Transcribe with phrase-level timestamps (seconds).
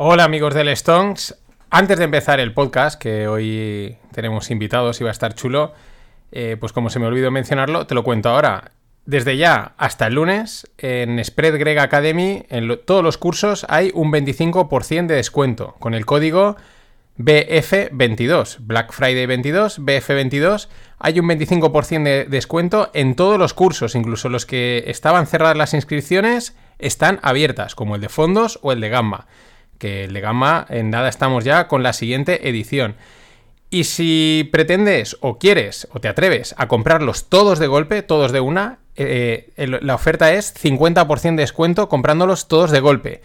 [0.00, 1.34] Hola amigos del Stonks.
[1.70, 5.72] Antes de empezar el podcast, que hoy tenemos invitados y va a estar chulo,
[6.30, 8.70] eh, pues como se me olvidó mencionarlo, te lo cuento ahora.
[9.06, 14.12] Desde ya hasta el lunes, en Spread Greg Academy, en todos los cursos hay un
[14.12, 16.56] 25% de descuento con el código
[17.18, 20.68] BF22, Black Friday 22, BF22.
[21.00, 25.74] Hay un 25% de descuento en todos los cursos, incluso los que estaban cerradas las
[25.74, 29.26] inscripciones están abiertas, como el de fondos o el de Gamma.
[29.78, 32.96] Que el de Gamma, en nada estamos ya con la siguiente edición.
[33.70, 38.40] Y si pretendes o quieres o te atreves a comprarlos todos de golpe, todos de
[38.40, 43.20] una, eh, la oferta es 50% de descuento comprándolos todos de golpe.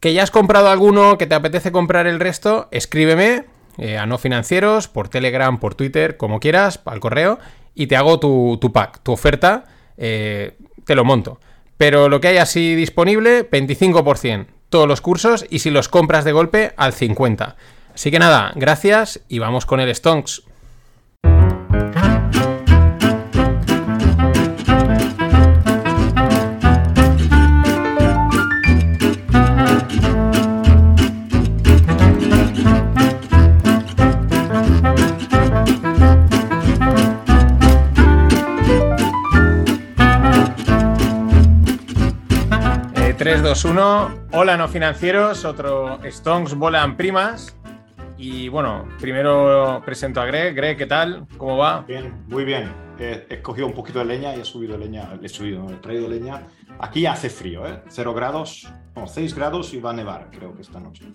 [0.00, 3.44] Que ya has comprado alguno, que te apetece comprar el resto, escríbeme
[3.78, 7.38] eh, a no financieros, por Telegram, por Twitter, como quieras, al correo,
[7.74, 9.64] y te hago tu, tu pack, tu oferta,
[9.98, 11.38] eh, te lo monto.
[11.76, 16.32] Pero lo que hay así disponible, 25%, todos los cursos, y si los compras de
[16.32, 17.54] golpe, al 50%.
[17.94, 20.42] Así que nada, gracias y vamos con el Stonks.
[43.26, 44.28] 3, 2, 1.
[44.34, 45.44] Hola, no financieros.
[45.44, 47.56] Otro Stonks volan primas.
[48.16, 50.54] Y bueno, primero presento a Greg.
[50.54, 51.26] Greg, ¿qué tal?
[51.36, 51.80] ¿Cómo va?
[51.80, 52.72] Bien, muy bien.
[53.00, 55.76] He, he cogido un poquito de leña y he subido leña, he subido, no, he
[55.78, 56.46] traído leña.
[56.78, 57.82] Aquí hace frío, ¿eh?
[57.88, 61.06] Cero grados, no, 6 grados y va a nevar, creo que esta noche.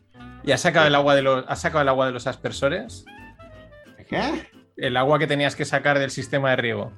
[0.44, 3.06] ¿Y has sacado el agua de los, has sacado el agua de los aspersores?
[4.10, 4.50] ¿Qué?
[4.76, 6.92] El agua que tenías que sacar del sistema de riego.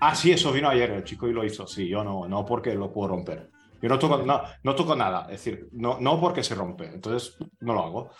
[0.00, 1.66] Ah, sí, eso vino ayer, el chico y lo hizo.
[1.66, 3.50] Sí, yo no, no porque lo puedo romper.
[3.82, 7.36] Yo no toco, no, no toco nada, es decir, no, no porque se rompe, entonces
[7.60, 8.10] no lo hago.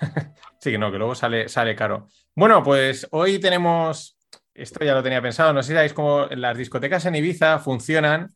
[0.60, 2.08] Sí, que no, que luego sale, sale caro.
[2.36, 4.16] Bueno, pues hoy tenemos.
[4.54, 5.52] Esto ya lo tenía pensado.
[5.52, 8.28] No sé si sabéis cómo las discotecas en Ibiza funcionan.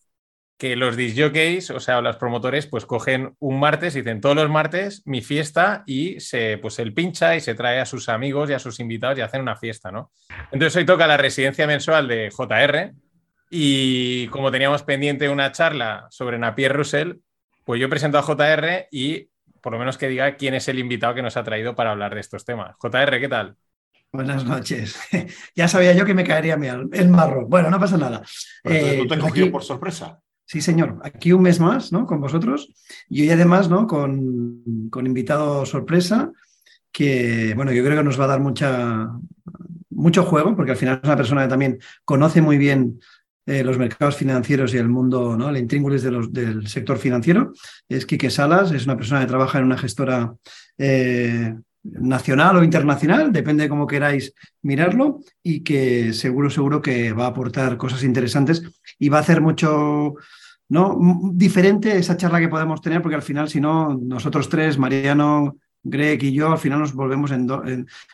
[0.59, 4.49] Que los disjockeys, o sea, los promotores, pues cogen un martes y dicen todos los
[4.49, 8.55] martes mi fiesta y se, pues él pincha y se trae a sus amigos y
[8.55, 10.11] a sus invitados y hacen una fiesta, ¿no?
[10.51, 12.95] Entonces hoy toca la residencia mensual de JR
[13.51, 17.15] y como teníamos pendiente una charla sobre Napier Russell,
[17.65, 19.29] pues yo presento a JR y
[19.61, 22.15] por lo menos que diga quién es el invitado que nos ha traído para hablar
[22.15, 22.77] de estos temas.
[22.79, 23.57] JR, ¿qué tal?
[24.13, 24.97] Buenas noches.
[25.57, 26.55] ya sabía yo que me caería
[26.93, 27.47] el marrón.
[27.49, 28.23] Bueno, no pasa nada.
[28.65, 30.21] Eh, no te he pues cogido aquí- por sorpresa.
[30.49, 31.01] Sí, señor.
[31.03, 32.07] Aquí un mes más, ¿no?
[32.07, 32.73] Con vosotros.
[33.09, 33.89] Y hoy además, ¿no?
[33.89, 36.31] Con, con invitado sorpresa,
[36.93, 39.09] que, bueno, yo creo que nos va a dar mucha,
[39.91, 43.01] mucho juego, porque al final es una persona que también conoce muy bien
[43.47, 45.49] eh, los mercados financieros y el mundo, ¿no?
[45.49, 47.53] El intríngulis del sector financiero.
[47.89, 50.35] Es Quique Salas, es una persona que trabaja en una gestora
[50.77, 57.27] eh, nacional o internacional, depende de cómo queráis mirarlo, y que seguro, seguro que va
[57.27, 58.63] a aportar cosas interesantes
[58.99, 60.15] y va a hacer mucho,
[60.69, 60.99] ¿no?
[61.33, 66.23] Diferente esa charla que podemos tener, porque al final, si no, nosotros tres, Mariano, Greg
[66.25, 67.31] y yo, al final nos volvemos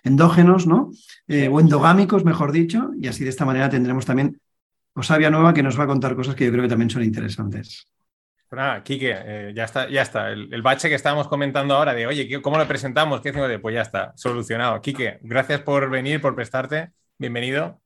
[0.05, 0.91] endógenos, ¿no?
[1.27, 4.39] Eh, o endogámicos, mejor dicho, y así de esta manera tendremos también
[4.95, 7.89] Osavia Nueva que nos va a contar cosas que yo creo que también son interesantes.
[8.51, 10.31] Nada, Quique, eh, ya está, ya está.
[10.31, 13.23] El, el bache que estábamos comentando ahora de, oye, ¿qué- ¿cómo lo presentamos?
[13.23, 13.49] ¿Qué hacemos?
[13.49, 13.59] de?
[13.59, 14.81] Pues ya está, solucionado.
[14.83, 16.91] Quique, gracias por venir, por prestarte.
[17.19, 17.81] Bienvenido.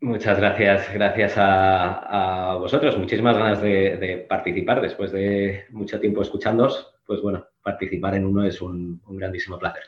[0.00, 2.96] Muchas gracias, gracias a, a vosotros.
[2.96, 6.94] Muchísimas ganas de, de participar después de mucho tiempo escuchándoos.
[7.04, 9.82] Pues bueno, participar en uno es un, un grandísimo placer.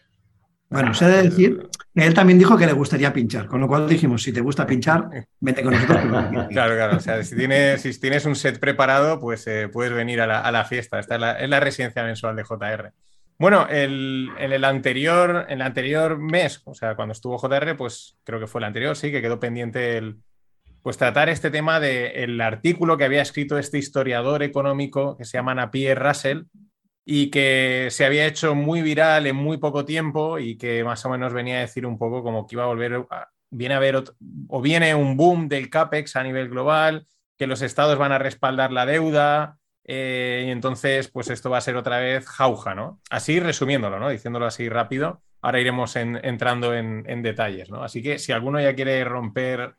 [0.71, 3.67] Bueno, se ha de decir que él también dijo que le gustaría pinchar, con lo
[3.67, 5.09] cual dijimos, si te gusta pinchar,
[5.41, 6.01] vete con nosotros.
[6.49, 6.97] Claro, claro.
[6.97, 10.41] O sea, si tienes, si tienes un set preparado, pues eh, puedes venir a la,
[10.41, 11.01] a la fiesta.
[11.01, 12.93] Esta es la, es la residencia mensual de JR.
[13.39, 18.17] Bueno, el- en el anterior, en el anterior mes, o sea, cuando estuvo JR, pues
[18.23, 20.19] creo que fue el anterior, sí, que quedó pendiente el,
[20.83, 25.55] pues tratar este tema del artículo que había escrito este historiador económico que se llama
[25.55, 26.43] Napier Russell
[27.05, 31.11] y que se había hecho muy viral en muy poco tiempo y que más o
[31.11, 33.97] menos venía a decir un poco como que iba a volver, a- viene a haber
[33.97, 34.15] ot-
[34.49, 37.07] o viene un boom del CAPEX a nivel global,
[37.39, 41.63] que los estados van a respaldar la deuda eh, y entonces pues esto va a
[41.63, 43.01] ser otra vez jauja, ¿no?
[43.11, 44.09] Así resumiéndolo, ¿no?
[44.11, 47.83] Diciéndolo así rápido, ahora iremos en- entrando en, en detalles, ¿no?
[47.83, 49.75] Así que si alguno ya quiere romper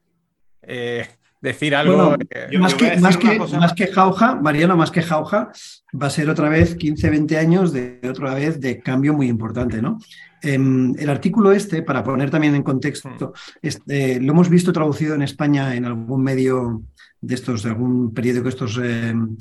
[0.64, 1.08] eh,
[1.42, 1.96] decir algo.
[1.96, 3.60] Bueno, eh, más, que, decir más, que, cosa.
[3.60, 5.52] más que jauja, Mariano, más que jauja,
[6.00, 9.82] va a ser otra vez 15, 20 años de otra vez de cambio muy importante,
[9.82, 9.98] ¿no?
[10.44, 15.22] Em, el artículo este, para poner también en contexto, este, lo hemos visto traducido en
[15.24, 16.84] España en algún medio
[17.20, 19.38] de estos, de algún periódico, estos em,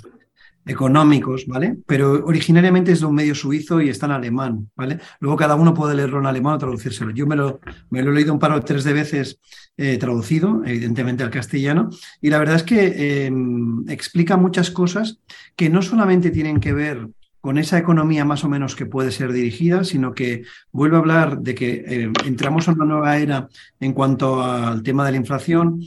[0.67, 1.77] económicos, ¿vale?
[1.87, 4.99] Pero originariamente es de un medio suizo y está en alemán, ¿vale?
[5.21, 7.11] Luego cada uno puede leerlo en alemán o traducírselo.
[7.13, 7.61] Yo me lo,
[7.93, 9.39] he leído un par o tres de veces
[9.77, 11.91] eh, traducido, evidentemente al castellano,
[12.21, 15.19] y la verdad es que em, explica muchas cosas
[15.57, 17.09] que no solamente tienen que ver
[17.41, 20.43] con esa economía más o menos que puede ser dirigida, sino que
[20.73, 23.49] vuelve a hablar de que eh, entramos en una nueva era
[23.81, 25.81] en cuanto al tema de la inflación,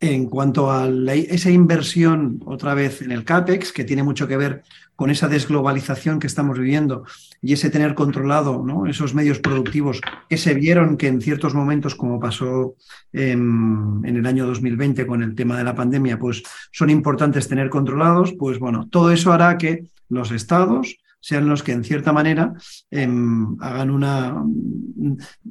[0.00, 4.62] en cuanto a esa inversión otra vez en el CAPEX, que tiene mucho que ver
[4.96, 7.04] con esa desglobalización que estamos viviendo
[7.42, 8.86] y ese tener controlado ¿no?
[8.86, 12.76] esos medios productivos que se vieron que en ciertos momentos, como pasó
[13.12, 16.42] en, en, el año 2020 con el tema de la pandemia, pues
[16.72, 21.72] son importantes tener controlados, pues bueno, todo eso hará que los estados sean los que
[21.72, 22.54] en cierta manera
[22.90, 24.44] em, hagan una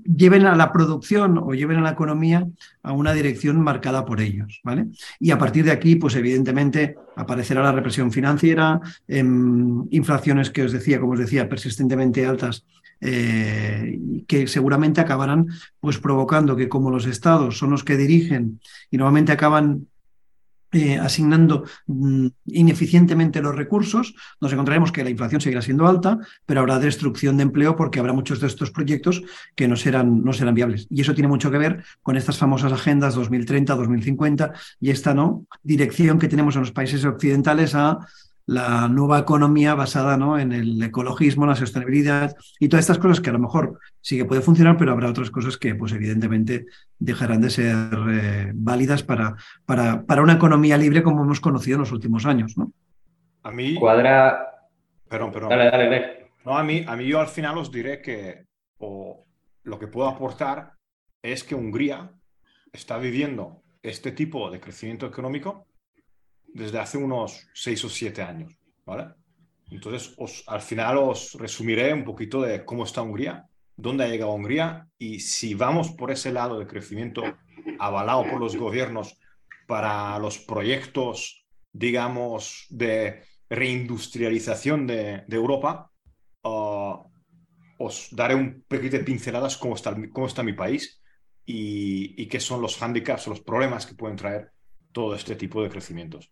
[0.04, 2.48] lleven a la producción o lleven a la economía
[2.84, 4.88] a una dirección marcada por ellos, ¿vale?
[5.20, 10.72] Y a partir de aquí, pues evidentemente aparecerá la represión financiera, em, inflaciones que os
[10.72, 12.66] decía, como os decía, persistentemente altas
[13.02, 15.48] eh, que seguramente acabarán
[15.80, 18.60] pues provocando que como los estados son los que dirigen
[18.92, 19.88] y normalmente acaban
[20.72, 26.62] eh, asignando mm, ineficientemente los recursos, nos encontraremos que la inflación seguirá siendo alta, pero
[26.62, 29.24] habrá destrucción de empleo porque habrá muchos de estos proyectos
[29.56, 30.88] que no serán, no serán viables.
[30.90, 35.46] Y eso tiene mucho que ver con estas famosas agendas 2030, 2050 y esta ¿no?
[35.64, 38.00] dirección que tenemos en los países occidentales a
[38.50, 40.40] la nueva economía basada ¿no?
[40.40, 44.26] en el ecologismo, la sostenibilidad y todas estas cosas que a lo mejor sí que
[44.26, 46.66] puede funcionar, pero habrá otras cosas que pues evidentemente
[46.98, 47.76] dejarán de ser
[48.10, 49.36] eh, válidas para,
[49.68, 52.58] para, para, una economía libre como hemos conocido en los últimos años.
[52.58, 52.72] ¿no?
[53.44, 53.76] A mí...
[53.76, 54.68] Cuadra...
[55.08, 55.50] Perdón, perdón.
[55.52, 56.32] Dale, dale, dale.
[56.44, 58.46] No, a mí, a mí yo al final os diré que
[58.80, 59.28] o
[59.62, 60.74] lo que puedo aportar
[61.22, 62.14] es que Hungría
[62.74, 65.68] está viviendo este tipo de crecimiento económico
[66.54, 69.14] desde hace unos seis o siete años, ¿vale?
[69.72, 74.34] Entonces, os, al final os resumiré un poquito de cómo está Hungría, dónde ha llegado
[74.34, 77.24] Hungría y si vamos por ese lado de crecimiento
[77.80, 79.18] avalado por los gobiernos
[79.68, 85.92] para los proyectos, digamos, de reindustrialización de, Europa,
[86.44, 86.98] uh,
[87.78, 91.02] os daré un poquito de pinceladas cómo está, cómo está mi país
[91.46, 94.52] y, y qué son los handicaps, los problemas que pueden traer
[94.92, 96.32] todo este tipo de crecimientos.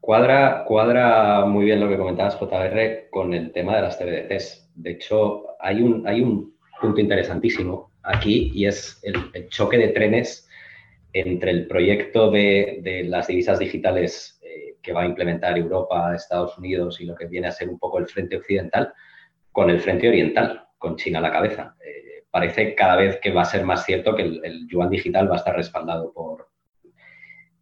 [0.00, 4.72] Cuadra, cuadra muy bien lo que comentabas, JR, con el tema de las TBDCs.
[4.74, 10.48] De hecho, hay un, hay un punto interesantísimo aquí y es el, choque de trenes
[11.12, 16.98] entre el proyecto de, las divisas digitales eh, que va a implementar Europa, Estados Unidos
[17.00, 18.94] y lo que viene a ser un poco el frente occidental
[19.52, 21.76] con el frente oriental, con China a la cabeza.
[21.84, 25.34] Eh, parece cada vez que va a ser más cierto que el yuan digital va
[25.34, 26.49] a estar respaldado por,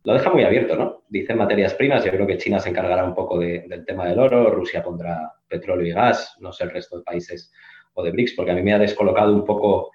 [0.08, 1.04] lo deja muy abierto, ¿no?
[1.10, 4.48] Dice materias primas, yo creo que China se encargará un poco del tema del oro,
[4.48, 7.52] Rusia pondrá petróleo y gas, no sé el resto de países
[7.92, 9.90] o de BRICS, porque a mí me ha descolocado un poco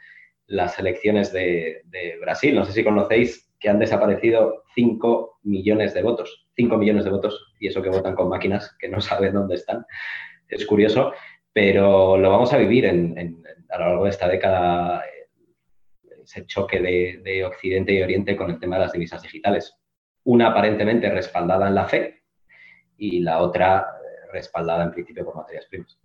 [0.46, 1.82] las elecciones de,
[2.22, 2.54] Brasil.
[2.54, 6.48] No sé si conocéis que han desaparecido 5 millones de votos.
[6.58, 9.84] 5 millones de votos, y eso que votan con máquinas que no saben dónde están.
[10.48, 11.14] Es curioso,
[11.54, 15.04] pero lo vamos a vivir a lo largo de esta década,
[16.24, 19.76] ese choque de Occidente y Oriente con el tema de las divisas digitales
[20.26, 22.24] una aparentemente respaldada en la fe
[22.98, 25.98] y la otra eh, respaldada en principio por materias primas.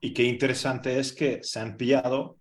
[0.00, 2.38] Y qué interesante es que se han pillado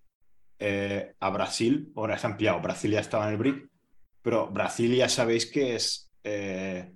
[0.60, 3.70] eh, a Brasil, ahora se han pillado, Brasil ya estaba en el BRIC,
[4.22, 6.91] pero Brasil ya sabéis que es, eh,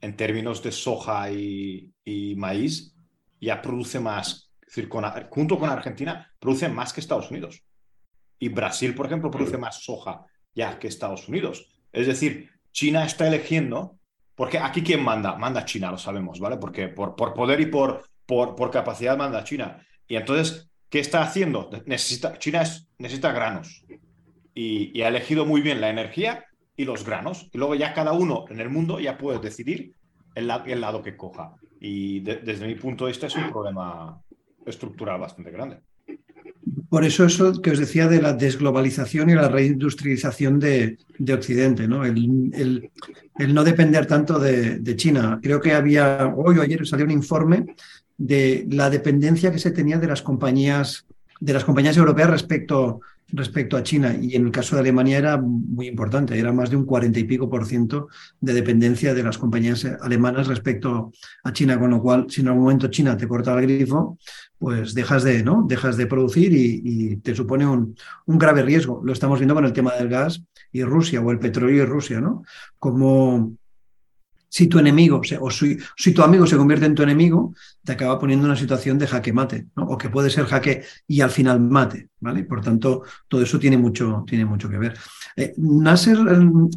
[0.00, 1.92] en términos de soja y,
[2.36, 2.94] maíz,
[3.40, 4.88] ya produce más, es decir,
[5.30, 7.62] junto con Argentina, produce más que Estados Unidos.
[8.38, 11.74] Y Brasil, por ejemplo, produce más soja ya que Estados Unidos.
[11.92, 13.98] Es decir, China está eligiendo,
[14.34, 16.56] porque aquí quién manda, manda China, lo sabemos, ¿vale?
[16.56, 18.02] Porque por, poder y por,
[18.72, 19.86] capacidad manda China.
[20.08, 21.70] Y entonces, ¿qué está haciendo?
[21.86, 22.64] Necesita, China
[22.98, 23.84] necesita granos
[24.54, 26.44] y, ha elegido muy bien la energía
[26.76, 27.48] y los granos.
[27.52, 29.94] Y luego ya cada uno en el mundo ya puede decidir
[30.34, 30.48] el
[30.80, 31.54] lado que coja.
[31.78, 34.20] Y desde mi punto de vista es un problema
[34.66, 35.78] estructural bastante grande.
[36.88, 40.98] Por eso eso que os decía de la desglobalización y la reindustrialización de,
[41.32, 42.04] Occidente, ¿no?
[42.04, 42.90] El,
[43.48, 45.40] no depender tanto de, China.
[45.42, 47.66] Creo que había, hoy o ayer salió un informe
[48.16, 51.06] de la dependencia que se tenía de las compañías,
[51.40, 53.00] de las compañías europeas respecto,
[53.34, 54.16] respecto a China.
[54.20, 57.24] Y en el caso de Alemania era muy importante, era más de un cuarenta y
[57.24, 58.08] pico por ciento
[58.40, 61.12] de dependencia de las compañías alemanas respecto
[61.42, 64.18] a China, con lo cual, si en algún momento China te corta el grifo,
[64.58, 65.64] pues dejas de, ¿no?
[65.68, 69.00] dejas de producir y, te supone un, un, grave riesgo.
[69.04, 72.20] Lo estamos viendo con el tema del gas y Rusia, o el petróleo y Rusia,
[72.20, 72.42] ¿no?
[72.78, 73.54] Como
[74.54, 78.18] si tu enemigo o si, si, tu amigo se convierte en tu enemigo, te acaba
[78.18, 81.60] poniendo en una situación de jaque mate, o que puede ser jaque y al final
[81.60, 82.08] mate.
[82.24, 82.42] ¿vale?
[82.44, 84.96] Por tanto, todo eso tiene mucho, tiene mucho que ver.
[85.36, 86.16] Eh, Nasser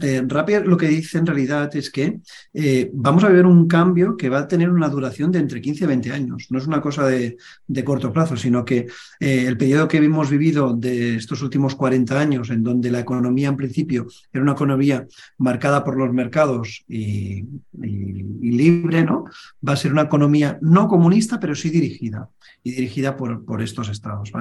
[0.02, 0.26] eh,
[0.66, 2.20] lo que dice en realidad es que
[2.54, 5.84] eh, vamos a ver un cambio que va a tener una duración de entre 15
[5.86, 6.48] y 20 años.
[6.50, 8.88] No es una cosa de, de corto plazo, sino que
[9.20, 13.48] eh, el periodo que hemos vivido de estos últimos 40 años, en donde la economía
[13.48, 17.46] en principio era una economía marcada por los mercados y,
[17.82, 19.26] y, libre, ¿no?
[19.66, 22.30] Va a ser una economía no comunista, pero sí dirigida,
[22.64, 24.32] y dirigida por, por estos estados.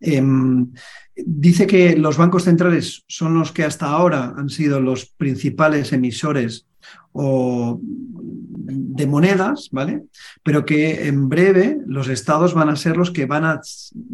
[0.00, 0.70] Em,
[1.16, 6.66] dice que los bancos centrales son los que hasta ahora han sido los principales emisores
[7.12, 10.04] o de monedas, ¿vale?
[10.44, 13.60] Pero que en breve los estados van a ser los que van a,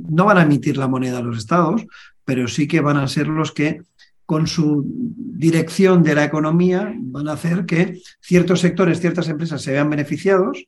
[0.08, 1.84] no van a emitir la moneda a los estados,
[2.24, 3.82] pero sí que van a ser los que
[4.24, 9.72] con su dirección de la economía van a hacer que ciertos sectores, ciertas empresas se
[9.72, 10.64] vean beneficiados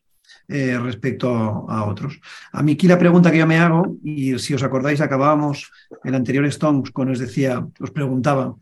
[0.49, 1.29] eh, respecto
[1.69, 2.19] a, otros.
[2.53, 5.71] A mí aquí la pregunta que yo me hago, y si os acordáis, acabábamos
[6.03, 8.55] el anterior Stones cuando os decía, os preguntaba,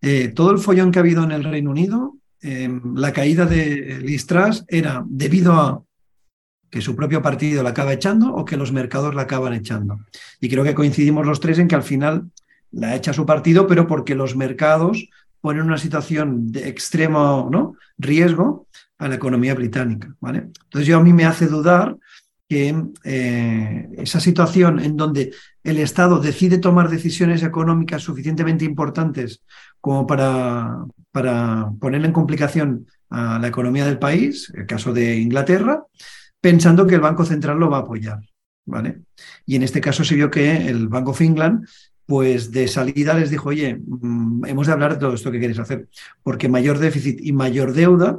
[0.00, 4.00] eh, todo el follón que ha habido en el Reino Unido, em, la caída de
[4.00, 5.82] Listras era debido a
[6.70, 9.98] que su propio partido la acaba echando o que los mercados la acaban echando.
[10.40, 12.30] Y creo que coincidimos los tres en que al final
[12.70, 15.08] la echa su partido, pero porque los mercados
[15.40, 17.74] ponen una situación de extremo ¿no?
[17.98, 18.68] riesgo
[19.02, 20.14] a la economía británica.
[20.22, 21.96] Entonces yo a mí me hace dudar
[22.48, 29.42] que eh, esa situación en donde el Estado decide tomar decisiones económicas suficientemente importantes
[29.80, 35.82] como para, para poner en complicación a la economía del país, el caso de Inglaterra,
[36.40, 38.20] pensando que el Banco Central lo va a apoyar.
[38.64, 39.00] ¿vale?
[39.44, 41.66] Y en este caso se vio que el Bank of England
[42.06, 45.58] pues de salida les dijo, oye, mm, hemos de hablar de todo esto que queréis
[45.58, 45.88] hacer,
[46.22, 48.18] porque mayor déficit y mayor deuda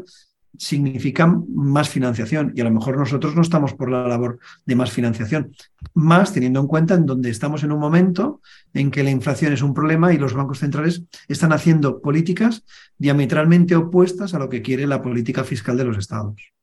[0.57, 4.91] significan más financiación y a lo mejor nosotros no estamos por la labor de más
[4.91, 5.51] financiación,
[5.93, 8.41] más teniendo en cuenta en donde estamos en un momento
[8.73, 12.63] en que la inflación es un problema y los bancos centrales están haciendo políticas
[12.97, 16.53] diametralmente opuestas a lo que quiere la política fiscal de los estados.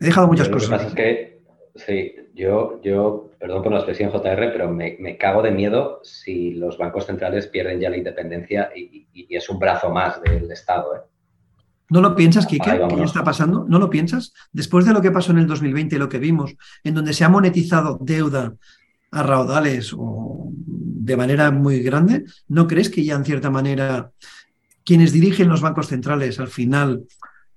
[0.00, 0.94] He dejado muchas cosas.
[0.94, 1.40] que,
[1.74, 6.76] sí, yo, yo, perdón por la expresión JR, pero me, cago de miedo si los
[6.76, 10.96] bancos centrales pierden ya la independencia y, es un brazo más del Estado.
[10.96, 11.00] ¿eh?
[11.88, 12.80] ¿No lo piensas, Kike?
[12.88, 13.64] ¿Qué está pasando?
[13.68, 14.32] ¿No lo piensas?
[14.52, 17.24] Después de lo que pasó en el 2020 y lo que vimos, en donde se
[17.24, 18.54] ha monetizado deuda
[19.12, 24.10] a raudales o de manera muy grande, ¿no crees que ya en cierta manera
[24.84, 27.04] quienes dirigen los bancos centrales al final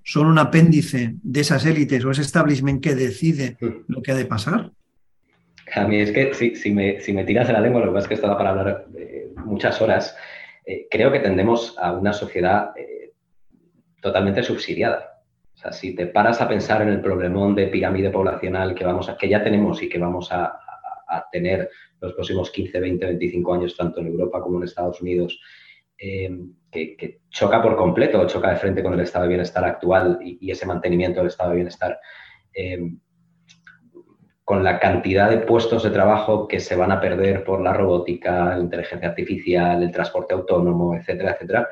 [0.03, 3.67] son un apéndice de esas élites o ese establishment que decide mm.
[3.87, 4.71] lo que ha de pasar?
[5.75, 8.05] A mí es que si, me, si me, tiras de la lengua, lo que pasa
[8.05, 8.87] es que esto para hablar
[9.45, 10.15] muchas horas,
[10.65, 12.98] eh, creo que tendemos a una sociedad eh,
[14.01, 15.19] totalmente subsidiada.
[15.53, 19.09] O sea, si te paras a pensar en el problemón de pirámide poblacional que, vamos
[19.09, 20.57] a, que ya tenemos y que vamos a,
[21.31, 25.41] tener los próximos 15, 20, 25 años, tanto en Europa como en Estados Unidos,
[25.97, 26.29] eh,
[26.71, 30.67] que, choca por completo, choca de frente con el estado de bienestar actual y, ese
[30.67, 31.99] mantenimiento del estado de bienestar,
[32.53, 32.91] eh,
[34.49, 38.55] con la cantidad de puestos de trabajo que se van a perder por la robótica,
[38.55, 41.69] la inteligencia artificial, el transporte autónomo, etcétera, etcétera,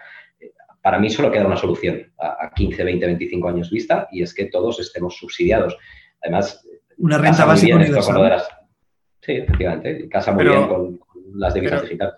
[0.87, 4.45] para mí solo queda una solución a, 15, 20, 25 años vista y es que
[4.45, 5.75] todos estemos subsidiados.
[6.23, 6.65] Además,
[6.99, 8.41] una renta básica universal.
[9.19, 10.97] Sí, efectivamente, casa muy bien con,
[11.33, 12.15] las divisas digitales.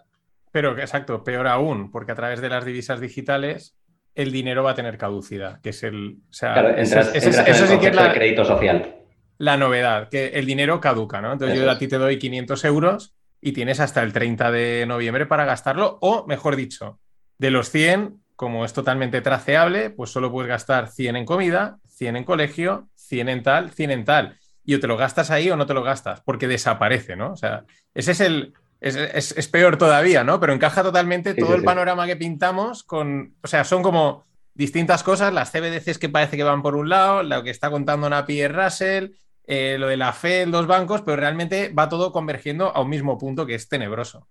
[0.52, 3.76] Pero, exacto, peor aún, porque a través de las divisas digitales
[4.14, 6.20] el dinero va a tener caducidad, que es el...
[6.30, 8.98] O sea, claro, eso sí que es la, crédito social.
[9.40, 11.34] La novedad, que el dinero caduca, ¿no?
[11.34, 15.26] Entonces yo a ti te doy 500 euros y tienes hasta el 30 de noviembre
[15.26, 17.00] para gastarlo, o mejor dicho,
[17.40, 22.16] de los 100, como es totalmente traceable, pues solo puedes gastar 100 en comida, 100
[22.16, 24.40] en colegio, 100 en tal, 100 en tal.
[24.64, 27.34] Y o te lo gastas ahí o no te lo gastas, porque desaparece, ¿no?
[27.34, 30.40] O sea, ese es el, es, peor todavía, ¿no?
[30.40, 35.34] Pero encaja totalmente todo el panorama que pintamos con, o sea, son como distintas cosas,
[35.34, 39.10] las CBDCs que parece que van por un lado, lo que está contando Napier Russell,
[39.48, 42.90] eh, lo de la fe en los bancos, pero realmente va todo convergiendo a un
[42.90, 44.30] mismo punto que es tenebroso.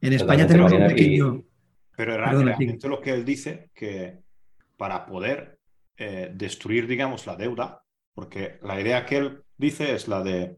[0.00, 1.44] En España tenemos un pequeño...
[2.00, 4.20] Pero realmente lo que él dice, que
[4.78, 5.58] para poder
[5.98, 7.82] eh, destruir, digamos, la deuda,
[8.14, 10.56] porque la idea que él dice es la de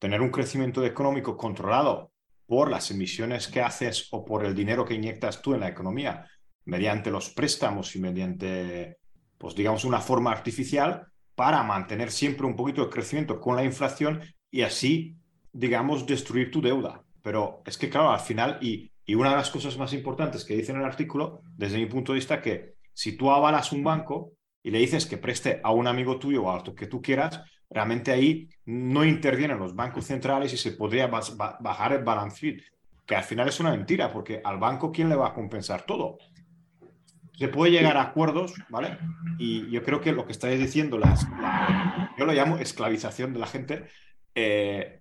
[0.00, 2.10] tener un crecimiento económico controlado
[2.44, 6.28] por las emisiones que haces o por el dinero que inyectas tú en la economía
[6.64, 8.98] mediante los préstamos y mediante,
[9.38, 14.22] pues digamos, una forma artificial para mantener siempre un poquito de crecimiento con la inflación
[14.50, 15.14] y así,
[15.52, 17.04] digamos, destruir tu deuda.
[17.22, 20.56] Pero es que, claro, al final, y, y una de las cosas más importantes que
[20.56, 24.32] dice en el artículo, desde mi punto de vista, que si tú avalas un banco
[24.62, 27.42] y le dices que preste a un amigo tuyo o a lo que tú quieras,
[27.68, 32.56] realmente ahí no intervienen los bancos centrales y se podría bajar el balance
[33.06, 36.16] que al final es una mentira, porque al banco, ¿quién le va a compensar todo?
[37.38, 38.96] Se puede llegar a acuerdos, ¿vale?
[39.38, 41.26] Y yo creo que lo que estáis diciendo, las,
[42.16, 43.84] yo lo llamo esclavización de la gente,
[44.34, 45.00] eh,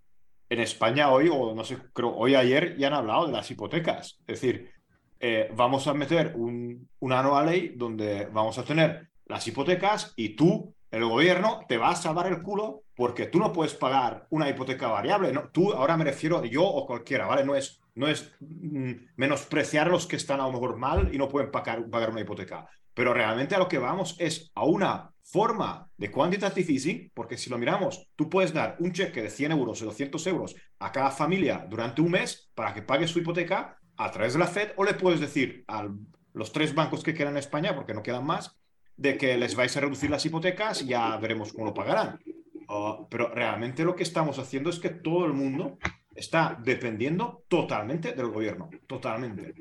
[0.53, 4.19] en España hoy, o no sé, creo hoy ayer ya han hablado de las hipotecas.
[4.27, 4.71] Es decir,
[5.19, 10.35] eh, vamos a meter un, una nueva ley donde vamos a tener las hipotecas y
[10.35, 14.47] tú, el gobierno, te vas a salvar el culo porque tú no puedes pagar una
[14.47, 15.31] hipoteca variable.
[15.33, 15.49] ¿no?
[15.49, 17.43] Tú, ahora me refiero yo o cualquiera, ¿vale?
[17.43, 21.27] No es, no es mm, menospreciar los que están a lo mejor mal y no
[21.27, 22.67] pueden pagar, pagar una hipoteca.
[22.93, 27.49] Pero realmente a lo que vamos es a una forma de quantitative easing, porque si
[27.49, 31.11] lo miramos, tú puedes dar un cheque de 100 euros o 200 euros a cada
[31.11, 34.83] familia durante un mes para que pague su hipoteca a través de la Fed, o
[34.83, 35.87] le puedes decir a
[36.33, 38.57] los tres bancos que quedan en España, porque no quedan más,
[38.97, 42.19] de que les vais a reducir las hipotecas y ya veremos cómo lo pagarán.
[42.67, 45.77] Oh, pero realmente lo que estamos haciendo es que todo el mundo
[46.15, 49.53] está dependiendo totalmente del gobierno, totalmente.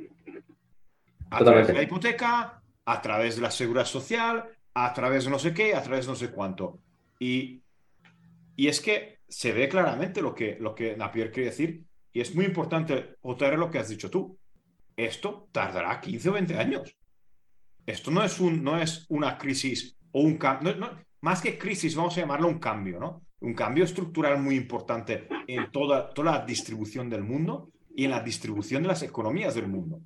[1.31, 5.39] A través de la hipoteca, a través de la seguridad social, a través de no
[5.39, 6.81] sé qué, a través de no sé cuánto.
[7.19, 7.63] Y,
[8.57, 12.35] y es que se ve claramente lo que, lo que Napier quiere decir, y es
[12.35, 14.39] muy importante, otra lo que has dicho tú.
[14.97, 16.97] Esto tardará 15 o 20 años.
[17.87, 20.75] Esto no es, un, no es una crisis o un cambio,
[21.23, 23.23] más que crisis, vamos a llamarlo un cambio, ¿no?
[23.41, 28.21] Un cambio estructural muy importante en toda, toda la distribución del mundo y en la
[28.21, 30.01] distribución de las economías del mundo.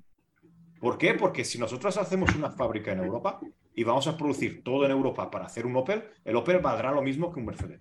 [0.79, 1.13] ¿Por qué?
[1.15, 3.39] Porque si nosotros hacemos una fábrica en Europa
[3.77, 7.03] y vamos a producir todo en Europa para hacer un Opel, el Opel valdrá lo
[7.03, 7.79] mismo que un Mercedes.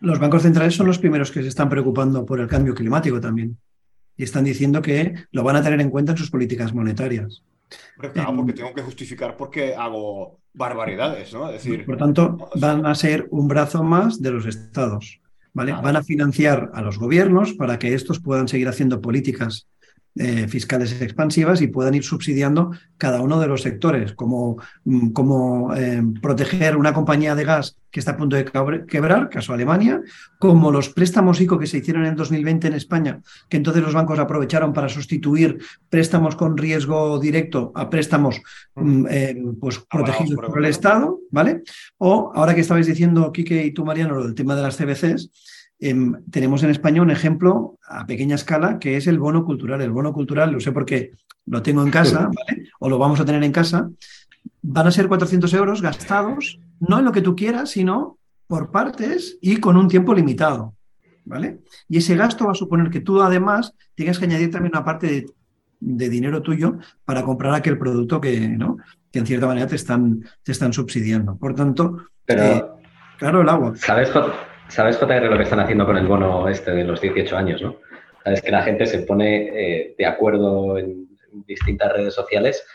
[0.00, 3.58] Los bancos centrales son los primeros que se están preocupando por el cambio climático también.
[4.16, 7.42] Y están diciendo que lo van a tener en cuenta en sus políticas monetarias.
[8.14, 11.50] claro, porque tengo que justificar porque hago barbaridades, ¿no?
[11.50, 15.20] Es decir, por tanto, van a ser un brazo más de los estados,
[15.52, 15.72] ¿vale?
[15.72, 19.68] Van a financiar a los gobiernos para que estos puedan seguir haciendo políticas
[20.16, 25.74] eh, fiscales expansivas y puedan ir subsidiando cada uno de los sectores, como, mm, como
[25.74, 28.44] eh, proteger una compañía de gas que está a punto de
[28.86, 30.00] quebrar, caso Alemania,
[30.38, 34.18] como los préstamos ICO que se hicieron en 2020 en España, que entonces los bancos
[34.20, 38.40] aprovecharon para sustituir préstamos con riesgo directo a préstamos
[38.76, 41.62] mm, eh, pues, protegidos por el Estado, ¿vale?
[41.98, 45.53] O ahora que estabais diciendo, Quique y tú, Mariano, lo del tema de las CBCs,
[45.86, 49.82] Em, tenemos en España un ejemplo a pequeña escala que es el bono cultural.
[49.82, 51.12] El bono cultural, lo sé porque
[51.44, 52.30] lo tengo en casa,
[52.80, 53.90] o lo vamos a tener en casa,
[54.62, 58.16] van a ser 400 euros gastados, no en lo que tú quieras, sino
[58.46, 60.74] por partes y con un tiempo limitado.
[61.26, 61.58] ¿vale?
[61.86, 65.26] Y ese gasto va a suponer que tú además tienes que añadir también una parte
[65.80, 68.78] de, dinero tuyo para comprar aquel producto que, ¿no?
[69.12, 71.36] que en cierta manera te están, te están subsidiando.
[71.36, 72.64] Por tanto, eh,
[73.18, 73.74] claro, el agua.
[73.76, 74.08] ¿Sabes,
[74.68, 77.76] ¿Sabes, JR, lo que están haciendo con el bono este de los 18 años, no?
[78.24, 81.08] Sabes que la gente se pone eh, de acuerdo en
[81.46, 82.66] distintas redes sociales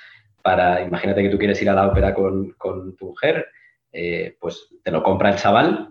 [0.41, 2.55] para, imagínate que tú quieres ir a la ópera con,
[2.95, 3.47] tu mujer,
[3.91, 5.89] eh, pues te lo compra el chaval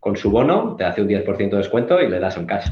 [0.00, 2.66] con su bono, te hace un 10% de descuento y le das un cash.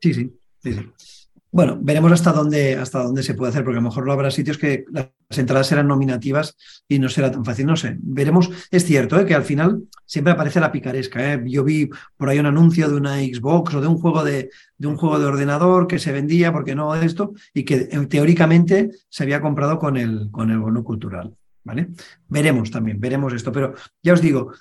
[0.00, 1.21] Sí, sí, sí, sí.
[1.54, 4.30] Bueno, veremos hasta dónde, hasta dónde se puede hacer, porque a lo mejor no habrá
[4.30, 6.56] sitios que las entradas serán nominativas
[6.88, 7.66] y no será tan fácil.
[7.66, 8.50] No sé, veremos.
[8.70, 9.26] Es cierto ¿eh?
[9.26, 11.34] que al final siempre aparece la picaresca.
[11.34, 11.42] ¿eh?
[11.44, 14.88] Yo vi por ahí un anuncio de una Xbox o de un juego de, de
[14.88, 19.22] un juego de ordenador que se vendía, porque no esto, y que eh, teóricamente se
[19.22, 21.36] había comprado con el, con el bono cultural.
[21.64, 21.90] ¿vale?
[22.28, 23.52] Veremos también, veremos esto.
[23.52, 24.52] Pero ya os digo,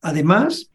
[0.00, 0.70] además,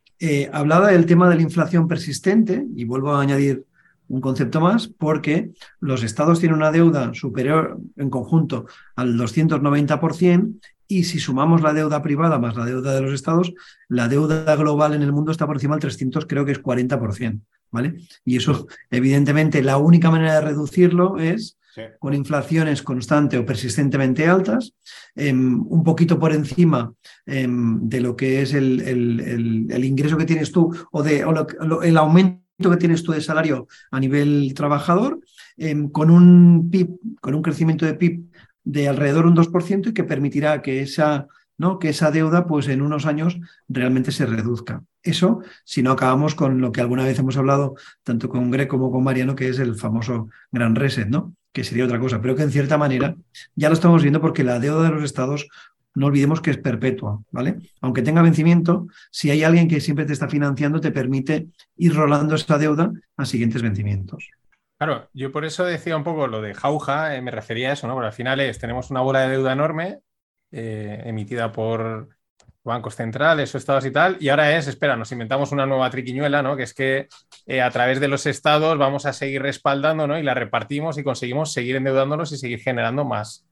[0.52, 3.66] hablaba del tema de la inflación persistente, y vuelvo a añadir
[4.08, 8.66] un concepto más, porque los estados tienen una deuda superior en conjunto
[8.96, 13.54] al 290% y si sumamos la deuda privada más la deuda de los estados,
[13.90, 17.42] la deuda global en el mundo está por encima del 300, creo que es 40%,
[17.72, 17.96] ¿vale?
[18.24, 21.58] Y eso, evidentemente, la única manera de reducirlo es
[22.00, 24.74] con inflaciones constantes o persistentemente altas,
[25.16, 26.94] em, un poquito por encima
[27.26, 31.26] em, de lo que es el, el, ingreso que tienes tú o, de,
[31.84, 35.20] el aumento que tienes tú de salario a nivel trabajador,
[35.58, 36.90] em, con un PIB,
[37.22, 38.26] con un crecimiento de PIB
[38.64, 41.80] de alrededor un 2% y que permitirá que esa, ¿no?
[41.80, 43.38] que esa deuda pues en unos años
[43.68, 44.84] realmente se reduzca.
[45.04, 48.92] Eso si no acabamos con lo que alguna vez hemos hablado tanto con Greg como
[48.92, 51.36] con Mariano, que es el famoso gran reset, ¿no?
[51.56, 53.16] que sería otra cosa, pero que en cierta manera
[53.56, 55.48] ya lo estamos viendo porque la deuda de los estados
[55.96, 57.58] no olvidemos que es perpetua, ¿vale?
[57.82, 62.36] Aunque tenga vencimiento, si hay alguien que siempre te está financiando, te permite ir rolando
[62.36, 64.30] esa deuda a siguientes vencimientos.
[64.78, 67.88] Claro, yo por eso decía un poco lo de jauja, eh, me refería a eso,
[67.88, 67.94] ¿no?
[67.94, 70.00] Porque al final es, tenemos una bola de deuda enorme
[70.52, 72.10] eh, emitida por
[72.62, 76.42] bancos centrales o estados y tal, y ahora es, espera, nos inventamos una nueva triquiñuela,
[76.42, 76.58] ¿no?
[76.58, 77.08] Que es que
[77.46, 80.20] eh, a través de los estados vamos a seguir respaldando, ¿no?
[80.20, 83.46] Y la repartimos y conseguimos seguir endeudándonos y seguir generando más,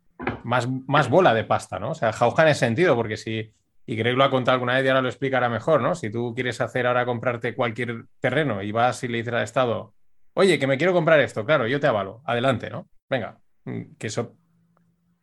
[0.44, 1.92] más, más bola de pasta, ¿no?
[1.92, 3.54] O sea, jauja en ese sentido, porque si,
[3.86, 5.96] y Greg lo ha contado alguna vez y ahora lo explicará mejor, ¿no?
[5.96, 9.94] Si tú quieres hacer ahora comprarte cualquier terreno y vas y le dices al Estado,
[10.34, 12.90] oye, que me quiero comprar esto, claro, yo te avalo, adelante, ¿no?
[13.10, 14.36] Venga, mm, que eso,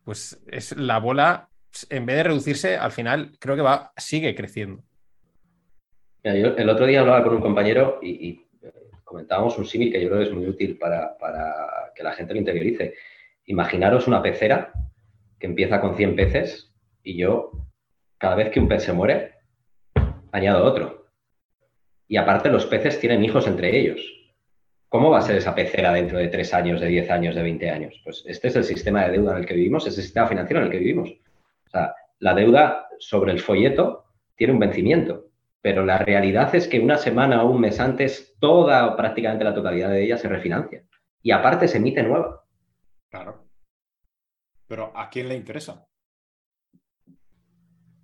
[0.05, 1.49] pues es la bola,
[1.89, 4.83] en vez de reducirse, al final creo que va, sigue creciendo.
[6.23, 8.73] el otro día hablaba con un compañero y, eh,
[9.05, 11.17] comentábamos un símil que yo creo que es muy útil para,
[11.95, 12.95] que la gente lo interiorice.
[13.47, 14.73] Imaginaros una pecera
[15.41, 16.73] que empieza con 100 peces
[17.03, 17.51] y yo,
[18.19, 19.33] cada vez que un pez se muere,
[20.31, 21.07] añado otro.
[22.07, 24.01] Y aparte los peces tienen hijos entre ellos.
[24.89, 27.71] ¿Cómo va a ser esa pecera dentro de tres años, de diez años, de 20
[27.71, 28.01] años?
[28.05, 30.61] Pues este es el sistema de deuda en el que vivimos, es el sistema financiero
[30.61, 31.11] en el que vivimos.
[31.11, 35.31] O sea, la deuda sobre el folleto tiene un vencimiento,
[35.63, 39.55] pero la realidad es que una semana o un mes antes, toda o prácticamente la
[39.55, 40.83] totalidad de ella se refinancia.
[41.23, 42.45] Y aparte se emite nueva.
[43.11, 43.50] Claro.
[44.71, 45.85] Pero ¿a quién le interesa?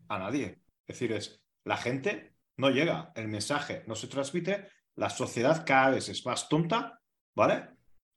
[0.08, 0.62] A nadie.
[0.84, 5.90] Es decir, es la gente no llega, el mensaje no se transmite la sociedad cada
[5.90, 7.00] vez es más tonta,
[7.36, 7.68] ¿vale?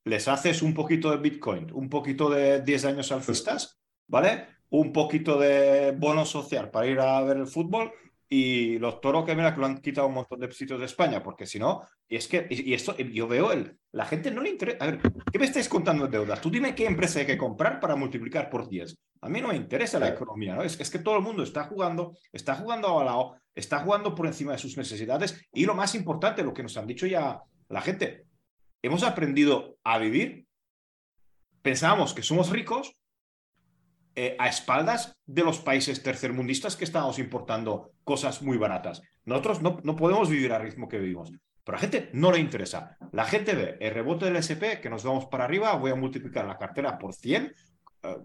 [0.03, 4.47] Les haces un poquito de Bitcoin, un poquito de 10 años alcistas, ¿vale?
[4.69, 7.91] Un poquito de bono social para ir a ver el fútbol
[8.31, 11.23] y los toros que mira que lo han quitado un montón de sitios de España,
[11.23, 14.51] porque si no, y es que, y, esto, yo veo el, la gente no le
[14.51, 14.99] interesa, a ver,
[15.31, 16.39] ¿qué me estáis contando de deudas?
[16.39, 18.95] Tú dime qué empresa hay que comprar para multiplicar por 10.
[19.21, 20.61] A mí no me interesa la economía, ¿no?
[20.61, 24.27] Es, es que todo el mundo está jugando, está jugando a lado, está jugando por
[24.27, 27.81] encima de sus necesidades y lo más importante, lo que nos han dicho ya la
[27.81, 28.25] gente,
[28.83, 30.45] hemos aprendido a vivir,
[31.63, 32.95] pensábamos que somos ricos
[34.15, 39.03] eh, a espaldas de los países tercermundistas que estamos importando cosas muy baratas.
[39.23, 41.31] Nosotros no, no podemos vivir al ritmo que vivimos.
[41.63, 42.97] Pero a la gente no le interesa.
[43.11, 46.47] La gente ve el rebote del SP, que nos vamos para arriba, voy a multiplicar
[46.47, 47.53] la cartera por 100
[48.01, 48.17] eh,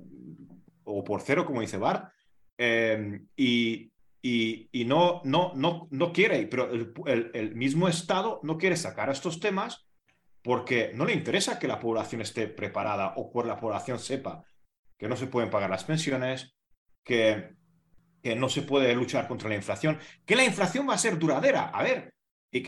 [0.85, 2.11] o por cero, como dice Bart,
[2.57, 3.93] eh, y,
[4.23, 9.39] y, no, no, no, no quiere, pero el, el, mismo Estado no quiere sacar estos
[9.39, 9.87] temas
[10.43, 14.45] porque no le interesa que la población esté preparada o que la población sepa
[14.99, 16.57] que no se pueden pagar las pensiones,
[17.05, 17.51] que,
[18.25, 21.69] que no se puede luchar contra la inflación, que la inflación va a ser duradera.
[21.69, 22.15] A ver,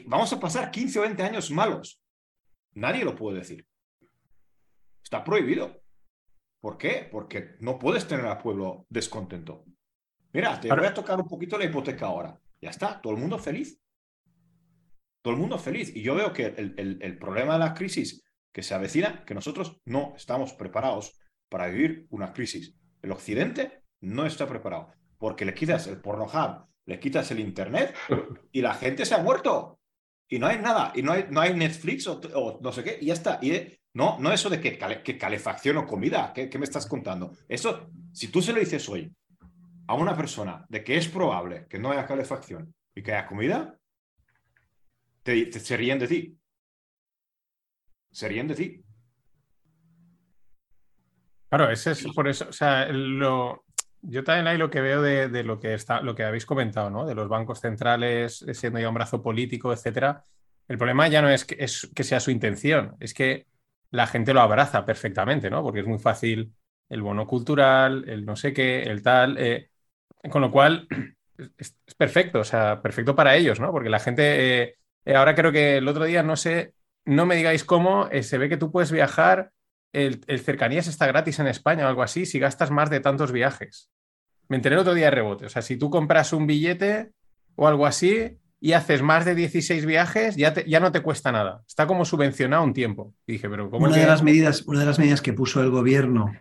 [0.05, 1.99] vamos a pasar 15 o 20 años malos.
[2.75, 3.66] Nadie lo puede decir.
[5.03, 5.81] Está prohibido.
[6.61, 7.09] ¿Por qué?
[7.11, 9.64] Porque no puedes tener al pueblo descontento.
[10.35, 12.38] Mira, te voy a tocar un poquito la hipoteca ahora.
[12.61, 13.81] Ya está, todo el mundo feliz.
[15.23, 15.90] Todo el mundo feliz.
[15.97, 19.81] Y yo veo que el, el, problema de la crisis que se avecina, que nosotros
[19.87, 22.77] no estamos preparados para vivir una crisis.
[23.01, 27.94] El Occidente no está preparado porque le quitas el porno hub, le quitas el Internet
[28.52, 29.81] y la gente se ha muerto.
[30.29, 33.07] Y no hay nada, y no hay, no hay Netflix o, no sé qué, y
[33.07, 33.38] ya está.
[33.40, 36.87] Y eh, no, no eso de que, que calefacción o comida, ¿qué, ¿qué me estás
[36.87, 37.33] contando?
[37.48, 39.14] Eso, si tú se lo dices hoy
[39.87, 43.79] a una persona de que es probable que no haya calefacción y que haya comida,
[45.22, 46.38] te, se ríen de ti.
[48.11, 48.83] Se ríen de ti.
[51.48, 53.64] Claro, ese es por eso, o sea, lo,
[54.09, 57.07] yo también ahí lo que veo de, lo que está, lo que habéis comentado, ¿no?
[57.07, 60.23] De los bancos centrales siendo ya un brazo político, etcétera.
[60.69, 63.47] El problema ya no es que, sea su intención, es que
[63.90, 65.62] la gente lo abraza perfectamente, ¿no?
[65.62, 66.53] Porque es muy fácil
[66.88, 69.37] el bono cultural, el no sé qué, el tal.
[69.38, 69.71] Eh,
[70.31, 70.88] con lo cual,
[71.59, 73.73] es, perfecto, o sea, perfecto para ellos, ¿no?
[73.73, 77.37] Porque la gente, eh, eh, ahora creo que el otro día, no sé, no me
[77.37, 79.53] digáis cómo, eh, se ve que tú puedes viajar,
[79.97, 83.91] el, cercanías está gratis en España o algo así, si gastas más de tantos viajes.
[84.49, 87.13] Me enteré el otro día de rebote, o sea, si tú compras un billete
[87.57, 91.63] o algo así y haces más de 16 viajes, ya, ya no te cuesta nada.
[91.67, 93.15] Está como subvencionado un tiempo.
[93.27, 96.33] dije, pero ¿cómo una, de las medidas, una de las medidas que puso el gobierno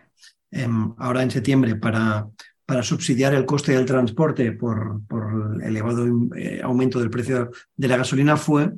[0.50, 2.28] em, ahora en septiembre para
[2.66, 7.88] para subsidiar el coste del transporte por, por el elevado eh, aumento del precio de
[7.88, 8.72] la gasolina fue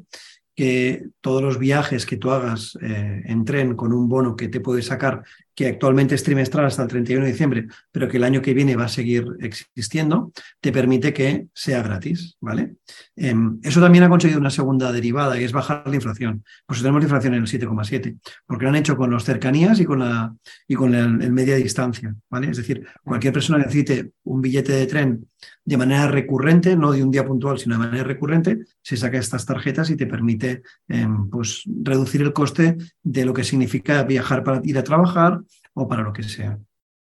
[0.59, 4.59] que todos los viajes que tú hagas eh, en tren con un bono que te
[4.59, 5.23] puede sacar
[5.59, 8.77] que actualmente es trimestral hasta el 31 de diciembre, pero que el año que viene
[8.77, 12.77] va a seguir existiendo, te permite que sea gratis, ¿vale?
[13.17, 16.45] Em, eso también ha conseguido una segunda derivada y es bajar la inflación.
[16.65, 19.85] Pues tenemos la inflación en el 7,7, porque lo han hecho con los cercanías y
[19.85, 20.33] con, la,
[20.69, 22.51] y con el, media distancia, ¿vale?
[22.51, 25.27] Es decir, cualquier persona que necesite un billete de tren
[25.65, 29.45] de manera recurrente, no de un día puntual, sino de manera recurrente, se saca estas
[29.45, 34.61] tarjetas y te permite em, pues, reducir el coste de lo que significa viajar para
[34.65, 35.41] ir a trabajar
[35.79, 36.59] o para lo que sea.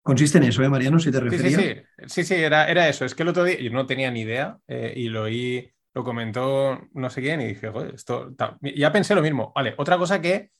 [0.02, 0.98] Consiste en eso, ¿eh, Mariano?
[0.98, 1.60] Si te referías.
[1.60, 3.04] Sí, sí, sí, sí, era, era, eso.
[3.04, 6.04] Es que el otro día yo no tenía ni idea eh, y lo oí, lo
[6.04, 8.34] comentó no sé quién y dije, joder, esto.
[8.62, 9.52] Ya pensé lo mismo.
[9.54, 10.50] Vale, otra cosa que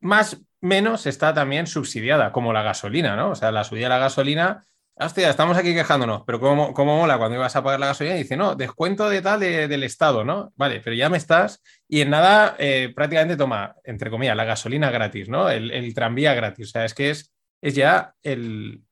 [0.00, 3.30] más menos está también subsidiada, como la gasolina, ¿no?
[3.30, 4.66] O sea, la subida de la gasolina
[5.00, 8.16] Hostia, estamos aquí quejándonos, pero ¿cómo, cómo mola cuando ibas a pagar la gasolina?
[8.16, 10.52] Y dice, no, descuento de tal del Estado, ¿no?
[10.56, 14.90] Vale, pero ya me estás y en nada eh, prácticamente toma, entre comillas, la gasolina
[14.90, 15.48] gratis, ¿no?
[15.50, 16.68] El, tranvía gratis.
[16.68, 17.32] O sea, es que es,
[17.62, 18.82] es ya el,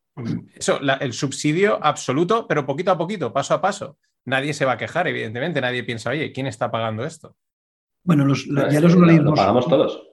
[0.55, 3.99] eso, el subsidio absoluto, pero poquito a poquito, paso a paso.
[4.25, 7.37] Nadie se va a quejar, evidentemente, nadie piensa, oye, ¿quién está pagando esto?
[8.05, 9.31] Bueno, los, ya los organismos...
[9.31, 10.06] Lo pagamos todos.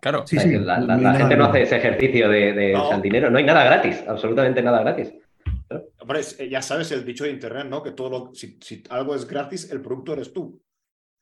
[0.00, 0.24] Claro.
[0.28, 3.00] la, gente no hace ese ejercicio de, no.
[3.00, 3.30] dinero.
[3.30, 5.12] No hay nada gratis, absolutamente nada gratis.
[5.98, 7.82] Hombre, eh, ya sabes el dicho de Internet, ¿no?
[7.82, 8.58] Que todo lo, si,
[8.90, 10.60] algo es gratis, el producto eres tú.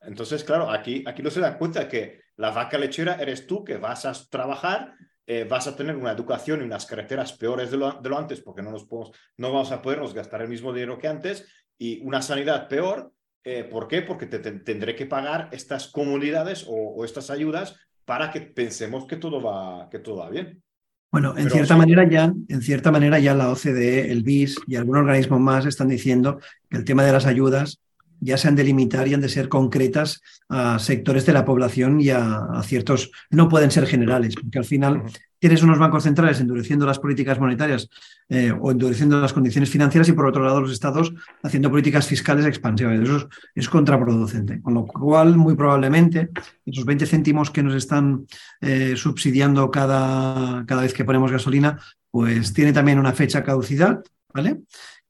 [0.01, 3.77] Entonces, claro, aquí, aquí no se da cuenta que la vaca lechera eres tú, que
[3.77, 4.95] vas a trabajar,
[5.27, 8.41] eh, vas a tener una educación y unas carreteras peores de lo, de lo antes,
[8.41, 12.01] porque no, nos podemos, no vamos a podernos gastar el mismo dinero que antes, y
[12.05, 13.13] una sanidad peor.
[13.47, 14.03] Eh, ¿Por qué?
[14.03, 19.17] Porque te, tendré que pagar estas comunidades o, o estas ayudas para que pensemos que
[19.17, 20.63] todo va, que todo va bien.
[21.11, 25.03] Bueno, en cierta manera ya, en cierta manera ya la OCDE, el BIS y algunos
[25.03, 27.81] organismos más están diciendo que el tema de las ayudas
[28.21, 32.01] ya se han de limitar y han de ser concretas a sectores de la población
[32.01, 35.03] y a, ciertos, no pueden ser generales, porque al final
[35.39, 37.89] tienes unos bancos centrales endureciendo las políticas monetarias
[38.31, 42.47] eh, o endureciendo las condiciones financieras y por otro lado los estados haciendo políticas fiscales
[42.47, 42.99] expansivas.
[42.99, 44.63] Eso es, contraproducente.
[44.63, 46.31] Con lo cual, muy probablemente,
[46.65, 48.27] esos 20 céntimos que nos están
[48.63, 51.79] eh, subsidiando cada, cada vez que ponemos gasolina,
[52.11, 54.61] pues tiene también una fecha caducidad, ¿vale?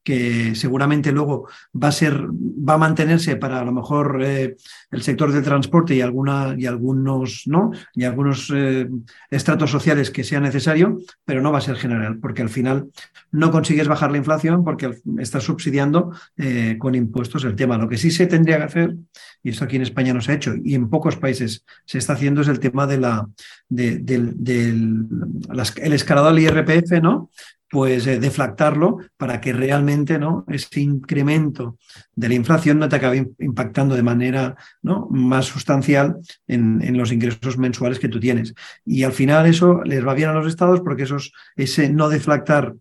[0.05, 4.55] Que seguramente luego va a ser, va a mantenerse para a lo mejor eh,
[4.91, 7.71] el sector del transporte y, y algunos, ¿no?
[7.95, 8.87] Y algunos eh,
[9.31, 12.89] estratos sociales que sea necesario, pero no va a ser general, porque al final
[13.31, 17.79] no consigues bajar la inflación porque estás subsidiando eh, con impuestos el tema.
[17.79, 18.95] Lo que sí se tendría que hacer,
[19.41, 22.13] y esto aquí en España no se ha hecho, y en pocos países se está
[22.13, 23.27] haciendo, es el tema de la,
[23.67, 27.31] del, el escalado al IRPF, ¿no?
[27.69, 30.45] Pues eh, deflactarlo para que realmente ¿no?
[30.47, 31.77] ese incremento
[32.15, 35.07] de la inflación no te acabe impactando de manera ¿no?
[35.09, 38.53] más sustancial en, los ingresos mensuales que tú tienes.
[38.85, 42.75] Y al final eso les va bien a los estados porque esos, ese no deflactar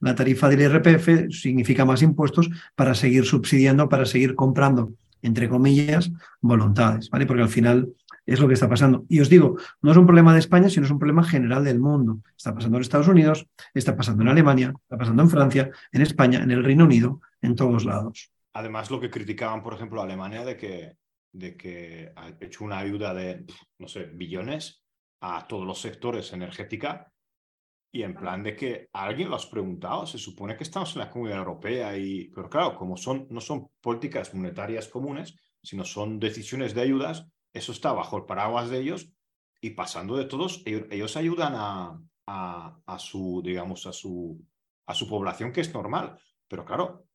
[0.00, 6.12] la tarifa del IRPF significa más impuestos para seguir subsidiando, para seguir comprando, entre comillas,
[6.40, 7.24] voluntades, ¿vale?
[7.24, 7.88] Porque al final
[8.26, 9.06] es lo que está pasando.
[9.08, 11.78] Y os digo, no es un problema de España, sino es un problema general del
[11.78, 12.20] mundo.
[12.36, 16.42] Está pasando en Estados Unidos, está pasando en Alemania, está pasando en Francia, en España,
[16.42, 18.32] en el Reino Unido, en todos lados.
[18.52, 20.96] Además, lo que criticaban, por ejemplo, Alemania de que,
[21.32, 23.44] de que ha hecho una ayuda de,
[23.78, 24.82] no sé, billones
[25.20, 27.12] a todos los sectores energética
[27.96, 31.10] y en plan de que alguien lo has preguntado, se supone que estamos en la
[31.10, 36.74] Comunidad Europea y, pero claro, como son, no son políticas monetarias comunes, sino son decisiones
[36.74, 39.12] de ayudas, eso está bajo el paraguas de ellos
[39.60, 44.40] y pasando de todos, ellos, ayudan a, a, su, digamos, a su,
[44.86, 46.18] a su población, que es normal.
[46.46, 47.06] Pero claro,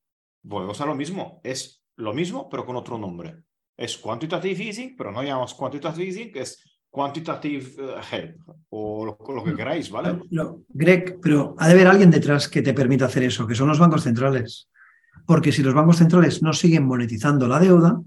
[0.42, 1.40] volvemos a lo mismo.
[1.44, 3.44] Es lo mismo, pero con otro nombre.
[3.78, 9.56] Es quantitative easing, pero no llamamos quantitative easing, es quantitative eh, help o lo, que
[9.56, 10.20] queráis, ¿vale?
[10.70, 13.80] Greg, pero ha de haber alguien detrás que te permita hacer eso, que son los
[13.80, 14.70] bancos centrales.
[15.26, 18.02] Porque si los bancos centrales no siguen monetizando la deuda,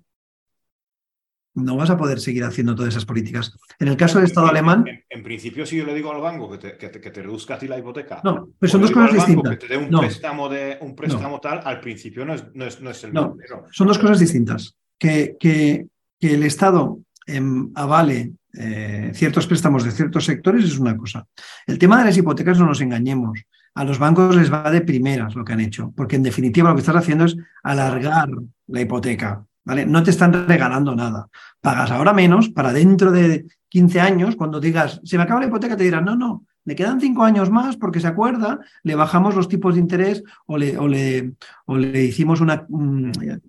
[1.55, 3.57] no vas a poder seguir haciendo todas esas políticas.
[3.79, 4.85] En el caso del Estado alemán...
[5.09, 7.69] En, principio, si yo le digo al banco que te, que te, reduzca a ti
[7.69, 8.21] la hipoteca...
[8.25, 9.53] No, pero son dos cosas distintas.
[9.53, 12.81] Que te dé un préstamo, de, un préstamo tal, al principio no es, no es,
[12.81, 13.37] no es el no,
[13.71, 14.77] son dos cosas distintas.
[14.99, 15.87] Que, que,
[16.19, 21.27] que el Estado em, avale eh, ciertos préstamos de ciertos sectores es una cosa.
[21.67, 23.41] El tema de las hipotecas no nos engañemos.
[23.75, 26.77] A los bancos les va de primeras lo que han hecho, porque en definitiva lo
[26.77, 28.29] que estás haciendo es alargar
[28.69, 29.45] la hipoteca.
[29.65, 31.29] No te están regalando nada.
[31.61, 35.77] Pagas ahora menos para dentro de 15 años, cuando digas, se me acaba la hipoteca,
[35.77, 39.49] te dirán, no, no, le quedan 5 años más porque se acuerda, le bajamos los
[39.49, 41.33] tipos de interés o le, o le,
[41.67, 42.67] o le hicimos una,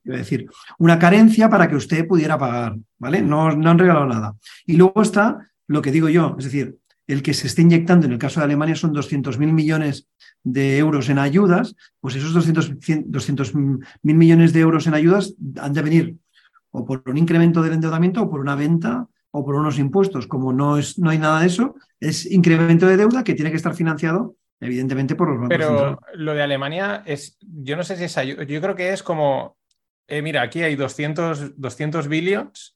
[0.03, 0.47] decir,
[0.79, 3.21] una carencia para que usted pudiera pagar, ¿vale?
[3.21, 4.35] No, no han regalado nada.
[4.65, 8.13] Y luego está lo que digo yo, es decir, el que se esté inyectando, en
[8.13, 10.07] el caso de Alemania son 200.000 millones
[10.43, 13.53] de euros en ayudas, pues esos 200.000 200
[14.01, 16.15] millones de euros en ayudas han de venir
[16.71, 20.27] o por un incremento del endeudamiento o por una venta o por unos impuestos.
[20.27, 23.57] Como no, es, no hay nada de eso, es incremento de deuda que tiene que
[23.57, 28.05] estar financiado evidentemente por los bancos Pero lo de Alemania es, yo no sé si
[28.05, 28.15] es
[28.47, 29.57] yo creo que es como,
[30.07, 32.74] eh, mira, aquí hay 200, 200 billions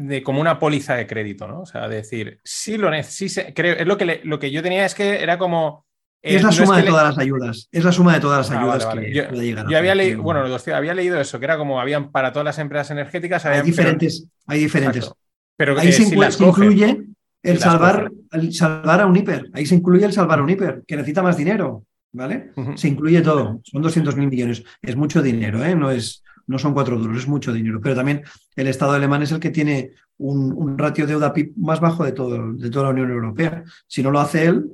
[0.00, 1.60] de como una póliza de crédito, ¿no?
[1.60, 4.94] O sea, decir, sí lo necesito, creo, es lo que, lo que yo tenía es
[4.94, 5.86] que era como...
[6.22, 7.68] Eh, es la suma de todas las ayudas.
[7.72, 10.94] Es la suma de todas las ah, ayudas que yo, yo había leído, bueno, había
[10.94, 13.46] leído eso, que era como habían para todas las empresas energéticas.
[13.46, 15.10] hay diferentes, hay diferentes.
[15.56, 17.04] Pero Ahí se, incluye
[17.42, 19.50] el salvar, el salvar a un hiper.
[19.52, 21.84] Ahí se incluye el salvar a un hiper, que necesita más dinero.
[22.12, 22.50] ¿Vale?
[22.74, 23.60] Se incluye todo.
[23.62, 24.64] Son 200 mil millones.
[24.82, 25.76] Es mucho dinero, ¿eh?
[25.76, 27.80] No es, no son cuatro duros, es mucho dinero.
[27.80, 28.22] Pero también
[28.56, 32.52] el Estado alemán es el que tiene un, ratio de deuda más bajo de, todo,
[32.52, 33.62] de toda la Unión Europea.
[33.86, 34.68] Si no lo hace él,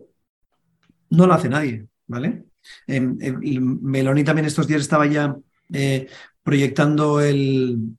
[1.10, 2.46] no lo hace nadie, ¿vale?
[2.86, 5.36] Em, em, Meloni también estos días estaba ya
[5.70, 6.08] eh,
[6.42, 7.94] proyectando el,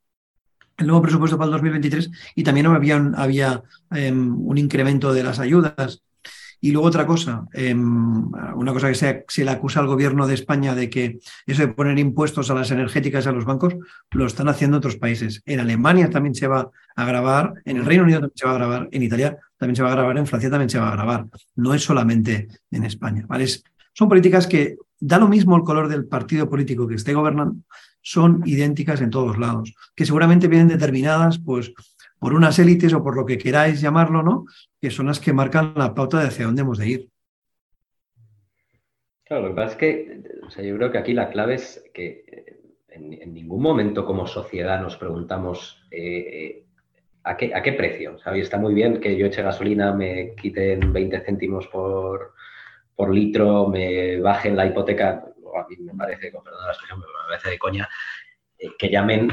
[0.77, 5.37] el, nuevo presupuesto para el 2023 y también había, había em, un incremento de las
[5.37, 6.01] ayudas.
[6.59, 10.73] Y luego otra cosa, em, una cosa que se, le acusa al gobierno de España
[10.73, 13.75] de que eso de poner impuestos a las energéticas y a los bancos
[14.11, 15.43] lo están haciendo otros países.
[15.45, 18.57] En Alemania también se va a grabar, en el Reino Unido también se va a
[18.57, 21.27] grabar, en Italia también se va a grabar, en Francia también se va a grabar.
[21.55, 23.25] No es solamente en España.
[23.27, 23.47] ¿vale?
[23.93, 27.55] son políticas que da lo mismo el color del partido político que esté gobernando,
[28.01, 31.73] son idénticas en todos lados, que seguramente vienen determinadas pues,
[32.19, 34.45] por unas élites o por lo que queráis llamarlo, ¿no?
[34.81, 37.09] Que son las que marcan la pauta de hacia dónde hemos de ir.
[39.23, 40.23] Claro, lo que pasa es que
[40.63, 44.95] yo creo que aquí la clave es que eh, en, ningún momento como sociedad nos
[44.95, 46.65] preguntamos eh, eh,
[47.23, 48.17] ¿a, qué, a qué precio.
[48.33, 52.33] Está muy bien que yo eche gasolina, me quiten 20 céntimos por,
[52.95, 55.25] por litro, me bajen la hipoteca,
[55.55, 57.89] a mí me parece, con perdón la expresión, me parece de coña,
[58.79, 59.29] que llamen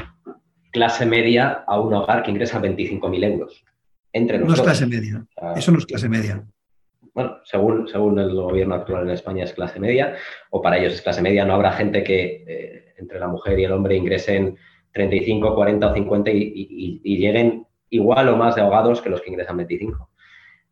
[0.75, 3.63] clase media a un hogar que ingresa 25.000 euros.
[4.11, 4.37] Entre.
[4.39, 5.25] No es clase media.
[5.55, 6.43] Eso no es clase media.
[7.13, 10.15] Bueno, según, según el gobierno actual en España es clase media,
[10.49, 11.45] o para ellos es clase media.
[11.45, 14.57] No habrá gente que eh, entre la mujer y el hombre ingresen
[14.91, 19.55] 35, 40 o 50 y, lleguen igual o más de ahogados que los que ingresan
[19.55, 20.09] 25.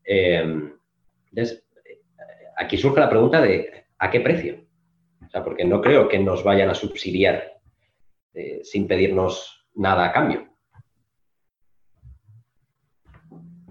[0.03, 0.69] Eh,
[1.29, 1.65] entonces,
[2.57, 4.65] aquí surge la pregunta de ¿a qué precio?
[5.25, 7.53] O sea, porque no creo que nos vayan a subsidiar
[8.33, 10.53] eh, sin pedirnos nada a cambio.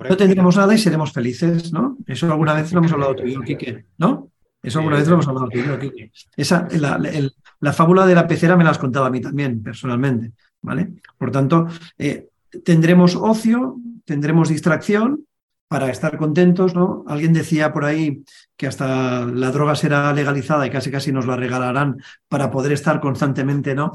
[0.08, 1.96] No tendremos nada y seremos felices, ¿no?
[2.06, 4.30] Eso alguna vez lo hemos hablado tú y yo, Quique, ¿no?
[4.62, 6.12] Eso alguna vez lo hemos hablado tú y yo, Quique.
[6.36, 10.92] Esa, la, fábula de la pecera me la has contado a mí también, personalmente, ¿vale?
[11.16, 12.28] Por tanto, eh,
[12.64, 15.26] tendremos ocio, tendremos distracción
[15.68, 17.04] para estar contentos, ¿no?
[17.06, 18.24] Alguien decía por ahí
[18.56, 21.96] que hasta la droga será legalizada y casi casi nos la regalarán
[22.28, 23.92] para poder estar constantemente, ¿no?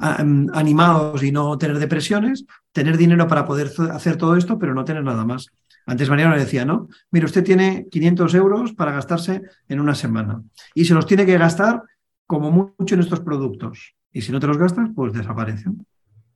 [0.00, 4.84] Em, animados y no tener depresiones, tener dinero para poder hacer todo esto, pero no
[4.84, 5.46] tener nada más.
[5.86, 6.88] Antes Mariano decía, ¿no?
[7.10, 10.42] Mire, usted tiene 500 euros para gastarse en una semana
[10.74, 11.82] y se los tiene que gastar
[12.26, 13.94] como mucho en estos productos.
[14.10, 15.86] Y si no te los gastas, pues desaparecen.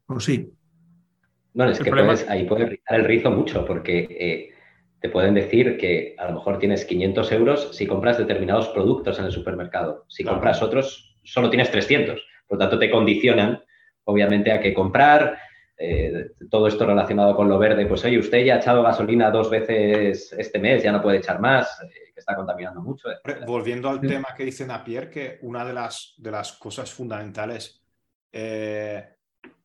[0.07, 0.53] ¿O sí?
[1.55, 1.91] No, es que
[2.29, 4.51] ahí puede rizar el rizo mucho porque eh,
[5.01, 9.25] te pueden decir que a lo mejor tienes 500 euros si compras determinados productos en
[9.25, 10.05] el supermercado.
[10.09, 12.21] Si compras otros, solo tienes 300.
[12.49, 13.63] Por lo tanto, te condicionan,
[14.05, 15.39] obviamente, a qué comprar.
[15.81, 19.49] Eh, todo esto relacionado con lo verde, pues oye, usted ya ha echado gasolina dos
[19.49, 23.09] veces este mes, ya no puede echar más, eh, que está contaminando mucho.
[23.47, 27.81] Volviendo al tema que dice Napier, que una de las, de las cosas fundamentales,
[28.33, 29.05] eh,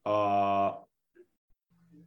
[0.05, 0.79] ah,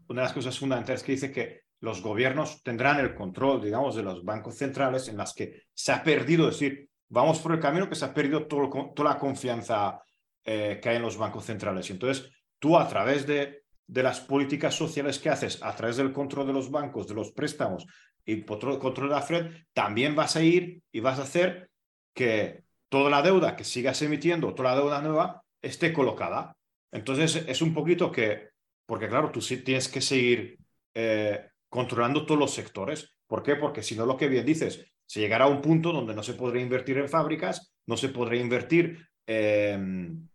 [0.08, 4.04] una de las cosas fundamentales que dice que los gobiernos tendrán el control, digamos, de
[4.04, 7.88] los bancos centrales en las que se ha perdido, es decir, vamos por el camino
[7.88, 10.00] que se ha perdido toda la confianza
[10.48, 11.90] eh, que hay en los bancos centrales.
[11.90, 12.30] Y entonces,
[12.61, 16.52] tú a través de, de, las políticas sociales que haces, a través del control de
[16.52, 17.85] los bancos, de los préstamos
[18.24, 21.68] y control de la Fed, también vas a ir y vas a hacer
[22.14, 26.56] que toda la deuda que sigas emitiendo, toda la deuda nueva, esté colocada.
[26.92, 28.50] Entonces, es un poquito que,
[28.87, 30.59] porque claro, tú sí tienes que seguir
[30.94, 33.16] eh, controlando todos los sectores.
[33.26, 33.56] ¿Por qué?
[33.56, 36.35] Porque si no, lo que bien dices, se llegará a un punto donde no se
[36.35, 40.30] podrá invertir en fábricas, no se podrá invertir en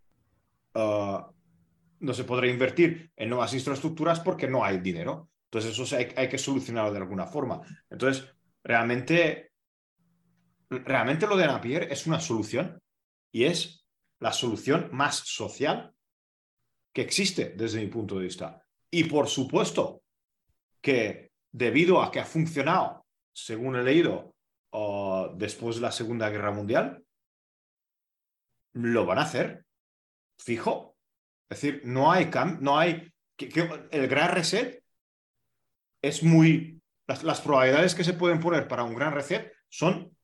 [0.74, 1.32] Ah,
[2.00, 5.30] no se podrá invertir en nuevas infraestructuras porque no hay dinero.
[5.46, 7.62] Entonces, eso hay, que solucionarlo de alguna forma.
[7.90, 8.28] Entonces,
[8.64, 9.52] realmente,
[10.70, 12.82] realmente lo de Napier es una solución
[13.32, 13.86] y es
[14.20, 15.94] la solución más social
[16.94, 18.66] que existe desde mi punto de vista.
[18.90, 20.04] Y por supuesto
[20.82, 24.36] que debido a que ha funcionado según he leído,
[25.36, 27.04] después de la Segunda Guerra Mundial,
[28.74, 29.66] lo van a hacer
[30.42, 30.98] fijo.
[31.50, 32.30] Es decir, no hay
[32.60, 34.84] no hay el gran reset
[36.02, 40.16] es muy las, probabilidades que se pueden poner para un gran reset son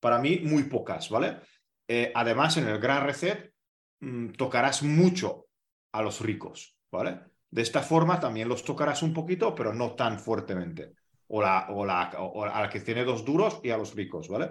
[0.00, 1.38] para mí muy pocas, ¿vale?
[1.86, 3.52] Eh, además, en el gran reset
[4.00, 5.46] mm, tocarás mucho
[5.92, 7.20] a los ricos, ¿vale?
[7.50, 10.94] De esta forma también los tocarás un poquito, pero no tan fuertemente.
[11.28, 14.50] O, la, o, la, a la que tiene dos duros y a los ricos, ¿vale?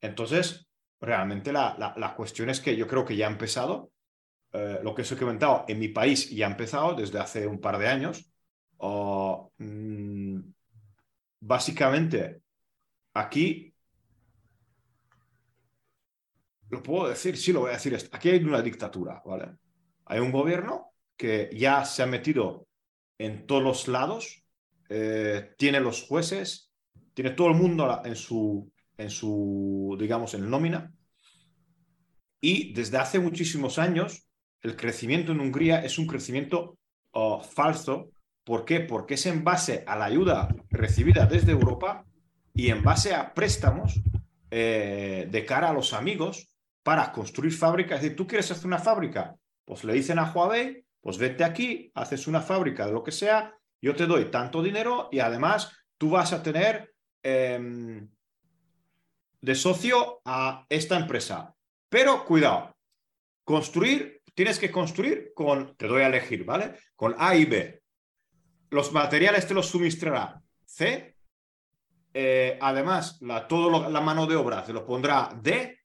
[0.00, 0.68] Entonces,
[1.00, 3.92] realmente la, la, cuestión es que yo creo que ya ha empezado.
[4.56, 7.60] Eh, lo que os he comentado, en mi país ya ha empezado desde hace un
[7.60, 8.30] par de años.
[9.58, 10.40] Mm,
[11.40, 12.42] básicamente,
[13.14, 13.74] aquí
[16.70, 17.96] lo puedo decir, sí lo voy a decir.
[18.12, 19.56] Aquí hay una dictatura, ¿vale?
[20.06, 22.66] Hay un gobierno que ya se ha metido
[23.18, 24.44] en todos los lados,
[24.88, 26.72] eh, tiene los jueces,
[27.14, 30.92] tiene todo el mundo en su, en su, digamos, en nómina.
[32.40, 34.25] Y desde hace muchísimos años,
[34.66, 36.76] el crecimiento en Hungría es un crecimiento
[37.12, 38.10] oh, falso.
[38.42, 38.80] ¿Por qué?
[38.80, 42.04] Porque es en base a la ayuda recibida desde Europa
[42.52, 44.00] y en base a préstamos
[44.50, 46.48] eh, de cara a los amigos
[46.82, 47.98] para construir fábricas.
[47.98, 51.92] Es decir, tú quieres hacer una fábrica, pues le dicen a Huawei, pues vete aquí,
[51.94, 56.10] haces una fábrica de lo que sea, yo te doy tanto dinero y además tú
[56.10, 56.92] vas a tener
[57.22, 58.08] em,
[59.40, 61.54] de socio a esta empresa.
[61.88, 62.74] Pero cuidado,
[63.44, 66.74] construir, tienes que construir con, te doy a elegir, ¿vale?
[66.94, 67.82] Con A y B.
[68.70, 71.16] Los materiales te los suministrará C.
[72.12, 75.80] Eh, además, la, todo la mano de obra te lo pondrá D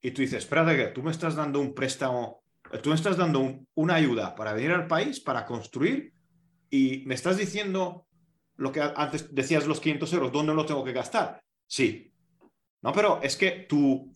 [0.00, 2.42] y tú dices, espérate que tú me estás dando un préstamo,
[2.82, 6.12] tú me estás dando una ayuda para venir al país, para construir,
[6.70, 8.08] y me estás diciendo
[8.56, 11.40] lo que antes decías, los 500 euros, ¿dónde lo tengo que gastar?
[11.68, 12.12] Sí.
[12.80, 14.11] No, pero es que tu,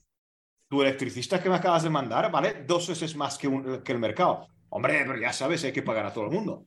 [0.69, 4.49] tu electricista que me acabas de mandar vale dos veces más que, que el mercado.
[4.69, 6.67] Hombre, pero ya sabes, hay que pagar a todo el mundo.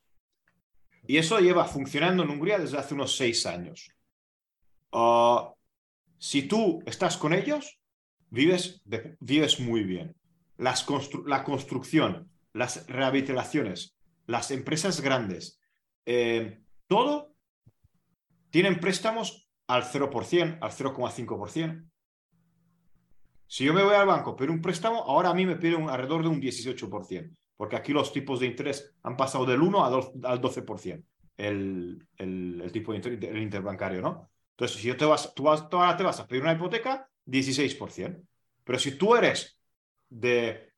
[1.06, 3.91] Y eso lleva funcionando en Hungría desde hace unos seis años.
[4.91, 5.54] Ah,
[6.18, 7.80] si tú estás con ellos,
[8.30, 8.82] vives,
[9.20, 10.16] vives muy bien.
[10.58, 10.86] Las
[11.26, 13.95] la construcción, las rehabilitaciones,
[14.28, 15.60] las empresas grandes,
[16.06, 17.34] eh, todo
[18.50, 21.89] tienen préstamos al 0%, al 0,5%.
[23.52, 26.22] Si yo me voy al banco, pero un préstamo, ahora a mí me piden alrededor
[26.22, 31.04] de un 18%, porque aquí los tipos de interés han pasado del 1 al 12%,
[31.36, 34.30] el, el, tipo de interbancario, ¿no?
[34.52, 37.10] Entonces, si yo te vas, tú, vas, tú ahora te vas a pedir una hipoteca,
[37.26, 38.22] 16%.
[38.64, 39.60] Pero si tú eres
[40.10, 40.72] de,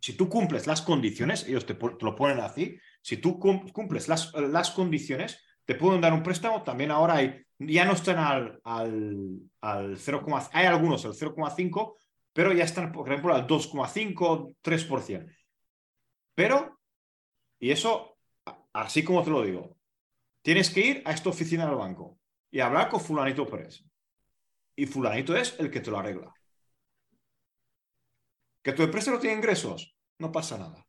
[0.00, 4.70] si tú cumples las condiciones, ellos te, lo ponen así, si tú cumples las, las,
[4.72, 9.96] condiciones, te pueden dar un préstamo, también ahora hay, ya no están al, al, al
[9.96, 11.94] 0, hay algunos al 0,5,
[12.38, 15.34] pero ya están, por ejemplo, al 2,5, 3%.
[16.36, 16.78] Pero,
[17.58, 18.16] y eso,
[18.74, 19.76] así como te lo digo,
[20.40, 22.20] tienes que ir a esta oficina del banco
[22.52, 23.82] y hablar con fulanito Pérez
[24.76, 26.32] y fulanito es el que te lo arregla.
[28.62, 29.96] ¿Que tu empresa no tiene ingresos?
[30.20, 30.86] No pasa nada.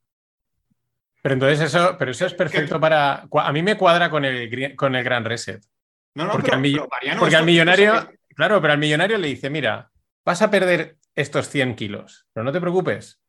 [1.23, 3.27] Pero entonces eso, pero eso es perfecto para...
[3.27, 5.65] A mí me cuadra con el, con el gran reset.
[6.13, 9.89] No, no, porque, pero, al, porque al millonario, claro, pero al millonario le dice, mira,
[10.23, 13.21] vas a perder estos 100 kilos, pero no te preocupes,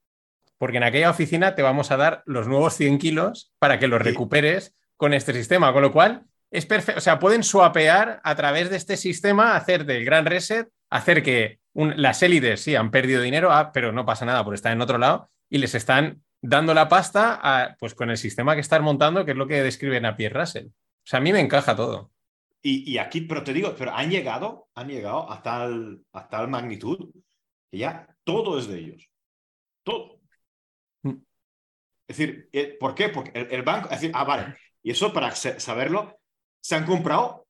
[0.59, 4.01] porque en aquella oficina te vamos a dar los nuevos 100 kilos para que los
[4.01, 8.71] recuperes con este sistema, con lo cual es perfecto, o sea, pueden swapear a través
[8.71, 13.53] de este sistema, hacer del gran reset, hacer que las élites sí han perdido dinero,
[13.53, 16.89] ah, pero no pasa nada por estar en otro lado y les están dando la
[16.89, 20.39] pasta pues con el sistema que están montando, que es lo que describen a Pierre
[20.39, 20.67] Russell.
[20.67, 22.11] O sea, a mí me encaja todo.
[22.63, 27.11] Y, aquí, pero te digo, pero han llegado, han llegado a tal, a tal magnitud
[27.71, 29.11] que ya todo es de ellos.
[29.83, 30.21] Todo.
[31.03, 31.23] Mm.
[32.09, 33.09] Es decir, eh, ¿por qué?
[33.09, 36.21] Porque el, banco, es decir, ah, vale, y eso para saberlo,
[36.61, 37.47] se han comprado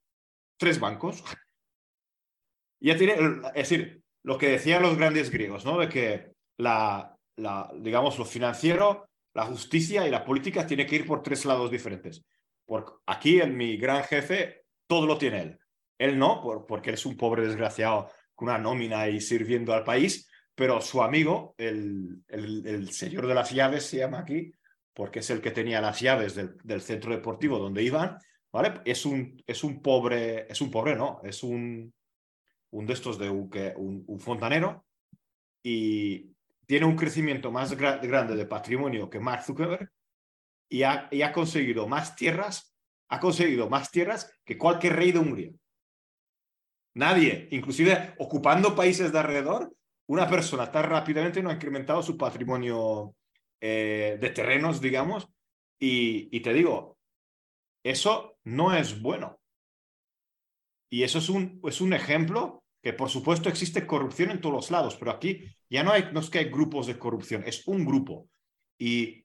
[0.59, 1.25] tres bancos.
[2.81, 3.15] ya tiene,
[3.55, 5.79] es decir, lo que decían los grandes griegos, ¿no?
[5.79, 11.07] De que la, la, digamos, lo financiero, la justicia y la política tiene que ir
[11.07, 12.23] por tres lados diferentes.
[12.67, 15.61] Porque aquí, en mi gran jefe, todo lo tiene él.
[15.99, 18.11] Él no, por, porque él es un pobre desgraciado
[18.45, 22.23] una nómina y sirviendo al país, pero su amigo, el,
[22.91, 24.53] señor de las llaves, se llama aquí,
[24.93, 28.19] porque es el que tenía las llaves del, centro deportivo donde iban,
[28.53, 28.81] ¿vale?
[28.85, 31.21] Es un, es un pobre, es un pobre, ¿no?
[31.25, 31.93] Es un,
[32.71, 33.51] un de estos de un,
[34.07, 34.85] un, fontanero
[35.63, 36.35] y
[36.67, 39.91] tiene un crecimiento más grande de patrimonio que Mark Zuckerberg
[40.71, 42.75] y ha, conseguido más tierras,
[43.09, 45.51] ha conseguido más tierras que cualquier rey de Hungría.
[46.95, 47.49] Nadie.
[47.51, 49.75] Inclusive ocupando países de alrededor,
[50.07, 53.15] una persona tan rápidamente no ha incrementado su patrimonio
[53.61, 55.29] eh, de terrenos, digamos.
[55.79, 56.99] Y, te digo,
[57.85, 59.41] eso no es bueno.
[60.91, 64.71] Y eso es un, es un ejemplo que por supuesto existe corrupción en todos los
[64.71, 67.85] lados, pero aquí ya no, hay, no es que hay grupos de corrupción, es un
[67.85, 68.29] grupo.
[68.79, 69.25] Y,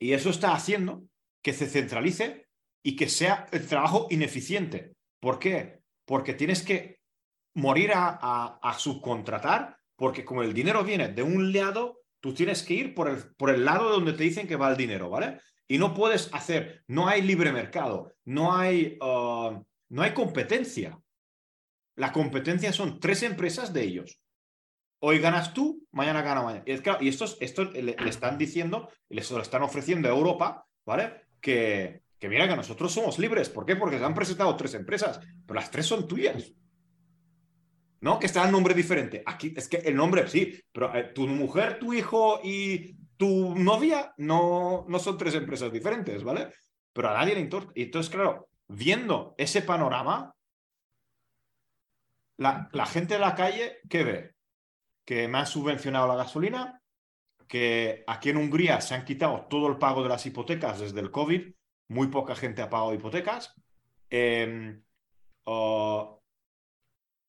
[0.00, 1.04] y eso está haciendo
[1.42, 2.48] que se centralice
[2.82, 4.94] y que sea el trabajo ineficiente.
[5.20, 5.81] ¿Por qué?
[6.04, 7.00] Porque tienes que
[7.54, 12.94] morir a, subcontratar, porque como el dinero viene de un lado, tú tienes que ir
[12.94, 15.40] por el, por el lado donde te dicen que va el dinero, ¿vale?
[15.68, 20.98] Y no puedes hacer, no hay libre mercado, no hay, uh, no hay competencia.
[21.96, 24.18] La competencia son tres empresas de ellos.
[25.00, 26.64] Hoy ganas tú, mañana gana mañana.
[26.66, 31.26] Y, esto, esto le, están diciendo, les están ofreciendo a Europa, ¿vale?
[31.40, 33.48] Que, que mira que nosotros somos libres.
[33.48, 33.74] ¿Por qué?
[33.74, 36.52] Porque se han presentado tres empresas, pero las tres son tuyas.
[38.00, 38.20] ¿No?
[38.20, 39.24] Que está el nombre diferente.
[39.26, 44.14] Aquí es que el nombre sí, pero eh, tu mujer, tu hijo y tu novia
[44.18, 46.52] no, no son tres empresas diferentes, ¿vale?
[46.92, 47.72] Pero a nadie le importa.
[47.74, 50.32] Y entonces, claro, viendo ese panorama,
[52.36, 54.34] la, la gente de la calle, ¿qué ve?
[55.04, 56.80] Que me han subvencionado la gasolina,
[57.48, 61.10] que aquí en Hungría se han quitado todo el pago de las hipotecas desde el
[61.10, 61.52] COVID,
[61.92, 63.54] muy poca gente ha pagado hipotecas,
[64.10, 64.82] em,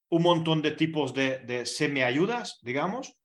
[0.10, 3.18] un montón de tipos de, de semi-ayudas, digamos,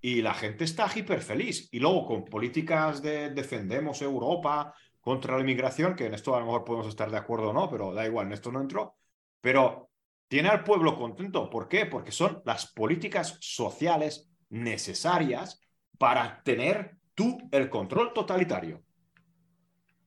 [0.00, 1.68] y la gente está hiper feliz.
[1.72, 6.46] Y luego con políticas de defendemos Europa contra la inmigración, que en esto a lo
[6.46, 8.96] mejor podemos estar de acuerdo o no, pero da igual, en esto no entro,
[9.40, 9.90] pero
[10.28, 11.50] tiene al pueblo contento.
[11.50, 11.86] ¿Por qué?
[11.86, 15.60] Porque son las políticas sociales necesarias
[15.98, 18.82] para tener tú el control totalitario.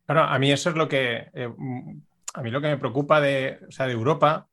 [0.06, 1.50] Claro, a mí eso es lo que, eh,
[2.34, 4.50] a mí lo que me preocupa de, o sea, de Europa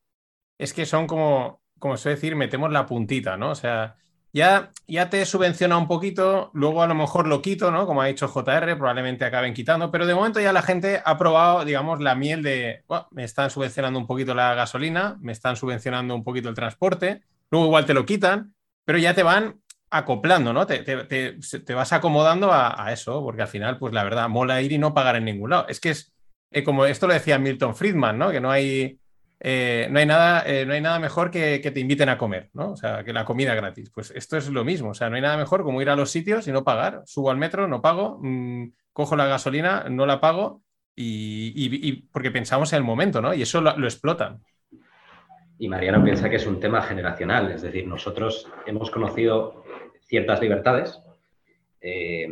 [0.57, 3.51] es que son como, como se decir, metemos la puntita, ¿no?
[3.51, 3.97] O sea,
[4.33, 7.85] ya, ya te subvenciona un poquito, luego a lo mejor lo quito, ¿no?
[7.85, 11.65] Como ha dicho JR, probablemente acaben quitando, pero de momento ya la gente ha probado,
[11.65, 16.23] digamos, la miel de, me están subvencionando un poquito la gasolina, me están subvencionando un
[16.23, 18.53] poquito el transporte, luego igual te lo quitan,
[18.85, 19.59] pero ya te van
[19.91, 20.65] acoplando, ¿no?
[20.65, 24.77] Te, te, vas acomodando a, eso, porque al final, pues la verdad, mola ir y
[24.77, 25.67] no pagar en ningún lado.
[25.67, 26.13] Es que es
[26.49, 28.31] eh, como esto lo decía Milton Friedman, ¿no?
[28.31, 28.97] Que no hay
[29.43, 32.73] eh, no, hay nada, eh, no hay nada mejor que, te inviten a comer, ¿no?
[32.73, 33.89] O sea, que la comida gratis.
[33.89, 36.11] Pues esto es lo mismo, o sea, no hay nada mejor como ir a los
[36.11, 37.01] sitios y no pagar.
[37.05, 40.61] Subo al metro, no pago, mm, cojo la gasolina, no la pago
[40.95, 43.33] y, porque pensamos en el momento, ¿no?
[43.33, 44.43] Y eso lo, explotan.
[45.57, 49.60] Y Mariano piensa que es un tema generacional, es decir, nosotros hemos conocido
[50.11, 51.01] ciertas libertades.
[51.79, 52.27] Eh,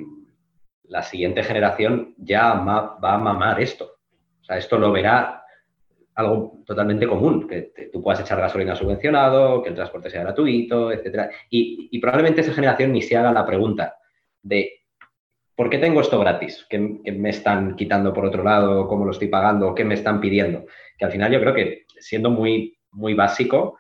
[0.83, 3.99] la siguiente generación ya va a mamar esto.
[4.41, 5.43] O sea, esto lo verá
[6.15, 11.31] algo totalmente común, que tú puedas echar gasolina subvencionado, que el transporte sea gratuito, etc.
[11.49, 13.95] Y, probablemente esa generación ni se haga la pregunta
[14.41, 14.81] de
[15.55, 16.67] ¿por qué tengo esto gratis?
[16.69, 18.89] ¿Qué, me están quitando por otro lado?
[18.89, 19.73] ¿Cómo lo estoy pagando?
[19.73, 20.65] ¿Qué me están pidiendo?
[20.97, 23.77] Que al final yo creo que siendo muy, muy básico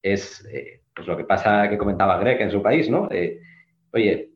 [0.00, 3.08] es eh, pues lo que pasa que comentaba Greg en su país, ¿no?
[3.92, 4.30] Oye,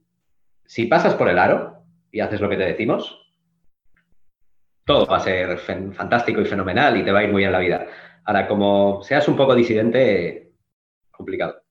[0.65, 3.27] si pasas por el aro y haces lo que te decimos,
[4.85, 7.59] todo va a ser fantástico y fenomenal y te va a ir muy bien la
[7.59, 7.87] vida.
[8.25, 10.53] Ahora, como seas un poco disidente,
[11.11, 11.63] complicado.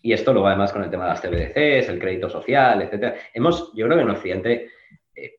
[0.00, 3.16] Y esto luego además con el tema de las CBDCs, el crédito social, etcétera.
[3.34, 4.70] Hemos, yo creo que en Occidente,
[5.14, 5.36] eh,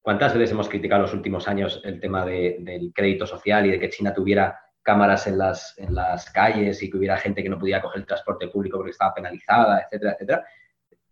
[0.00, 3.80] ¿cuántas veces hemos criticado en los últimos años el tema del crédito social y de
[3.80, 7.58] que China tuviera cámaras en las, en las calles y que hubiera gente que no
[7.58, 10.44] podía coger el transporte público porque estaba penalizada, etcétera, etcétera?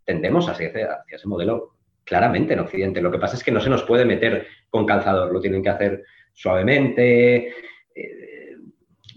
[0.04, 3.00] Tendemos hacia, hacia ese modelo claramente en Occidente.
[3.00, 5.68] Lo que pasa es que no se nos puede meter con calzador, lo tienen que
[5.68, 7.54] hacer suavemente,
[7.94, 8.56] eh,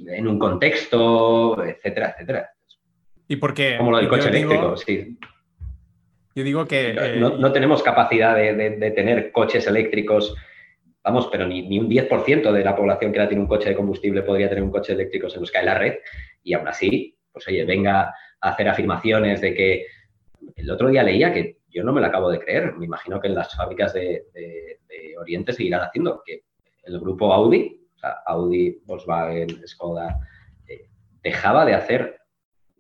[0.08, 2.50] en un contexto, etcétera, etcétera.
[3.28, 3.78] ¿Y por qué?
[3.78, 5.18] Como lo del coche eléctrico, sí.
[6.36, 6.94] Yo digo que...
[7.20, 10.36] No, eh, tenemos capacidad de, tener coches eléctricos,
[11.04, 13.76] vamos, pero ni, ni un 10% de la población que ahora tiene un coche de
[13.76, 15.96] combustible podría tener un coche eléctrico, se nos cae la red
[16.44, 19.86] y aún así, pues oye, venga a hacer afirmaciones de que...
[20.58, 22.74] El otro día leía que yo no me lo acabo de creer.
[22.76, 24.26] Me imagino que en las fábricas de,
[25.18, 26.44] Oriente seguirán haciendo, que
[26.84, 30.20] el grupo Audi, o sea, Audi, Volkswagen, Skoda,
[30.68, 30.90] eh,
[31.22, 32.20] dejaba de hacer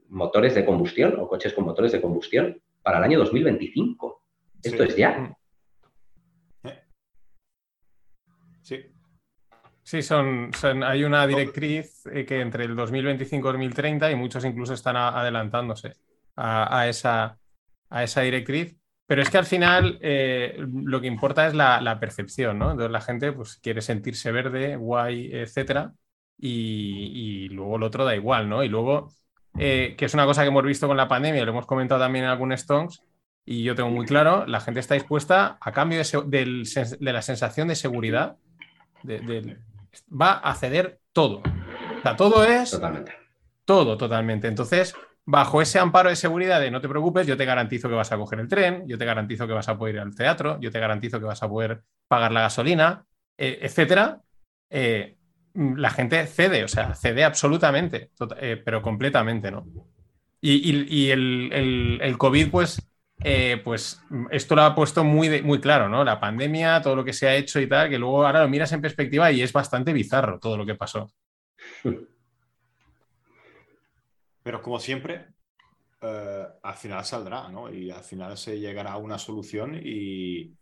[0.09, 4.21] motores de combustión o coches con motores de combustión para el año 2025.
[4.61, 5.33] Esto es ya.
[9.83, 10.51] Sí, son,
[10.83, 15.93] hay una directriz eh, que entre el 2025 y 2030 y muchos incluso están adelantándose
[16.35, 17.37] a, esa,
[17.89, 18.75] a esa directriz
[19.05, 22.71] pero es que al final eh, lo que importa es la, percepción, ¿no?
[22.71, 25.93] Entonces la gente pues, quiere sentirse verde, guay, etcétera.
[26.37, 28.63] y, luego el otro da igual, ¿no?
[28.63, 29.09] Y luego,
[29.59, 32.25] eh, que es una cosa que hemos visto con la pandemia, lo hemos comentado también
[32.25, 33.03] en algunos stonks,
[33.45, 36.63] y yo tengo muy claro, la gente está dispuesta, a cambio de,
[36.99, 38.37] la sensación de seguridad,
[40.09, 41.39] va a ceder todo.
[41.39, 42.71] O sea, todo es...
[42.71, 43.13] Totalmente.
[43.65, 44.47] Todo, totalmente.
[44.47, 44.93] Entonces,
[45.25, 48.17] bajo ese amparo de seguridad de no te preocupes, yo te garantizo que vas a
[48.17, 50.79] coger el tren, yo te garantizo que vas a poder ir al teatro, yo te
[50.79, 53.05] garantizo que vas a poder pagar la gasolina,
[53.37, 54.21] eh, etcétera,
[54.69, 55.17] eh,
[55.53, 59.65] la gente cede, o sea, cede absolutamente, eh, pero completamente, ¿no?
[60.41, 62.81] Y, el, COVID, pues,
[63.23, 64.01] eh, pues
[64.31, 66.03] esto lo ha puesto muy, muy claro, ¿no?
[66.03, 68.71] La pandemia, todo lo que se ha hecho y tal, que luego ahora lo miras
[68.71, 71.11] en perspectiva y es bastante bizarro todo lo que pasó.
[74.43, 75.27] Pero como siempre,
[76.01, 77.73] al final saldrá, ¿no?
[77.73, 80.53] Y al final se llegará a una solución y,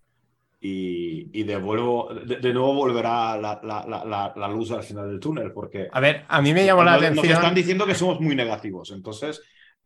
[0.63, 5.87] y, de, de, nuevo volverá la, luz al final del túnel, porque...
[5.91, 7.25] A ver, a mí me llamó la atención...
[7.27, 9.41] Nos están diciendo que somos muy negativos, entonces...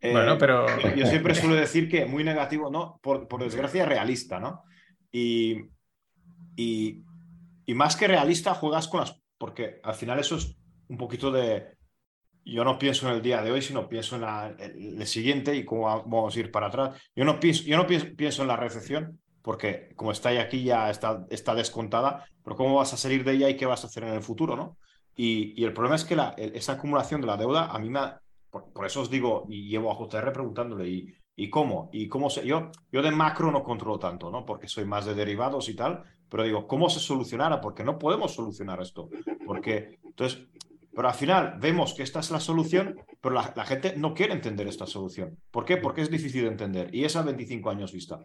[0.05, 0.65] Eh, bueno, pero...
[0.95, 2.99] Yo siempre suelo decir que muy negativo, ¿no?
[3.01, 4.63] Por, por desgracia, realista, ¿no?
[5.11, 5.69] Y,
[6.55, 7.03] y,
[7.65, 9.21] y, más que realista, juegas con las...
[9.37, 10.55] Porque al final eso es
[10.87, 11.75] un poquito de...
[12.43, 15.83] Yo no pienso en el día de hoy, sino pienso en el, siguiente y cómo
[16.05, 17.01] vamos a ir para atrás.
[17.15, 20.91] Yo no pienso, yo no pienso en la recesión, porque como está ahí aquí ya
[20.91, 24.03] está, está descontada, pero ¿cómo vas a salir de ella y qué vas a hacer
[24.03, 24.55] en el futuro?
[24.55, 24.77] ¿no?
[25.15, 27.99] Y, el problema es que la, esa acumulación de la deuda a mí me...
[28.73, 31.89] por, eso os digo, y llevo a JR preguntándole, ¿y, cómo?
[31.91, 34.45] ¿Y cómo se, yo, yo de macro no controlo tanto, ¿no?
[34.45, 37.61] Porque soy más de derivados y tal, pero digo, ¿cómo se solucionara?
[37.61, 39.09] Porque no podemos solucionar esto.
[39.45, 40.47] Porque, entonces,
[40.95, 44.67] pero al final vemos que esta es la solución, pero la, gente no quiere entender
[44.67, 45.37] esta solución.
[45.51, 45.75] ¿Por qué?
[45.75, 48.23] Porque es difícil de entender y es a 25 años vista.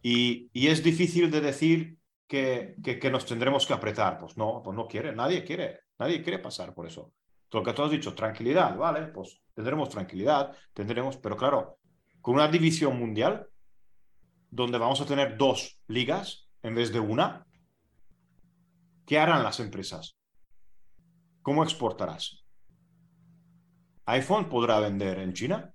[0.00, 1.98] Y, es difícil de decir
[2.28, 2.76] que,
[3.10, 4.18] nos tendremos que apretar.
[4.18, 7.12] Pues no, pues no quiere, nadie quiere, nadie quiere pasar por eso.
[7.50, 11.78] Todo lo que tú has dicho, tranquilidad, vale, pues tendremos tranquilidad, tendremos, pero claro,
[12.22, 13.46] con una división mundial
[14.50, 17.44] donde vamos a tener dos ligas en vez de una,
[19.04, 20.16] ¿qué harán las empresas?
[21.42, 22.44] ¿Cómo exportarás?
[24.06, 25.72] ¿iPhone podrá vender en China?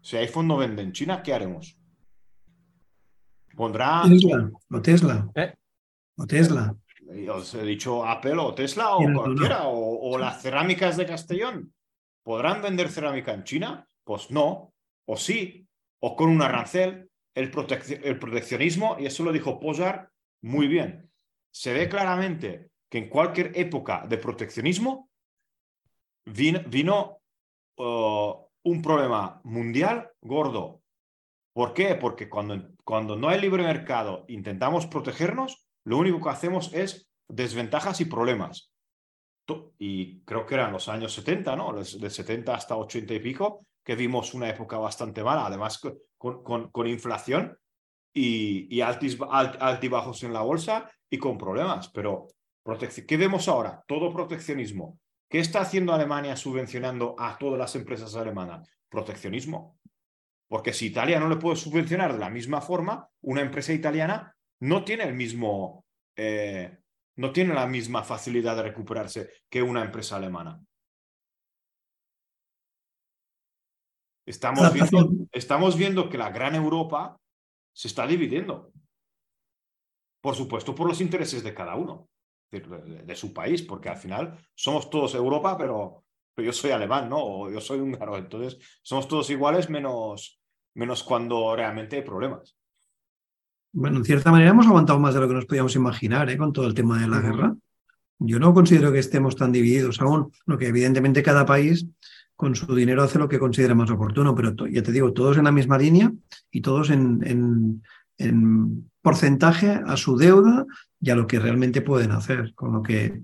[0.00, 1.76] Si iPhone no vende en China, ¿qué haremos?
[3.56, 4.02] Pondrá.
[4.08, 5.30] Tesla, o Tesla.
[5.34, 5.54] ¿Eh?
[6.16, 6.74] O Tesla.
[7.32, 11.74] Os he dicho Apple o Tesla o cualquiera, o, las cerámicas de Castellón.
[12.22, 13.88] ¿Podrán vender cerámica en China?
[14.04, 14.72] Pues no,
[15.06, 15.66] o sí,
[16.00, 17.08] o con un arancel.
[17.32, 17.52] El,
[18.02, 20.10] el proteccionismo, y eso lo dijo Posar
[20.42, 21.10] muy bien,
[21.52, 25.08] se ve claramente que en cualquier época de proteccionismo
[26.26, 27.20] vino,
[27.78, 28.34] uh,
[28.64, 30.82] un problema mundial gordo.
[31.52, 31.94] ¿Por qué?
[31.94, 38.00] Porque cuando cuando no hay libre mercado, intentamos protegernos, lo único que hacemos es desventajas
[38.00, 38.70] y problemas.
[39.78, 41.72] Y creo que eran los años 70, ¿no?
[41.72, 45.80] De 70 hasta 80 y pico, que vimos una época bastante mala, además
[46.16, 47.58] con, inflación
[48.12, 51.88] y, y altibajos en la bolsa y con problemas.
[51.88, 52.28] Pero,
[53.08, 53.82] ¿qué vemos ahora?
[53.86, 54.98] Todo proteccionismo.
[55.28, 58.68] ¿Qué está haciendo Alemania subvencionando a todas las empresas alemanas?
[58.88, 59.78] Proteccionismo.
[60.48, 64.84] Porque si Italia no le puede subvencionar de la misma forma, una empresa italiana no
[64.84, 65.84] tiene el mismo,
[66.16, 66.78] eh,
[67.16, 70.60] no tiene la misma facilidad de recuperarse que una empresa alemana.
[74.26, 77.18] Estamos viendo, estamos viendo que la gran Europa
[77.72, 78.72] se está dividiendo.
[80.20, 82.08] Por supuesto, por los intereses de cada uno,
[82.50, 86.04] de, su país, porque al final somos todos Europa, pero,
[86.34, 87.18] pero, yo soy alemán, ¿no?
[87.18, 88.16] O yo soy húngaro.
[88.18, 90.40] Entonces, somos todos iguales menos,
[90.74, 92.59] menos cuando realmente hay problemas.
[93.72, 96.36] Bueno, en cierta manera hemos aguantado más de lo que nos podíamos imaginar ¿eh?
[96.36, 97.54] con todo el tema de la guerra.
[98.18, 101.86] Yo no considero que estemos tan divididos aún, lo que evidentemente cada país
[102.34, 105.44] con su dinero hace lo que considera más oportuno, pero ya te digo, todos en
[105.44, 106.12] la misma línea
[106.50, 107.82] y todos en,
[108.18, 110.66] en, porcentaje a su deuda
[111.00, 112.52] y a lo que realmente pueden hacer.
[112.54, 113.22] Con lo que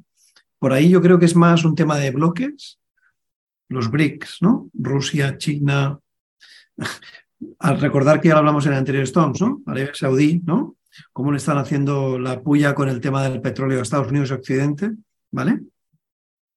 [0.59, 2.79] por ahí yo creo que es más un tema de bloques,
[3.69, 4.71] los BRICS, ¿no?
[4.73, 5.99] Rusia, China,
[7.59, 9.63] al recordar que ya lo hablamos en el anterior Stones, ¿no?
[9.67, 10.77] Arabia Saudí, ¿no?
[11.13, 14.35] Cómo le están haciendo la puya con el tema del petróleo a Estados Unidos y
[14.35, 14.91] Occidente,
[15.31, 15.61] ¿vale?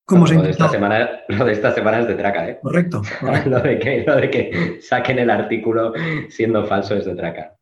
[0.05, 2.59] ¿Cómo se lo, de esta semana, lo de esta semana es de traca, ¿eh?
[2.61, 3.01] Correcto.
[3.45, 5.93] lo, de que, lo, de que, saquen el artículo
[6.29, 7.53] siendo falso es de traca.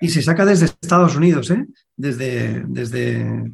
[0.00, 1.64] Y se saca desde Estados Unidos, ¿eh?
[1.96, 3.52] Desde, desde,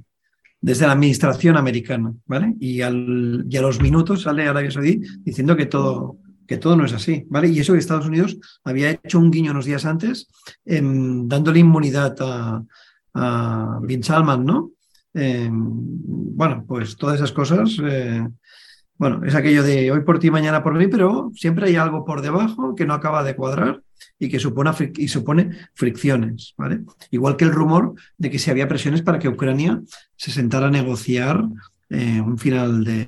[0.61, 2.55] desde la administración americana, ¿vale?
[2.59, 6.17] Y, al, y a los minutos sale Arabia Saudí diciendo que todo,
[6.47, 7.49] que todo no es así, ¿vale?
[7.49, 10.29] Y eso que Estados Unidos había hecho un guiño unos días antes,
[10.65, 12.63] em, dándole inmunidad a,
[13.83, 14.71] Bin Salman, ¿no?
[15.15, 18.27] eh, bueno, pues todas esas cosas, eh,
[18.97, 22.23] bueno, es aquello de hoy por ti, mañana por mí, pero siempre hay algo por
[22.23, 23.83] debajo que no acaba de cuadrar
[24.19, 26.83] y que supone fricciones, ¿vale?
[27.11, 29.83] Igual que el rumor de que si había presiones para que Ucrania
[30.17, 31.45] se sentara a negociar
[31.93, 33.07] eh, un final de,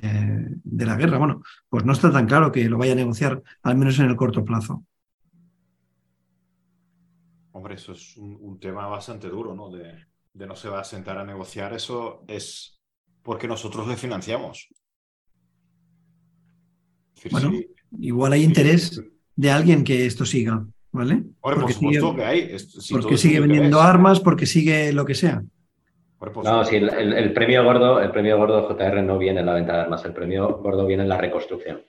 [0.63, 1.17] de, la guerra.
[1.17, 4.15] Bueno, pues no está tan claro que lo vaya a negociar, al menos en el
[4.15, 4.83] corto plazo.
[7.51, 9.71] Hombre, eso es un, un tema bastante duro, ¿no?
[9.71, 12.79] De, de, no se va a sentar a negociar, eso es
[13.23, 14.67] porque nosotros le financiamos.
[17.15, 17.67] Decir, bueno, sí,
[18.01, 19.01] igual hay interés
[19.35, 21.23] de alguien que esto siga, ¿vale?
[21.41, 22.59] Porque por supuesto sigue, que hay.
[22.59, 25.43] Si porque sigue vendiendo armas, porque sigue lo que sea.
[26.43, 29.53] No, sí, el, el, el, premio gordo, el premio gordo JR no viene en la
[29.53, 31.83] venta de armas, el premio gordo viene en la reconstrucción.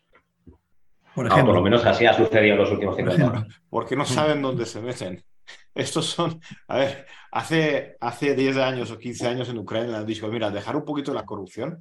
[1.14, 3.62] Por, ejemplo, no, por lo menos así ha sucedido en los últimos 50 años.
[3.70, 5.24] Porque no saben dónde se meten.
[5.74, 10.06] Estos son, a ver, hace, hace 10 años o 15 años en Ucrania le han
[10.06, 11.80] dicho, mira, dejar un poquito la corrupción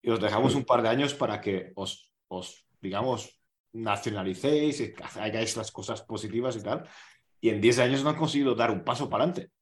[0.00, 3.38] y os dejamos un par de años para que os, os digamos,
[3.72, 6.88] nacionalicéis y hagáis las cosas positivas y tal.
[7.40, 9.52] Y en 10 años no han conseguido dar un paso para adelante.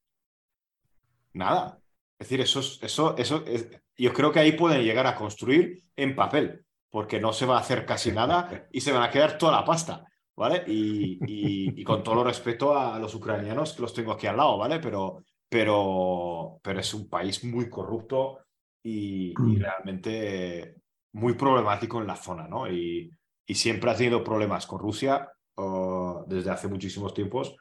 [1.32, 1.80] Nada.
[2.20, 6.14] Es decir, eso, eso, eso es, yo creo que ahí pueden llegar a construir en
[6.14, 9.52] papel, porque no se va a hacer casi nada y se van a quedar toda
[9.52, 10.04] la pasta,
[10.36, 10.62] ¿vale?
[10.66, 14.36] Y, y, y con todo lo respeto a los ucranianos, que los tengo aquí al
[14.36, 14.80] lado, ¿vale?
[14.80, 18.40] Pero, pero, pero es un país muy corrupto
[18.82, 20.76] y, y realmente
[21.12, 22.70] muy problemático en la zona, ¿no?
[22.70, 23.10] Y,
[23.46, 27.56] y siempre ha tenido problemas con Rusia uh, desde hace muchísimos tiempos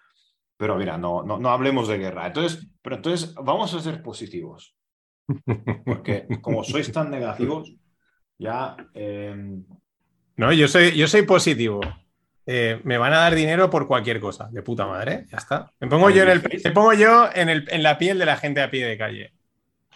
[0.59, 2.27] pero mira, no, no, no hablemos de guerra.
[2.27, 4.75] Entonces, pero entonces vamos a ser positivos.
[5.85, 7.73] Porque como sois tan negativos,
[8.37, 8.75] ya...
[8.93, 9.33] Eh...
[10.35, 11.79] No, yo soy, yo soy positivo.
[12.45, 15.71] Eh, me van a dar dinero por cualquier cosa, de puta madre, ya está.
[15.79, 18.35] Me pongo yo, en, el, me pongo yo en, el, en la piel de la
[18.35, 19.33] gente a pie de calle.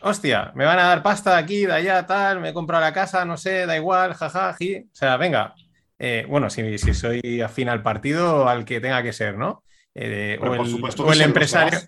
[0.01, 2.93] Hostia, me van a dar pasta de aquí, de allá, tal, me he comprado la
[2.93, 4.78] casa, no sé, da igual, jaja, ji.
[4.78, 5.55] O sea, venga.
[5.99, 9.64] Eh, bueno, si, si soy afín al partido, al que tenga que ser, ¿no?
[9.96, 11.80] Eh, o, el, o el empresario.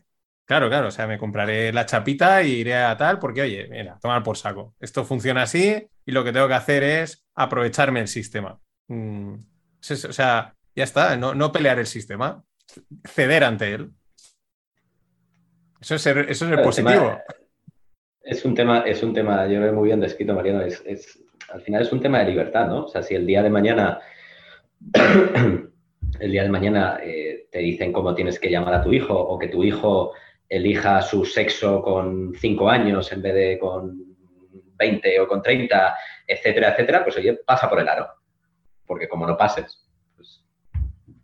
[0.46, 3.98] Claro, claro, o sea, me compraré la chapita y iré a tal, porque oye, mira,
[4.00, 4.76] tomar por saco.
[4.80, 8.60] Esto funciona así y lo que tengo que hacer es aprovecharme el sistema.
[8.88, 12.44] Mm, o sea, ya está, no, no, pelear el sistema,
[13.06, 13.92] ceder ante él.
[15.82, 16.94] Eso es el, eso es el positivo.
[16.94, 17.24] Tema,
[18.22, 21.24] es un tema, es un tema, yo lo he muy bien descrito, Mariano, es, es,
[21.50, 22.86] al final es un tema de libertad, ¿no?
[22.86, 24.00] O sea, si el día de mañana
[26.20, 29.38] el día de mañana eh, te dicen cómo tienes que llamar a tu hijo o
[29.38, 30.14] que tu hijo
[30.48, 34.06] elija su sexo con 5 años en vez de con
[34.78, 35.96] 20 o con 30,
[36.28, 38.08] etcétera, etcétera, pues oye, pasa por el aro.
[38.86, 39.86] Porque como no pases,
[40.16, 40.44] pues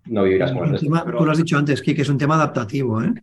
[0.06, 3.02] no vivirás con el tema, Tú lo has dicho antes, que es un tema adaptativo,
[3.02, 3.14] ¿eh?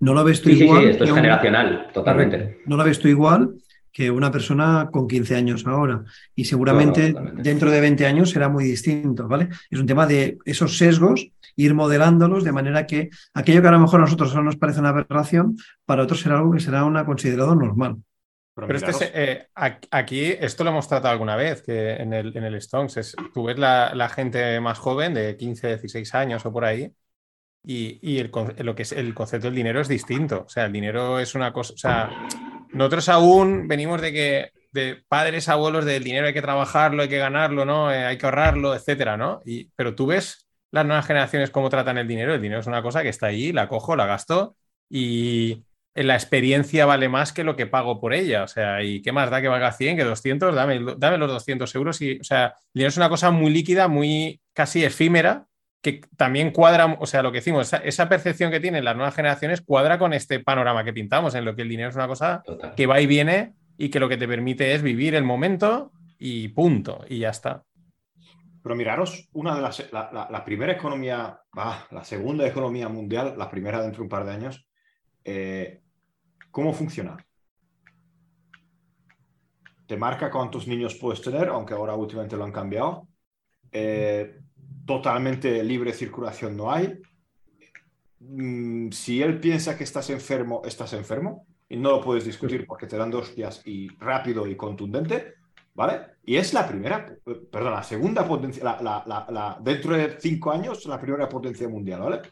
[0.00, 0.80] No lo ves tú sí, igual.
[0.80, 1.92] Sí, sí, esto es generacional, un...
[1.92, 2.58] totalmente.
[2.66, 3.54] No lo ves tú igual
[3.94, 6.02] que una persona con 15 años ahora.
[6.34, 9.48] Y seguramente dentro de 20 años será muy distinto, ¿vale?
[9.70, 13.78] Es un tema de esos sesgos, ir modelándolos de manera que aquello que a lo
[13.78, 17.06] mejor a nosotros solo nos parece una aberración, para otros será algo que será una
[17.06, 17.98] considerado normal.
[18.56, 22.42] Pero, Pero este, eh, aquí, esto lo hemos tratado alguna vez, que en el, en
[22.42, 26.52] el Stones, es, tú ves la, la, gente más joven, de 15, 16 años o
[26.52, 26.92] por ahí,
[27.64, 30.44] y, y el, lo que es el concepto del dinero es distinto.
[30.46, 32.10] O sea, el dinero es una cosa, o sea,
[32.74, 37.18] nosotros aún venimos de que de padres, abuelos, del dinero hay que trabajarlo, hay que
[37.18, 37.92] ganarlo, ¿no?
[37.92, 39.40] Eh, hay que ahorrarlo, etcétera, ¿no?
[39.44, 42.34] Y, pero tú ves las nuevas generaciones cómo tratan el dinero.
[42.34, 44.56] El dinero es una cosa que está ahí, la cojo, la gasto
[44.90, 45.64] y
[45.94, 48.42] la experiencia vale más que lo que pago por ella.
[48.42, 50.52] O sea, ¿y qué más da que valga 100, que 200?
[50.54, 52.02] Dame, dame los 200 euros.
[52.02, 55.46] Y, o sea, el dinero es una cosa muy líquida, muy casi efímera,
[55.84, 59.14] que también cuadra, o sea, lo que decimos, esa, esa, percepción que tienen las nuevas
[59.14, 62.42] generaciones cuadra con este panorama que pintamos, en lo que el dinero es una cosa
[62.42, 62.74] Total.
[62.74, 66.48] que va y viene y que lo que te permite es vivir el momento y
[66.48, 67.64] punto, y ya está.
[68.62, 73.34] Pero miraros, una de las, la, la, la primera economía, ah, la segunda economía mundial,
[73.36, 74.66] la primera dentro de un par de años,
[75.22, 75.82] eh,
[76.50, 77.14] ¿cómo funciona?
[79.86, 83.06] Te marca cuántos niños puedes tener, aunque ahora últimamente lo han cambiado.
[83.70, 84.43] Eh,
[84.84, 87.00] totalmente libre circulación no hay.
[88.20, 92.86] Mm, si él piensa que estás enfermo, estás enfermo y no lo puedes discutir porque
[92.86, 95.34] te dan dos días y rápido y contundente,
[95.74, 96.14] ¿vale?
[96.24, 97.06] Y es la primera,
[97.50, 101.68] perdón, la segunda potencia, la, la, la, la, dentro de cinco años, la primera potencia
[101.68, 102.22] mundial, ¿vale?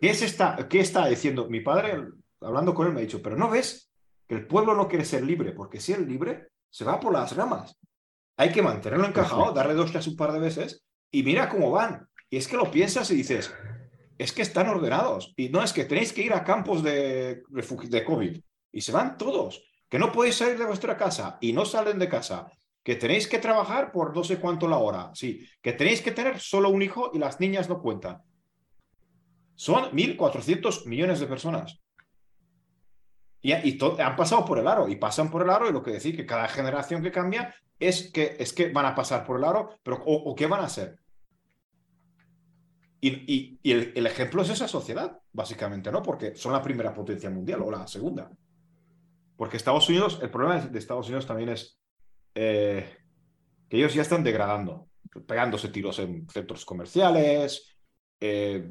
[0.00, 1.48] ¿Qué, es esta, ¿Qué está diciendo?
[1.48, 2.02] Mi padre,
[2.40, 3.90] hablando con él, me ha dicho, pero no ves
[4.26, 7.34] que el pueblo no quiere ser libre, porque si es libre, se va por las
[7.34, 7.78] ramas.
[8.36, 12.08] Hay que mantenerlo encajado, darle dos días un par de veces y mira cómo van.
[12.30, 13.52] Y es que lo piensas y dices,
[14.18, 15.32] es que están ordenados.
[15.36, 18.40] Y no es que tenéis que ir a campos de, de COVID.
[18.72, 19.62] Y se van todos.
[19.88, 22.50] que no podéis salir de vuestra casa y no salen de casa,
[22.82, 26.40] que tenéis que trabajar por no sé cuánto la hora, sí, que tenéis que tener
[26.40, 28.20] solo un hijo y las niñas no cuentan.
[29.54, 31.80] Son 1.400 millones de personas.
[33.40, 36.16] Y, han pasado por el aro y pasan por el aro y lo que decir
[36.16, 39.78] que cada generación que cambia es que, es que van a pasar por el aro,
[39.82, 40.98] pero ¿o, qué van a hacer?
[43.00, 46.02] Y, el, ejemplo es esa sociedad, básicamente, ¿no?
[46.02, 48.30] Porque son la primera potencia mundial o la segunda.
[49.36, 51.78] Porque Estados Unidos, el problema de Estados Unidos también es
[52.34, 52.96] eh,
[53.68, 54.88] que ellos ya están degradando,
[55.26, 57.76] pegándose tiros en centros comerciales,
[58.18, 58.66] eh,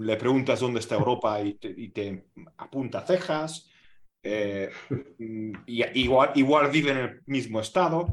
[0.00, 2.26] le preguntas dónde está Europa y te,
[2.58, 3.70] apunta cejas,
[4.26, 4.70] eh,
[5.18, 8.08] y, igual, igual vive en el mismo estado.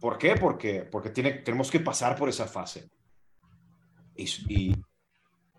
[0.00, 0.36] ¿Por qué?
[0.36, 2.88] Porque, porque tiene, tenemos que pasar por esa fase.
[4.16, 4.74] Y,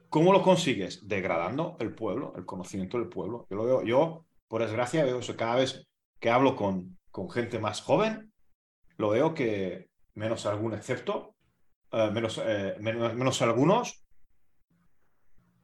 [0.09, 1.07] ¿cómo lo consigues?
[1.07, 3.45] Degradando el pueblo, el conocimiento del pueblo.
[3.49, 5.87] Yo, lo veo, yo por desgracia, veo eso cada vez
[6.19, 8.33] que hablo con, con gente más joven,
[8.97, 11.35] lo veo que menos algún excepto,
[11.91, 12.41] eh, menos,
[12.79, 14.03] menos, menos algunos,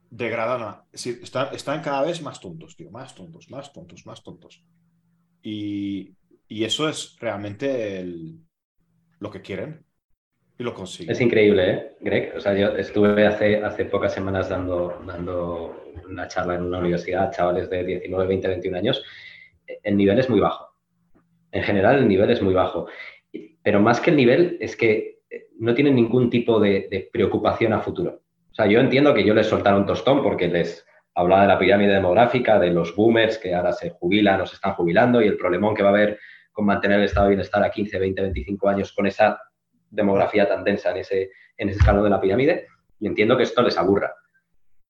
[0.10, 4.64] degradan están, están, cada vez más tontos, tío, más tontos, más tontos, más tontos.
[5.42, 6.16] Y,
[6.48, 8.06] y eso es realmente
[9.20, 9.86] lo que quieren
[10.58, 11.12] y lo consiguen.
[11.12, 12.34] Es increíble, ¿eh, Greg?
[12.38, 17.32] O sea, yo estuve hace, hace pocas semanas dando, dando una charla en una universidad
[17.32, 19.04] chavales de 19, 20, 21 años.
[19.84, 20.70] El nivel es muy bajo.
[21.52, 22.88] En general, el nivel es muy bajo.
[23.64, 25.20] Pero más que el nivel, es que
[25.58, 28.25] no tienen ningún tipo de preocupación a futuro.
[28.56, 31.60] O sea, yo entiendo que yo les soltara un tostón porque les hablaba de la
[31.60, 35.36] pirámide demográfica, de los boomers que ahora se jubilan o se están jubilando y el
[35.36, 36.20] problemón que va a haber
[36.54, 39.38] con mantener el estado de bienestar a 15, 20, 25 años con esa
[39.90, 42.68] demografía tan densa en ese, en ese escalón de la pirámide.
[42.98, 44.16] Y entiendo que esto les aburra.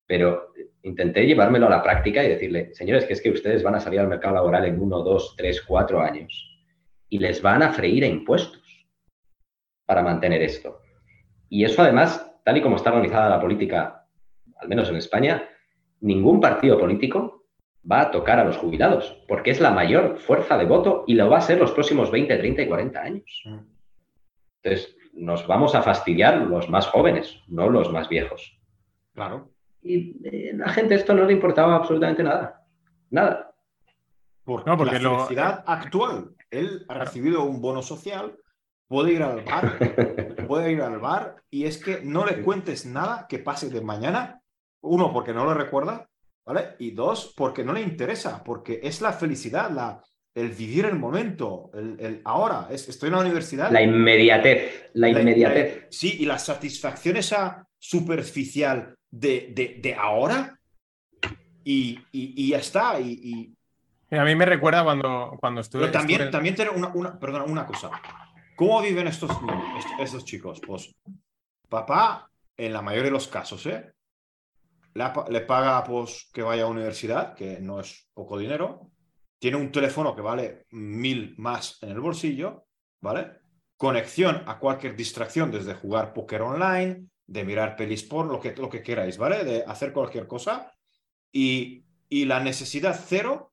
[0.06, 0.54] Pero
[0.84, 4.00] intenté llevármelo a la práctica y decirle, señores, que es que ustedes van a salir
[4.00, 6.56] al mercado laboral en uno, dos, tres, cuatro años
[7.10, 8.88] y les van a freír a impuestos
[9.88, 10.82] para mantener esto.
[11.50, 14.06] Y eso además tal y como está organizada la política,
[14.58, 15.50] al menos en España,
[16.00, 17.44] ningún partido político
[17.92, 21.28] va a tocar a los jubilados, porque es la mayor fuerza de voto y lo
[21.30, 23.44] va a ser los próximos 20, 30 y 40 años.
[24.62, 28.60] Entonces, nos vamos a fastidiar los más jóvenes, no los más viejos.
[29.14, 29.50] Claro.
[29.82, 32.64] Y a eh, la gente esto no le importaba absolutamente nada.
[33.10, 33.56] Nada.
[34.44, 38.38] Porque, no, porque la felicidad actual, él ha recibido un bono social
[38.88, 39.78] puede ir al bar,
[40.48, 44.42] puede ir al bar y es que no le cuentes nada que pase de mañana,
[44.82, 46.08] uno, porque no lo recuerda,
[46.46, 46.76] ¿vale?
[46.80, 50.02] Y dos, porque no le interesa, porque es la felicidad, la,
[50.36, 53.72] el vivir el momento, el, ahora, es, estoy en la universidad.
[53.72, 55.88] La inmediatez, la inmediatez.
[55.90, 60.60] sí, y la satisfacción esa superficial de, de, de ahora
[61.64, 63.00] y, y, ya está.
[63.00, 63.56] Y,
[64.12, 65.82] A mí me recuerda cuando, cuando estuve...
[65.82, 67.90] Pero también, también tener una, una, perdona, una cosa.
[68.56, 69.32] ¿Cómo viven estos,
[70.00, 70.62] estos chicos?
[70.66, 70.96] Pues
[71.68, 73.94] papá, en la mayoría de los casos, ¿eh?
[74.94, 78.92] le, paga pues, que vaya a universidad, que no es poco dinero,
[79.40, 82.66] tiene un teléfono que vale mil más en el bolsillo,
[83.02, 83.42] ¿vale?
[83.76, 88.70] Conexión a cualquier distracción, desde jugar póker online, de mirar pelis por, lo que, lo
[88.70, 89.44] que queráis, ¿vale?
[89.44, 90.72] De hacer cualquier cosa.
[91.30, 93.52] Y, y la necesidad cero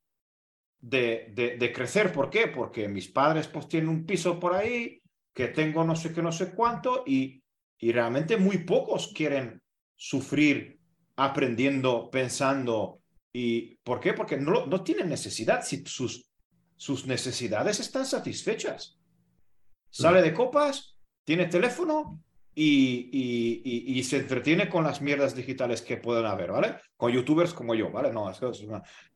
[0.82, 2.12] de, crecer.
[2.12, 2.48] ¿Por qué?
[2.48, 5.00] Porque mis padres pues tienen un piso por ahí,
[5.32, 7.42] que tengo no sé qué, no sé cuánto, y,
[7.78, 9.62] y realmente muy pocos quieren
[9.96, 10.78] sufrir
[11.16, 13.00] aprendiendo, pensando.
[13.32, 14.12] ¿Y por qué?
[14.12, 16.28] Porque no, no tienen necesidad, si sus,
[16.76, 18.98] sus necesidades están satisfechas.
[19.88, 22.22] Sale de copas, tiene teléfono
[22.54, 26.76] y, y, y, se entretiene con las mierdas digitales que pueden haber, ¿vale?
[26.96, 28.12] Con youtubers como yo, ¿vale?
[28.12, 28.46] No, es que,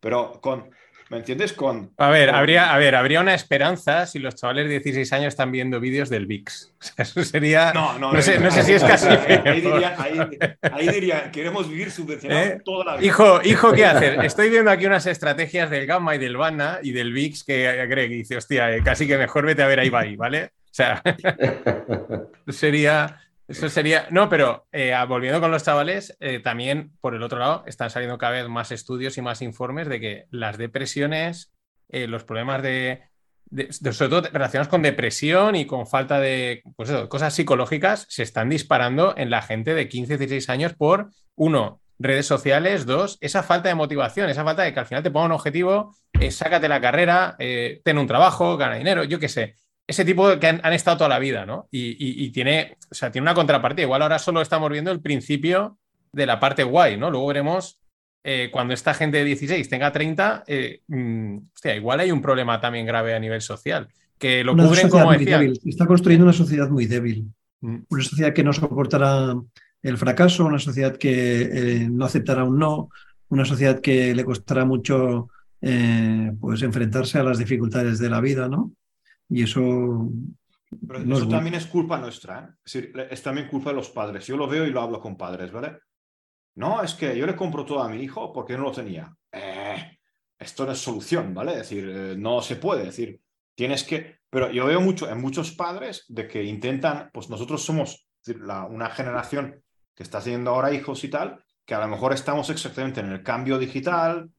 [0.01, 0.71] pero con,
[1.09, 1.53] ¿Me entiendes?
[1.53, 5.29] Con, a ver, habría, a ver, habría una esperanza si los chavales de 16 años
[5.29, 6.73] están viendo vídeos del VIX.
[6.77, 7.73] O sea, eso sería.
[7.73, 9.09] No, no, no, sé, no sé si es casi.
[9.09, 12.61] Ahí, dirían, ahí, queremos vivir subvencionados ¿Eh?
[12.65, 13.07] toda la vida.
[13.07, 14.25] Hijo, hijo, ¿qué hacer?
[14.25, 18.11] Estoy viendo aquí unas estrategias del Gamma y del Bana y del VIX que Greg
[18.11, 20.45] dice, hostia, eh, casi que mejor vete a ver ahí, ¿vale?
[20.45, 21.03] O sea,
[22.49, 23.21] sería.
[23.49, 24.09] Eso sería.
[24.11, 28.19] No, pero eh, volviendo con los chavales, eh, también por el otro lado están saliendo
[28.19, 31.53] cada vez más estudios y más informes de que las depresiones,
[31.89, 33.03] eh, los problemas de,
[33.71, 39.15] sobre todo relacionados con depresión y con falta de pues cosas psicológicas, se están disparando
[39.17, 43.77] en la gente de 15, 16 años por, uno, redes sociales, dos, esa falta de
[43.77, 45.95] motivación, esa falta de que al final te ponga un objetivo,
[46.31, 49.55] sácate la carrera, ten un trabajo, gana dinero, yo qué sé
[49.87, 51.69] ese tipo que han, estado toda la vida, ¿no?
[51.71, 53.85] Y, tiene, o sea, tiene una contrapartida.
[53.85, 55.79] Igual ahora solo estamos viendo el principio
[56.13, 57.11] de la parte guay, ¿no?
[57.11, 57.79] Luego veremos
[58.25, 62.61] eh, cuando esta gente de 16 tenga 30, eh, mm, hostia, igual hay un problema
[62.61, 65.41] también grave a nivel social, que lo Una cubren como decía.
[65.65, 67.31] está construyendo una sociedad muy débil.
[67.61, 67.77] Mm.
[67.89, 69.35] Una sociedad que no soportará
[69.83, 72.91] el fracaso, una sociedad que eh, no aceptará un no,
[73.29, 75.29] una sociedad que le costará mucho
[75.61, 78.73] eh, pues enfrentarse a las dificultades de la vida, ¿no?
[79.29, 81.29] Y eso Pero no es eso bueno.
[81.29, 82.55] también es culpa nuestra, ¿eh?
[82.65, 84.27] Es decir, es también culpa de los padres.
[84.27, 85.79] Yo lo veo y lo hablo con padres, ¿vale?
[86.57, 89.15] No, es que yo le compro todo a mi hijo porque no lo tenía.
[89.33, 89.99] Eh,
[90.39, 91.53] esto no es solución, ¿vale?
[91.53, 92.81] Es decir, eh, no se puede.
[92.83, 93.21] Es decir,
[93.55, 94.17] tienes que.
[94.31, 98.43] Pero yo veo mucho en muchos padres de que intentan, pues nosotros somos es decir,
[98.43, 99.63] la- una generación
[99.95, 103.23] que está teniendo ahora hijos y tal, que a lo mejor estamos exactamente en el
[103.23, 104.31] cambio digital.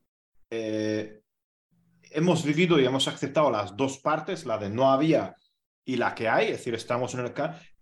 [0.49, 1.21] eh,
[2.18, 5.36] hemos vivido y hemos aceptado las dos partes, la de no había
[5.86, 7.34] y la que hay, es decir, estamos en el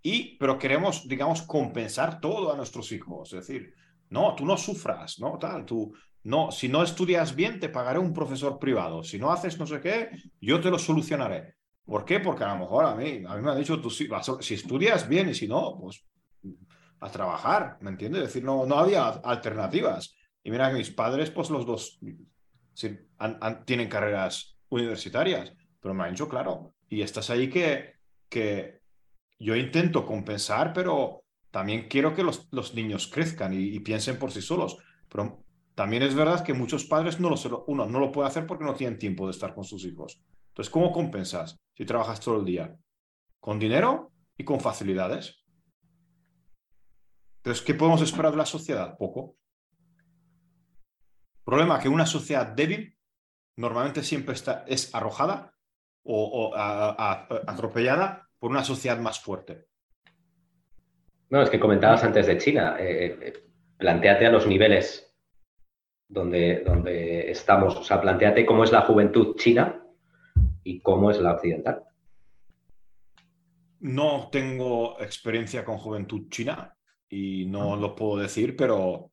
[0.02, 3.74] y pero queremos, digamos, compensar todo a nuestros hijos, es decir,
[4.10, 8.12] no, tú no sufras, no, tal, tú no, si no estudias bien te pagaré un
[8.12, 10.10] profesor privado, si no haces no sé qué,
[10.42, 11.56] yo te lo solucionaré.
[11.86, 12.20] ¿Por qué?
[12.20, 14.10] Porque a lo mejor a mí, a mí me han dicho, tú si,
[14.42, 16.04] si estudias bien y si no, pues
[17.00, 18.24] a trabajar, ¿me entiendes?
[18.24, 20.14] Es decir, no, no había alternativas.
[20.44, 22.00] Y mira que mis padres, pues los dos
[23.66, 27.94] tienen carreras universitarias, pero me han dicho, claro, y estás ahí que,
[28.30, 28.80] que
[29.40, 34.42] yo intento compensar, pero también quiero que los, los niños crezcan y, piensen por sí
[34.42, 34.78] solos.
[35.10, 38.66] Pero también es verdad que muchos padres no lo- uno, no lo puede hacer porque
[38.66, 40.22] no tienen tiempo de estar con sus hijos.
[40.50, 42.76] Entonces, ¿cómo compensas si trabajas todo el día?
[43.40, 45.44] Con dinero y con facilidades.
[47.38, 48.98] Entonces, ¿qué podemos esperar de la sociedad?
[48.98, 49.36] Poco.
[51.46, 52.98] Problema que una sociedad débil
[53.58, 55.54] normalmente siempre está, es arrojada
[56.04, 59.68] o, o a- a- atropellada por una sociedad más fuerte.
[61.30, 62.76] No, es que comentabas antes de China.
[62.80, 63.34] eh, eh,
[63.78, 65.16] plantéate a los niveles
[66.08, 67.76] donde, donde estamos.
[67.76, 69.84] O sea, plantéate cómo es la juventud china
[70.64, 71.84] y cómo es la occidental.
[73.82, 76.76] No tengo experiencia con juventud china
[77.10, 79.12] y no lo puedo decir, pero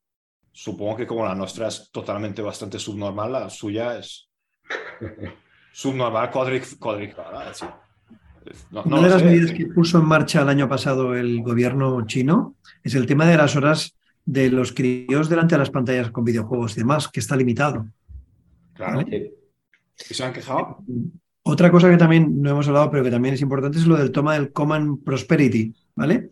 [0.53, 4.29] supongo que como la nuestra es totalmente bastante subnormal, la suya es
[5.73, 7.43] subnormal cuadric- cuadricada.
[7.51, 7.69] es decir,
[8.47, 11.15] es- no- no Una de las sé, medidas que puso en marcha el año pasado
[11.15, 15.71] el gobierno chino es el tema de las horas de los críos delante de las
[15.71, 17.87] pantallas con videojuegos y demás, que está limitado.
[18.75, 19.01] Claro.
[19.03, 20.79] ¿Y se han quejado?
[21.43, 24.13] Otra cosa que también no hemos hablado, pero que también es importante, es lo del
[24.13, 26.31] toma del Common Prosperity, ¿vale?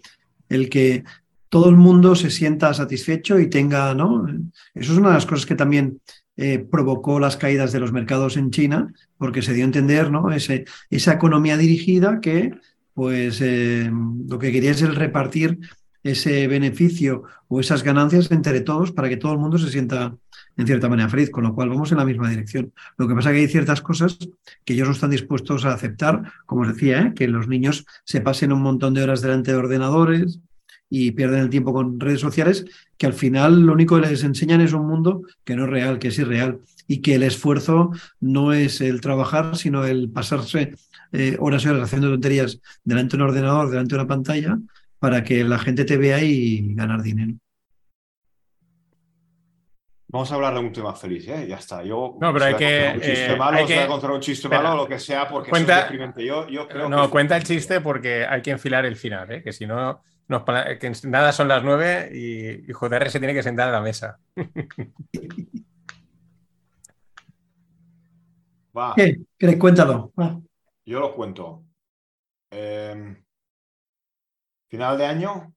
[0.48, 1.02] El que
[1.51, 4.26] todo el mundo se sienta satisfecho y tenga, ¿no?
[4.72, 6.01] Eso es una de las cosas que también
[6.36, 10.30] eh, provocó las caídas de los mercados en China, porque se dio a entender, ¿no?
[10.32, 12.55] Ese, esa economía dirigida que,
[12.94, 13.90] pues, eh,
[14.28, 15.59] lo que quería es el repartir
[16.03, 20.16] ese beneficio o esas ganancias entre todos para que todo el mundo se sienta
[20.57, 22.72] en cierta manera feliz, con lo cual vamos en la misma dirección.
[22.96, 24.18] Lo que pasa es que hay ciertas cosas
[24.64, 27.12] que ellos no están dispuestos a aceptar, como os decía, ¿eh?
[27.14, 30.38] que los niños se pasen un montón de horas delante de ordenadores
[30.91, 32.66] y pierden el tiempo con redes sociales,
[32.99, 35.99] que al final lo único que les enseñan es un mundo que no es real,
[36.01, 40.74] que es irreal, y que el esfuerzo no es el trabajar, sino el pasarse
[41.12, 44.59] eh, horas y horas haciendo tonterías delante de un ordenador, delante de una pantalla,
[44.99, 47.34] para que la gente te vea y ganar dinero.
[50.09, 51.47] Vamos a hablar de un tema feliz, ¿eh?
[51.49, 51.84] Ya está.
[51.84, 54.62] Yo No, pero hay que, un chiste eh, malo, hay que- contar un chiste Espera.
[54.62, 56.26] malo, lo que sea, porque Cuenta- eso es deprimente.
[56.26, 57.11] Yo, yo creo No, que...
[57.11, 59.41] cuenta el chiste porque hay que enfilar el final, ¿eh?
[59.43, 63.34] que si no, nos pla- que nada son las nueve y, y JR se tiene
[63.34, 64.18] que sentar a la mesa.
[68.76, 69.20] Va, ¿Qué?
[69.36, 69.58] ¿Qué?
[69.58, 70.12] Cuéntalo.
[70.18, 70.40] Va.
[70.86, 71.64] yo lo cuento.
[72.52, 73.16] Eh,
[74.68, 75.52] final de año,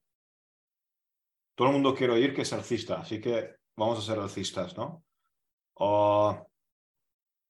[1.56, 5.04] todo el mundo quiere oír que es alcista, así que vamos a ser alcistas, ¿no?
[5.80, 6.44] Ah,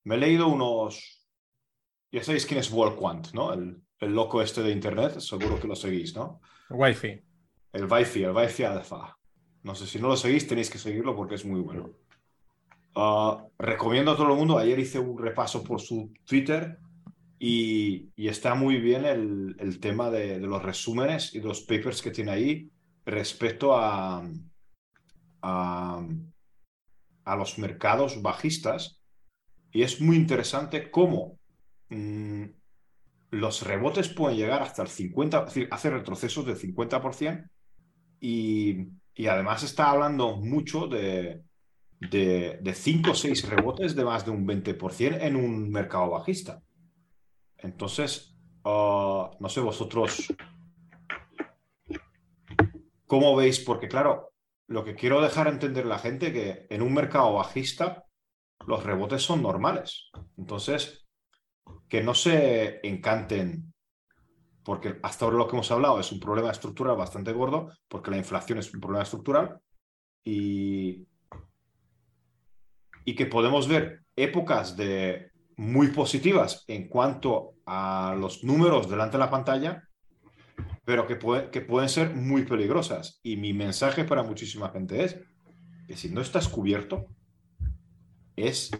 [0.03, 1.25] me he leído unos...
[2.11, 3.53] Ya sabéis quién es Quant, ¿no?
[3.53, 6.41] El, el loco este de Internet, seguro que lo seguís, ¿no?
[6.73, 7.21] Wi-Fi.
[7.73, 9.17] El Wi-Fi, el Wi-Fi Alpha.
[9.63, 11.91] No sé si no lo seguís, tenéis que seguirlo porque es muy bueno.
[12.95, 14.57] Ah, recomiendo a todo el mundo.
[14.57, 16.77] Ayer hice un repaso por su Twitter
[17.39, 22.71] y, está muy bien el, tema de, los resúmenes y los papers que tiene ahí
[23.05, 24.23] respecto a,
[25.41, 26.07] a,
[27.25, 28.99] a los mercados bajistas.
[29.71, 31.39] Y es muy interesante cómo
[31.89, 32.43] mm,
[33.33, 37.49] los rebotes pueden llegar hasta el 50%, es decir, hacer retrocesos del 50%.
[38.19, 41.41] Y, y además está hablando mucho de,
[41.99, 46.61] de, de 5 o 6 rebotes de más de un 20% en un mercado bajista.
[47.57, 50.31] Entonces, ah, no sé vosotros
[53.07, 54.33] cómo veis, porque claro,
[54.67, 58.05] lo que quiero dejar entender la gente que en un mercado bajista
[58.67, 60.11] los rebotes son normales.
[60.37, 61.02] Entonces,
[61.89, 63.73] que no se encanten,
[64.63, 68.17] porque hasta ahora lo que hemos hablado es un problema estructural bastante gordo, porque la
[68.17, 69.59] inflación es un problema estructural,
[70.23, 71.05] y,
[73.05, 79.23] y que podemos ver épocas de muy positivas en cuanto a los números delante de
[79.23, 79.83] la pantalla,
[80.85, 81.19] pero que,
[81.51, 83.19] que pueden ser muy peligrosas.
[83.23, 85.19] Y mi mensaje para muchísima gente es
[85.87, 87.05] que si no estás cubierto,
[88.35, 88.71] es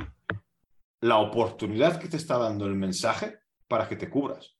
[1.04, 4.56] la oportunidad que te está dando el mensaje para que te cubras.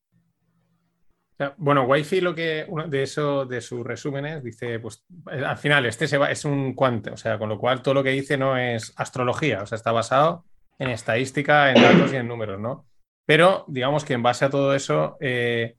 [1.58, 6.46] Bueno, Wi-Fi lo que de eso, de sus resúmenes, dice, pues al final este es
[6.46, 9.66] un cuante, o sea, con lo cual todo lo que dice no es astrología, o
[9.66, 10.46] sea, está basado
[10.80, 12.86] en estadística, en datos y en números, ¿no?
[13.26, 15.76] Pero digamos que en base a todo eso, eh,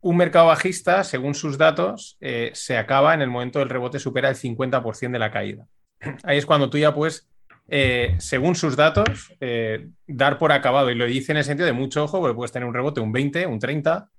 [0.00, 4.28] un mercado bajista, según sus datos, eh, se acaba en el momento del rebote supera
[4.28, 5.66] el 50% de la caída.
[6.22, 7.28] Ahí es cuando tú ya puedes,
[7.68, 9.32] eh, según sus datos,
[10.06, 10.90] dar por acabado.
[10.90, 13.12] Y lo dice en el sentido de mucho ojo, porque puedes tener un rebote un
[13.12, 14.10] 20, un 30,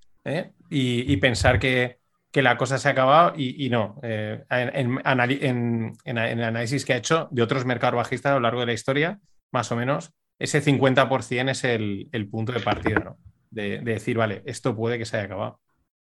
[0.69, 1.97] y, pensar que,
[2.33, 3.99] la cosa se ha acabado y, no.
[4.01, 5.01] en,
[6.05, 9.19] el análisis que ha hecho de otros mercados bajistas a lo largo de la historia,
[9.51, 13.17] más o menos, ese 50% es el, punto de partida, ¿no?
[13.51, 15.59] De, decir, vale, esto puede que se haya acabado.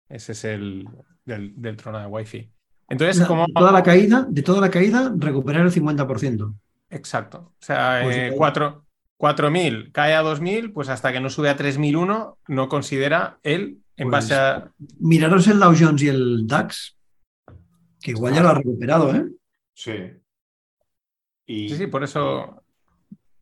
[0.09, 0.89] Ese es el
[1.25, 2.51] del, trono de Wi-Fi.
[2.89, 3.47] Entonces, como...
[3.47, 6.55] De toda la caída, de toda la caída, recuperar el 50%.
[6.91, 7.53] Exacto.
[7.61, 8.83] O sea, 4.000
[9.17, 14.11] pues cae a 2.000, pues hasta que no sube a 3.001, no considera él en
[14.11, 14.73] pues base a...
[15.01, 16.97] Miraros el Dow Jones y el DAX,
[18.01, 19.27] que igual ya lo ha recuperado, ¿eh?
[19.75, 20.13] Sí.
[21.47, 21.69] Y...
[21.69, 22.63] Sí, sí, por eso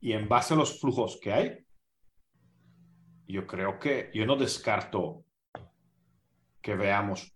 [0.07, 1.67] y en base a los flujos que hay,
[3.27, 5.25] yo creo que yo no descarto
[6.61, 7.35] que veamos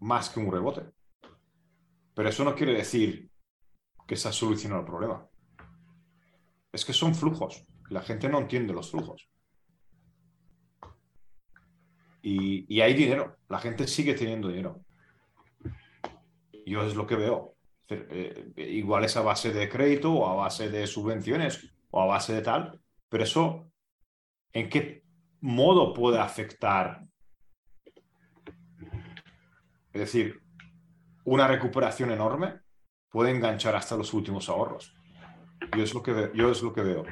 [0.00, 0.82] más que un rebote.
[2.14, 3.30] Pero eso no quiere decir
[4.06, 5.26] que se ha solucionado el problema.
[6.72, 7.64] Es que son flujos.
[7.90, 9.28] La gente no entiende los flujos.
[12.22, 13.36] Y, hay dinero.
[13.48, 14.80] La gente sigue teniendo dinero.
[16.66, 17.54] Yo es lo que veo.
[17.88, 22.32] Eh, igual es a base de crédito o a base de subvenciones o a base
[22.32, 22.80] de tal,
[23.10, 23.70] pero eso,
[24.54, 25.04] ¿en qué
[25.42, 27.02] modo puede afectar?
[29.92, 30.42] Es decir,
[31.24, 32.63] una recuperación enorme
[33.14, 34.92] puede enganchar hasta los últimos ahorros.
[35.76, 37.04] Yo es lo que, yo es lo que veo.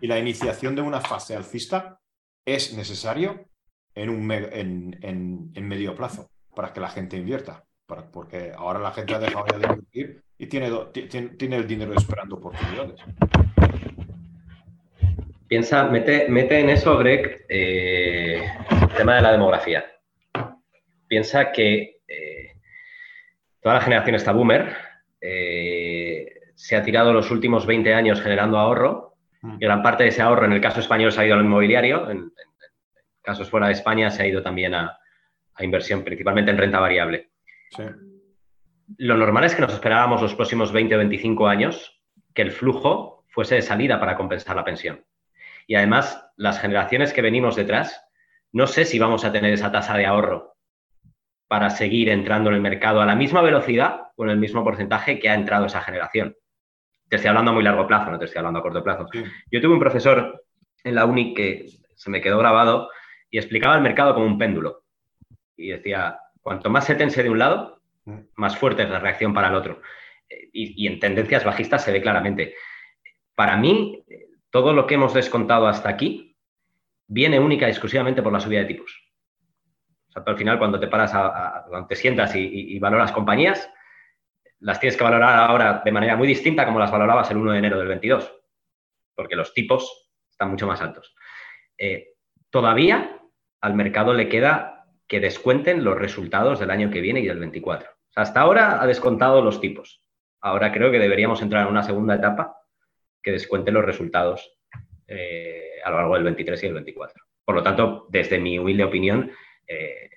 [0.00, 1.98] Y la iniciación de una fase alcista
[2.46, 3.48] es necesario
[3.96, 7.64] en, un en, en, medio plazo para que la gente invierta.
[8.12, 10.70] porque ahora la gente ha dejado de invertir y tiene,
[11.36, 13.00] tiene el dinero esperando oportunidades.
[15.48, 18.40] Piensa, mete, mete en eso, Greg, eh,
[18.82, 19.84] el tema de la demografía.
[21.08, 22.52] Piensa que eh,
[23.60, 24.89] toda la generación está boomer,
[25.20, 29.54] eh, se ha tirado los últimos 20 años generando ahorro, mm.
[29.54, 32.10] y gran parte de ese ahorro, en el caso español, se ha ido al inmobiliario,
[32.10, 32.32] en,
[33.22, 34.98] casos fuera de España se ha ido también a,
[35.60, 37.32] inversión, principalmente en renta variable.
[38.96, 42.00] Lo normal es que nos esperábamos los próximos 20 o 25 años
[42.34, 45.04] que el flujo fuese de salida para compensar la pensión.
[45.66, 48.02] Y además, las generaciones que venimos detrás,
[48.52, 50.56] no sé si vamos a tener esa tasa de ahorro
[51.50, 55.28] para seguir entrando en el mercado a la misma velocidad en el mismo porcentaje que
[55.28, 56.36] ha entrado esa generación.
[57.08, 59.06] Te estoy hablando a muy largo plazo, no te estoy hablando a corto plazo.
[59.50, 60.44] Yo tuve un profesor
[60.84, 62.90] en la uni que se me quedó grabado
[63.30, 64.84] y explicaba el mercado como un péndulo.
[65.56, 68.18] Y decía, cuanto más se tense de un lado, mm.
[68.36, 69.82] más fuerte es la reacción para el otro.
[70.52, 72.54] Y, y en tendencias bajistas se ve claramente.
[73.34, 74.04] Para mí,
[74.50, 76.36] todo lo que hemos descontado hasta aquí
[77.08, 79.09] viene única y exclusivamente por la subida de tipos.
[80.14, 83.70] Al final, cuando te paras, a, cuando te sientas y, valoras compañías,
[84.58, 87.58] las tienes que valorar ahora de manera muy distinta como las valorabas el 1 de
[87.58, 88.34] enero del 22,
[89.14, 91.14] porque los tipos están mucho más altos.
[91.78, 92.14] Eh,
[92.50, 93.20] todavía
[93.60, 97.88] al mercado le queda que descuenten los resultados del año que viene y del 24.
[97.90, 100.04] O sea, hasta ahora ha descontado los tipos.
[100.40, 102.56] Ahora creo que deberíamos entrar en una segunda etapa
[103.22, 104.56] que descuente los resultados
[105.06, 107.24] eh, a lo largo del 23 y el 24.
[107.44, 109.32] Por lo tanto, desde mi humilde opinión,
[109.70, 110.10] eh,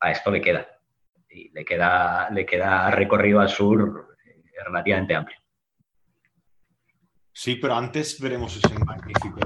[0.00, 0.66] a esto le queda.
[1.30, 5.38] Y le queda, le queda recorrido al sur eh, relativamente amplio.
[7.32, 9.38] Sí, pero antes veremos ese magnífico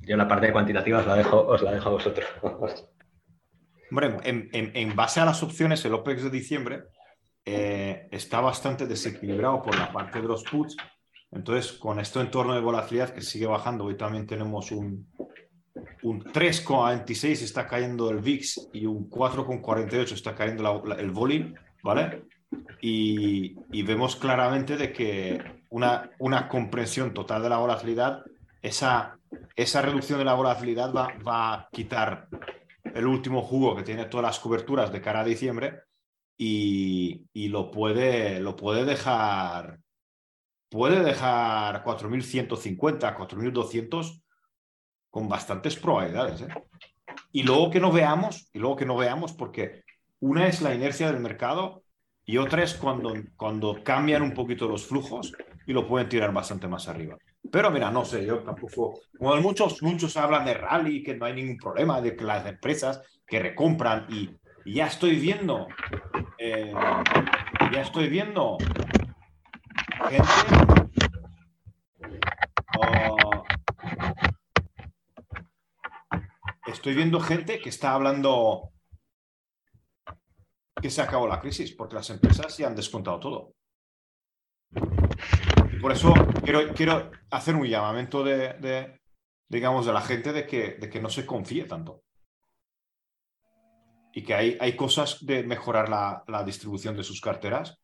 [0.00, 2.26] Yo la parte cuantitativa os la dejo, os la dejo a vosotros.
[3.90, 6.84] Hombre, en, base a las opciones, el OPEX de diciembre
[7.44, 10.76] eh, está bastante desequilibrado por la parte de los puts.
[11.32, 15.06] Entonces, con este entorno de volatilidad que sigue bajando, hoy también tenemos un,
[16.02, 21.54] un 3,26 está cayendo el VIX y un 4,48 está cayendo la- la- el volumen,
[21.84, 22.24] ¿vale?
[22.80, 25.40] Y, y vemos claramente de que
[25.70, 28.24] una, una comprensión total de la volatilidad,
[28.60, 29.16] esa,
[29.54, 32.26] esa reducción de la volatilidad va, va a quitar
[32.92, 35.82] el último jugo que tiene todas las coberturas de cara a diciembre
[36.36, 39.78] y, y lo, puede, lo puede dejar
[40.70, 44.22] puede dejar 4.150, 4.200
[45.10, 46.42] con bastantes probabilidades.
[46.42, 46.48] ¿eh?
[47.32, 49.82] Y luego que no veamos, y luego que no veamos, porque
[50.20, 51.82] una es la inercia del mercado
[52.24, 55.32] y otra es cuando, cuando cambian un poquito los flujos
[55.66, 57.16] y lo pueden tirar bastante más arriba.
[57.50, 61.34] Pero mira, no sé, yo tampoco, como muchos, muchos hablan de rally, que no hay
[61.34, 64.30] ningún problema, de que las empresas que recompran y,
[64.64, 65.66] y ya estoy viendo,
[66.38, 66.72] eh,
[67.72, 68.58] ya estoy viendo
[70.08, 70.60] gente
[76.80, 78.72] estoy viendo gente que está hablando
[80.80, 83.54] que se acabó la crisis porque las empresas ya han descontado todo.
[85.72, 89.00] Y por eso quiero, quiero hacer un llamamiento de, de,
[89.48, 92.02] digamos, de la gente de que, de que no se confíe tanto.
[94.12, 97.78] Y que hay, hay cosas de mejorar la, la distribución de sus carteras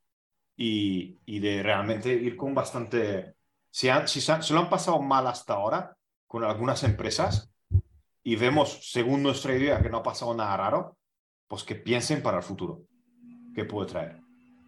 [0.56, 3.34] y, de realmente ir con bastante...
[3.70, 5.96] Si, se, han- se lo han pasado mal hasta ahora
[6.26, 7.52] con algunas empresas
[8.22, 10.96] y vemos, según nuestra idea, que no ha pasado nada raro,
[11.46, 12.82] pues que piensen para el futuro,
[13.54, 14.20] qué puede traer.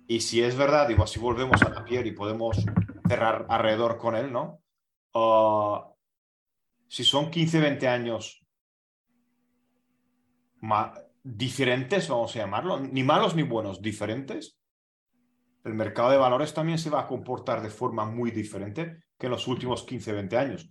[0.07, 2.65] Y si es verdad, digo, si volvemos a Napier y podemos
[3.09, 4.61] cerrar alrededor con él, ¿no?
[5.15, 5.89] Ah,
[6.87, 8.45] si son 15, 20 años
[11.23, 14.58] diferentes, vamos a llamarlo, ni malos ni buenos, diferentes,
[15.65, 19.33] el mercado de valores también se va a comportar de forma muy diferente que en
[19.33, 20.69] los últimos 15, 20 años.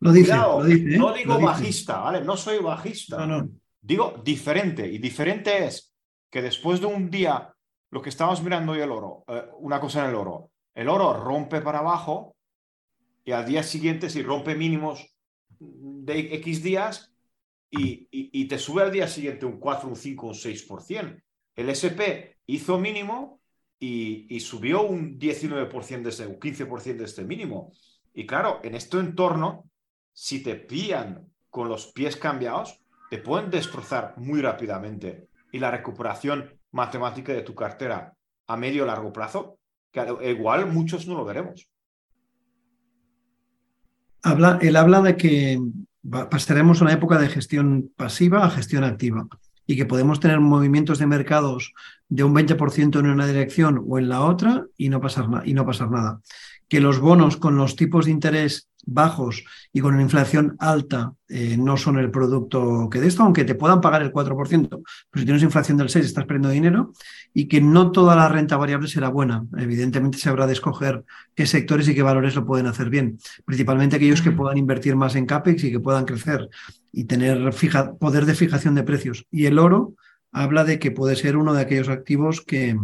[0.00, 0.94] Lo dice, Cuidado, lo dice.
[0.94, 0.98] ¿eh?
[0.98, 1.46] no Lo digo dice.
[1.46, 2.20] bajista, ¿vale?
[2.24, 3.26] No soy bajista.
[3.26, 3.48] No, no.
[3.80, 4.86] Digo diferente.
[4.86, 5.94] Y diferente es
[6.30, 7.52] que después de un día,
[7.90, 11.12] lo que estamos mirando hoy el oro, eh, una cosa en el oro, el oro
[11.14, 12.36] rompe para abajo
[13.24, 15.14] y al día siguiente, si rompe mínimos
[15.58, 17.12] de X días
[17.70, 21.20] y, y- y te sube al día siguiente un 4, un 5, un 6%.
[21.56, 23.37] El SP hizo mínimo
[23.80, 27.72] y, subió un 19% de ese, un 15% de este mínimo.
[28.12, 29.70] Y claro, en este entorno,
[30.12, 32.80] si te pillan con los pies cambiados,
[33.10, 35.28] te pueden destrozar muy rápidamente.
[35.52, 38.14] Y la recuperación matemática de tu cartera
[38.46, 39.58] a medio o largo plazo,
[39.92, 41.68] que al- igual muchos no lo veremos.
[44.22, 45.60] Habla, él habla de que
[46.30, 49.28] pasaremos una época de gestión pasiva a gestión activa
[49.66, 51.72] y que podemos tener movimientos de mercados
[52.08, 55.66] de un 20% en una dirección o en la otra y no pasar, y no
[55.66, 56.20] pasar nada.
[56.68, 61.56] Que los bonos con los tipos de interés bajos y con una inflación alta eh,
[61.58, 64.82] no son el producto que de esto, aunque te puedan pagar el 4%, pero
[65.20, 66.92] si tienes inflación del 6 estás perdiendo dinero
[67.34, 69.44] y que no toda la renta variable será buena.
[69.58, 71.04] Evidentemente se habrá de escoger
[71.34, 75.14] qué sectores y qué valores lo pueden hacer bien principalmente aquellos que puedan invertir más
[75.16, 76.48] en CAPEX y que puedan crecer
[76.90, 79.26] y tener fija- poder de fijación de precios.
[79.30, 79.94] Y el oro
[80.32, 82.76] habla de que puede ser uno de aquellos activos que,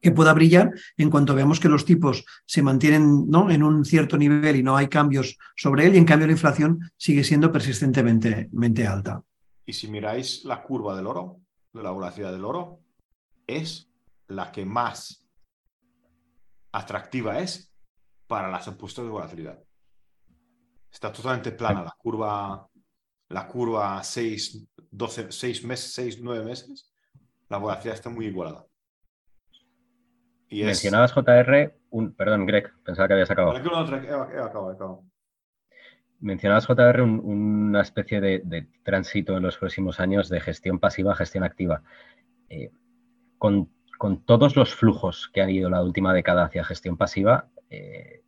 [0.00, 3.50] que pueda brillar en cuanto veamos que los tipos se mantienen ¿no?
[3.50, 6.80] en un cierto nivel y no hay cambios sobre él y en cambio la inflación
[6.96, 9.22] sigue siendo persistentemente mente alta.
[9.66, 11.40] Y si miráis la curva del oro,
[11.72, 12.80] de la volatilidad del oro,
[13.46, 13.90] es
[14.28, 15.26] la que más
[16.72, 17.72] atractiva es
[18.26, 19.58] para las apuestas de volatilidad.
[20.90, 22.68] Está totalmente plana la curva,
[23.28, 26.92] la curva 6, 12, 6 meses, 6, 9 meses.
[27.48, 28.66] La volatilidad está muy igualada.
[30.48, 30.66] Y es...
[30.66, 33.54] Mencionabas JR, un, perdón, Greg, pensaba que habías acabado.
[36.20, 41.12] Mencionabas JR un- una especie de, de tránsito en los próximos años de gestión pasiva
[41.12, 41.82] a gestión activa.
[42.48, 42.70] Eh,
[43.38, 48.22] con, con todos los flujos que han ido la última década hacia gestión pasiva, eh,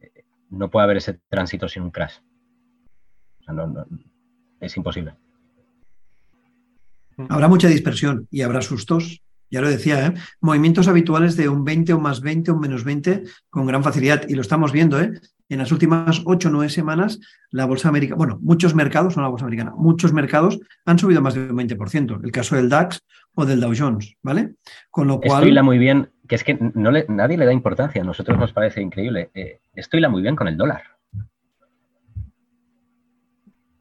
[0.00, 2.18] eh, no puede haber ese tránsito sin un crash.
[3.40, 3.86] O sea, no- no-
[4.60, 5.14] es imposible.
[7.28, 9.22] Habrá mucha dispersión y habrá sustos.
[9.48, 10.14] Ya lo decía, ¿eh?
[10.40, 14.28] movimientos habituales de un 20, un más 20, un menos 20 con gran facilidad.
[14.28, 15.12] Y lo estamos viendo, ¿eh?
[15.48, 17.20] En las últimas 8 o 9 semanas,
[17.52, 21.34] la bolsa americana, bueno, muchos mercados, no la bolsa americana, muchos mercados han subido más
[21.34, 22.20] de un 20%.
[22.24, 23.00] El caso del DAX
[23.36, 24.54] o del Dow Jones, ¿vale?
[24.90, 25.42] Con lo cual.
[25.42, 28.36] Esto hila muy bien, que es que no le- nadie le da importancia, a nosotros
[28.38, 29.30] nos parece increíble.
[29.34, 30.82] Eh, esto hila muy bien con el dólar.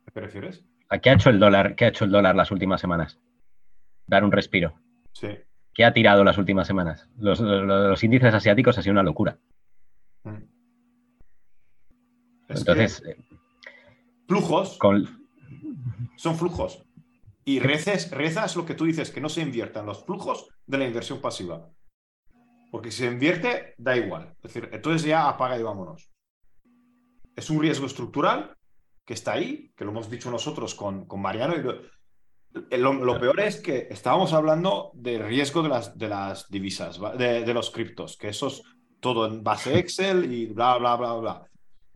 [0.05, 0.63] ¿Qué prefieres?
[0.95, 1.75] ¿A qué ha hecho el dólar?
[1.75, 3.19] ¿Qué ha hecho el dólar las últimas semanas?
[4.07, 4.79] Dar un respiro.
[5.13, 5.27] Sí.
[5.73, 7.09] ¿Qué ha tirado las últimas semanas?
[7.17, 9.37] Los, los- los índices asiáticos ha sido una locura.
[10.23, 10.43] Mm.
[12.47, 13.17] Es Entonces, eh,
[14.27, 15.05] flujos, con,
[16.15, 16.81] Son flujos.
[17.43, 20.85] Y reces, rezas lo que tú dices, que no se inviertan los flujos de la
[20.85, 21.69] inversión pasiva.
[22.71, 24.33] Porque si se invierte, da igual.
[24.43, 26.09] Es decir, entonces ya apaga y vámonos.
[27.35, 28.55] Es un riesgo estructural
[29.05, 31.55] que está ahí, que lo hemos dicho nosotros con, con Mariano.
[31.55, 37.43] Y lo, peor es que estábamos hablando del riesgo de las, de las divisas, de,
[37.43, 38.63] de los criptos, que eso es
[38.99, 41.45] todo en base Excel y bla, bla, bla, bla.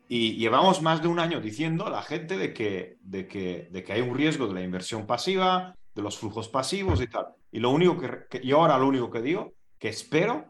[0.08, 3.84] Y llevamos más de un año diciendo a la gente de que, de, que, de
[3.84, 7.28] que hay un riesgo de la inversión pasiva, de los flujos pasivos y tal.
[7.52, 10.46] Y lo único que, yo ahora lo único que digo, que espero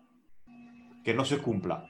[1.04, 1.90] que no se cumpla.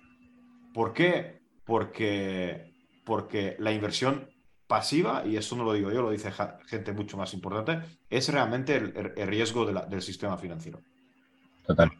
[0.73, 1.41] ¿Por qué?
[1.63, 2.73] Porque,
[3.05, 4.29] porque la inversión
[4.69, 6.31] pasiva, y eso no lo digo yo, lo dice
[6.67, 10.79] gente mucho más importante, es realmente el, riesgo del sistema financiero.
[11.65, 11.91] Total.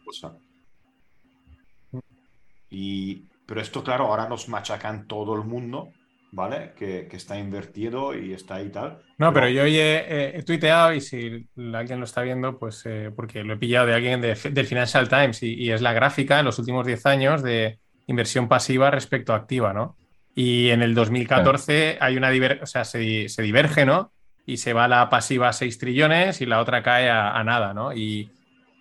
[2.70, 5.90] Y, pero esto, claro, ahora nos machacan todo el mundo,
[6.30, 6.72] ¿vale?
[6.76, 9.02] Que, está invertido y está ahí tal.
[9.18, 13.42] No, pero, yo hoy he, tuiteado y si alguien lo está viendo, pues eh, porque
[13.42, 16.86] lo he pillado de alguien del Financial Times y, es la gráfica en los últimos
[16.86, 19.96] 10 años de inversión pasiva respecto a activa, ¿no?
[20.42, 22.30] Y en el 2014 hay una
[22.62, 24.10] o sea, se, se, diverge, ¿no?
[24.46, 27.92] Y se va la pasiva a 6 trillones y la otra cae a, nada, ¿no?
[27.92, 28.30] Y,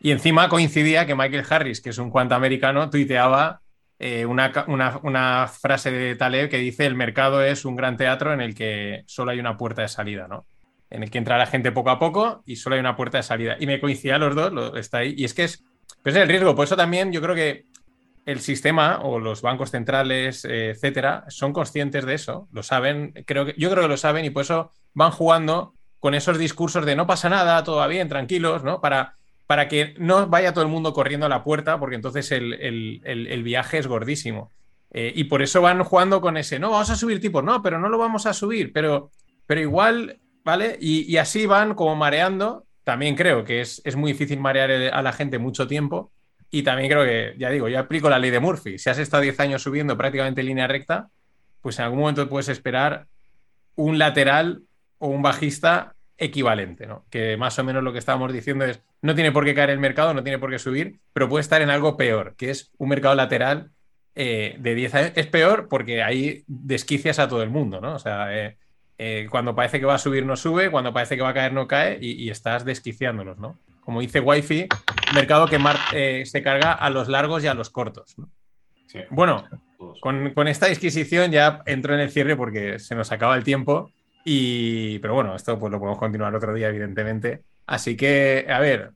[0.01, 3.59] y encima coincidía que Michael Harris, que es un cuanta americano, tuiteaba
[3.99, 8.55] eh, una, frase de Taleb que dice el mercado es un gran teatro en el
[8.55, 10.45] que solo hay una puerta de salida, ¿no?
[10.89, 13.23] En el que entra la gente poco a poco y solo hay una puerta de
[13.23, 13.57] salida.
[13.59, 15.13] Y me coincidía los dos, lo, está ahí.
[15.17, 15.61] Y es que es,
[16.03, 16.55] pues es el riesgo.
[16.55, 17.65] Por eso también yo creo que
[18.31, 23.45] el sistema o los bancos centrales, eh, etcétera, son conscientes de eso, lo saben, creo
[23.45, 26.95] que, yo creo que lo saben y por eso van jugando con esos discursos de
[26.95, 28.79] no pasa nada, todo va bien, tranquilos, ¿no?
[28.81, 29.15] Para
[29.49, 33.79] para que no vaya todo el mundo corriendo a la puerta, porque entonces el, viaje
[33.79, 34.51] es gordísimo.
[34.91, 37.79] Eh, y por eso van jugando con ese, no, vamos a subir tipos, no, pero
[37.79, 39.09] no lo vamos a subir, pero,
[39.47, 40.77] pero igual, ¿vale?
[40.79, 42.67] Y, así van como mareando.
[42.83, 46.11] También creo que es, es, muy difícil marear a la gente mucho tiempo.
[46.51, 48.77] Y también creo que, ya digo, yo aplico la ley de Murphy.
[48.77, 51.09] Si has estado 10 años subiendo prácticamente en línea recta,
[51.61, 53.05] pues en algún momento puedes esperar
[53.75, 54.63] un lateral
[54.97, 57.05] o un bajista equivalente, ¿no?
[57.09, 59.79] Que más o menos lo que estábamos diciendo es, no tiene por qué caer el
[59.79, 62.89] mercado, no tiene por qué subir, pero puede estar en algo peor, que es un
[62.89, 63.71] mercado lateral
[64.15, 65.11] eh, de 10 años.
[65.15, 67.95] Es peor porque ahí desquicias a todo el mundo, ¿no?
[67.95, 68.57] O sea, eh,
[68.97, 71.53] eh, cuando parece que va a subir no sube, cuando parece que va a caer
[71.53, 73.57] no cae y, estás desquiciándolos, ¿no?
[73.89, 74.67] Como dice Wi-Fi,
[75.15, 78.15] mercado que se carga a los largos y a los cortos.
[79.09, 79.45] Bueno,
[79.99, 83.91] con, con esta disquisición ya entro en el cierre porque se nos acaba el tiempo.
[84.23, 87.41] Y, pero bueno, esto pues lo podemos continuar otro día, evidentemente.
[87.65, 88.91] Así que, a ver,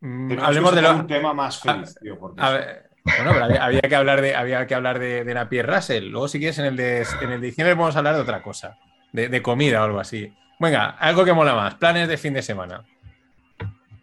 [0.00, 0.94] mm, hablemos de lo...
[0.94, 2.40] un tema más feliz, tío, porque...
[2.40, 6.08] bueno, pero había, que hablar de, había que hablar de, de Napier Russell.
[6.08, 8.78] Luego, si quieres, en el de, en el diciembre vamos a hablar de otra cosa,
[9.12, 10.32] de, comida o algo así.
[10.58, 12.84] Venga, algo que mola más, planes de fin de semana.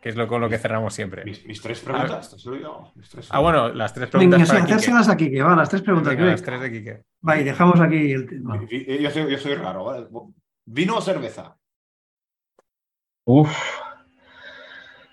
[0.07, 1.25] Que es lo con lo que cerramos siempre.
[1.25, 2.34] Mis, tres preguntas,
[3.29, 4.39] Ah, bueno, las tres preguntas.
[4.39, 6.17] Venga, hacérselas a va, las tres preguntas.
[6.17, 7.03] las tres de Kike.
[7.27, 8.57] Va, y dejamos aquí el tema.
[8.69, 10.07] Yo soy, yo soy raro, ¿vale?
[10.63, 11.57] ¿Vino o cerveza?
[13.25, 13.53] Uf.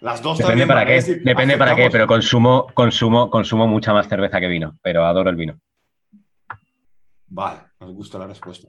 [0.01, 4.39] Las dos Depende para qué, depende para qué, pero consumo, consumo, consumo mucha más cerveza
[4.39, 5.59] que vino, pero adoro el vino.
[7.27, 8.69] Vale, nos gusta la respuesta.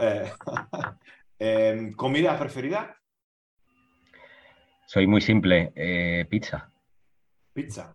[0.00, 0.32] Eh,
[1.38, 2.97] em, ¿Comida preferida?
[4.88, 6.72] Soy muy simple, eh, pizza.
[7.52, 7.94] Pizza.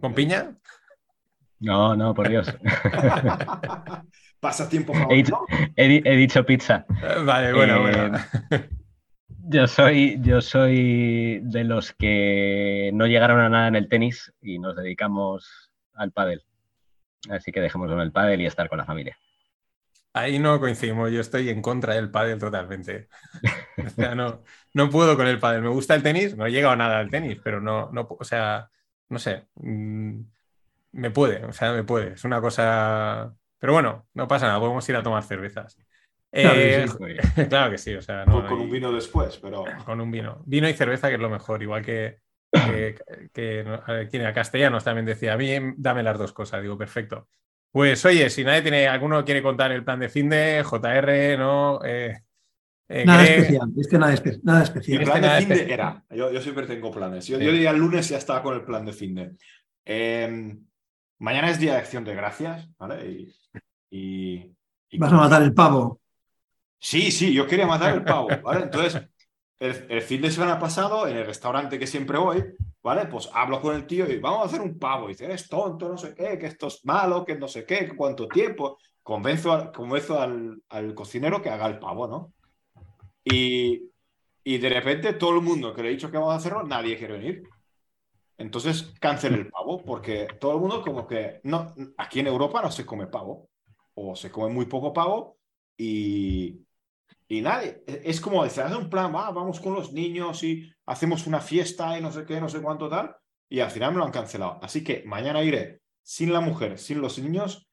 [0.00, 0.58] ¿Con piña?
[1.60, 2.52] No, no, por Dios.
[4.40, 5.46] ¿Pasatiempo favorito?
[5.76, 6.84] He, he, dicho pizza.
[7.24, 8.18] Vale, bueno, bueno.
[8.50, 8.68] Eh,
[9.44, 14.58] yo soy, yo soy de los que no llegaron a nada en el tenis y
[14.58, 16.42] nos dedicamos al pádel.
[17.30, 19.16] Así que dejémoslo en el pádel y estar con la familia.
[20.12, 23.08] Ahí no coincidimos, yo estoy en contra del pádel totalmente.
[23.78, 24.42] o sea, no,
[24.74, 25.62] no puedo con el pádel.
[25.62, 28.24] Me gusta el tenis, no he llegado a nada al tenis, pero no, no, o
[28.24, 28.70] sea,
[29.08, 29.46] no sé.
[29.56, 30.20] Mm,
[30.92, 32.14] me puede, o sea, me puede.
[32.14, 35.78] Es una cosa pero bueno, no pasa nada, podemos ir a tomar cervezas.
[36.32, 38.24] claro, que sí, o sea.
[38.24, 39.62] con, un vino después, pero.
[39.86, 40.42] Con un vino.
[40.46, 42.18] Vino y cerveza, que es lo mejor, igual que,
[43.32, 43.64] que,
[44.26, 47.28] a castellanos también decía, a mí dame las dos cosas, digo, perfecto.
[47.70, 51.84] Pues oye, si nadie tiene, alguno quiere contar el plan de fin de JR, ¿no?
[51.84, 52.20] Eh,
[52.88, 54.98] eh, nada especial, este nada, nada especial.
[55.00, 57.26] El plan de fin de era, yo, siempre tengo planes.
[57.26, 59.32] Yo, yo el lunes ya estaba con el plan de fin de.
[59.84, 60.64] Em,
[61.18, 63.10] mañana es día de acción de gracias, ¿vale?
[63.10, 63.34] Y
[63.92, 66.00] y, Vas a matar el pavo.
[66.78, 68.62] Sí, sí, yo quería matar el pavo, ¿vale?
[68.64, 69.02] Entonces,
[69.58, 72.42] el, fin de semana pasado, en el restaurante que siempre voy,
[72.82, 73.06] ¿vale?
[73.06, 75.06] Pues hablo con el tío y vamos a hacer un pavo.
[75.06, 77.86] Y dice, eres tonto, no sé qué, que esto es malo, que no sé qué,
[77.86, 78.78] que cuánto tiempo.
[79.02, 82.32] Convenzo, convenzo al, al, cocinero que haga el pavo, ¿no?
[83.24, 83.90] Y,
[84.44, 86.96] y de repente todo el mundo que le he dicho que vamos a hacerlo, nadie
[86.96, 87.42] quiere venir.
[88.38, 92.70] Entonces cancel el pavo, porque todo el mundo como que, no, aquí en Europa no
[92.70, 93.48] se come pavo,
[93.94, 95.38] o se come muy poco pavo,
[95.76, 96.60] y,
[97.28, 101.26] y nadie, es como decir, hace un plan, ah, vamos con los niños y hacemos
[101.26, 103.14] una fiesta y no sé qué, no sé cuánto tal,
[103.48, 104.58] y al final me lo han cancelado.
[104.62, 107.68] Así que mañana iré sin la mujer, sin los niños,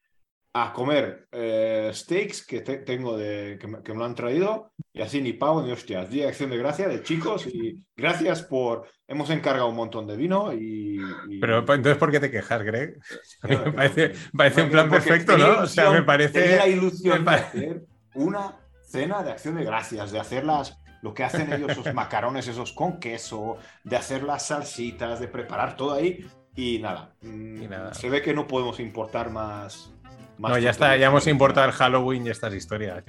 [0.53, 5.33] a comer eh, steaks que tengo de, que me, lo han traído y así ni
[5.33, 6.09] pavo ni hostias.
[6.09, 8.87] Día de acción de gracia de chicos y gracias por...
[9.07, 10.99] Hemos encargado un montón de vino y...
[11.41, 12.99] Pero entonces, ¿por qué te quejas, Greg?
[13.43, 15.61] me parece, parece un plan perfecto, ¿no?
[15.61, 16.57] O sea, me parece...
[16.57, 21.51] la ilusión de hacer una cena de acción de gracias, de hacerlas lo que hacen
[21.53, 26.25] ellos, esos macarones, esos con queso, de hacer las salsitas, de preparar todo ahí.
[26.55, 27.93] Y nada, mm, y nada.
[27.93, 29.93] se ve que no podemos importar más,
[30.39, 33.03] no, ya está, ya hemos importado el Halloween y estas historias.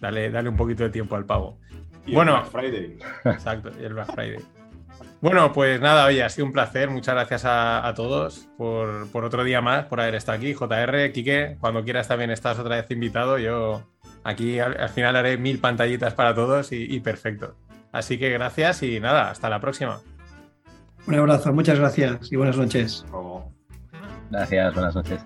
[0.00, 1.58] dale, dale un poquito de tiempo al pavo.
[2.06, 2.98] bueno, Black Friday.
[3.24, 4.38] Exacto, y el Black Friday.
[5.20, 6.90] Bueno, pues nada, oye, ha sido un placer.
[6.90, 10.54] Muchas gracias a, todos por, otro día más, por haber estado aquí.
[10.54, 13.38] JR, Quique, cuando quieras también estás otra vez invitado.
[13.38, 13.82] Yo
[14.24, 17.56] aquí al, final haré mil pantallitas para todos y, perfecto.
[17.92, 20.00] Así que gracias y nada, hasta la próxima.
[21.06, 23.06] Un abrazo, muchas gracias y buenas noches.
[24.30, 25.20] Gracias, buenas noches.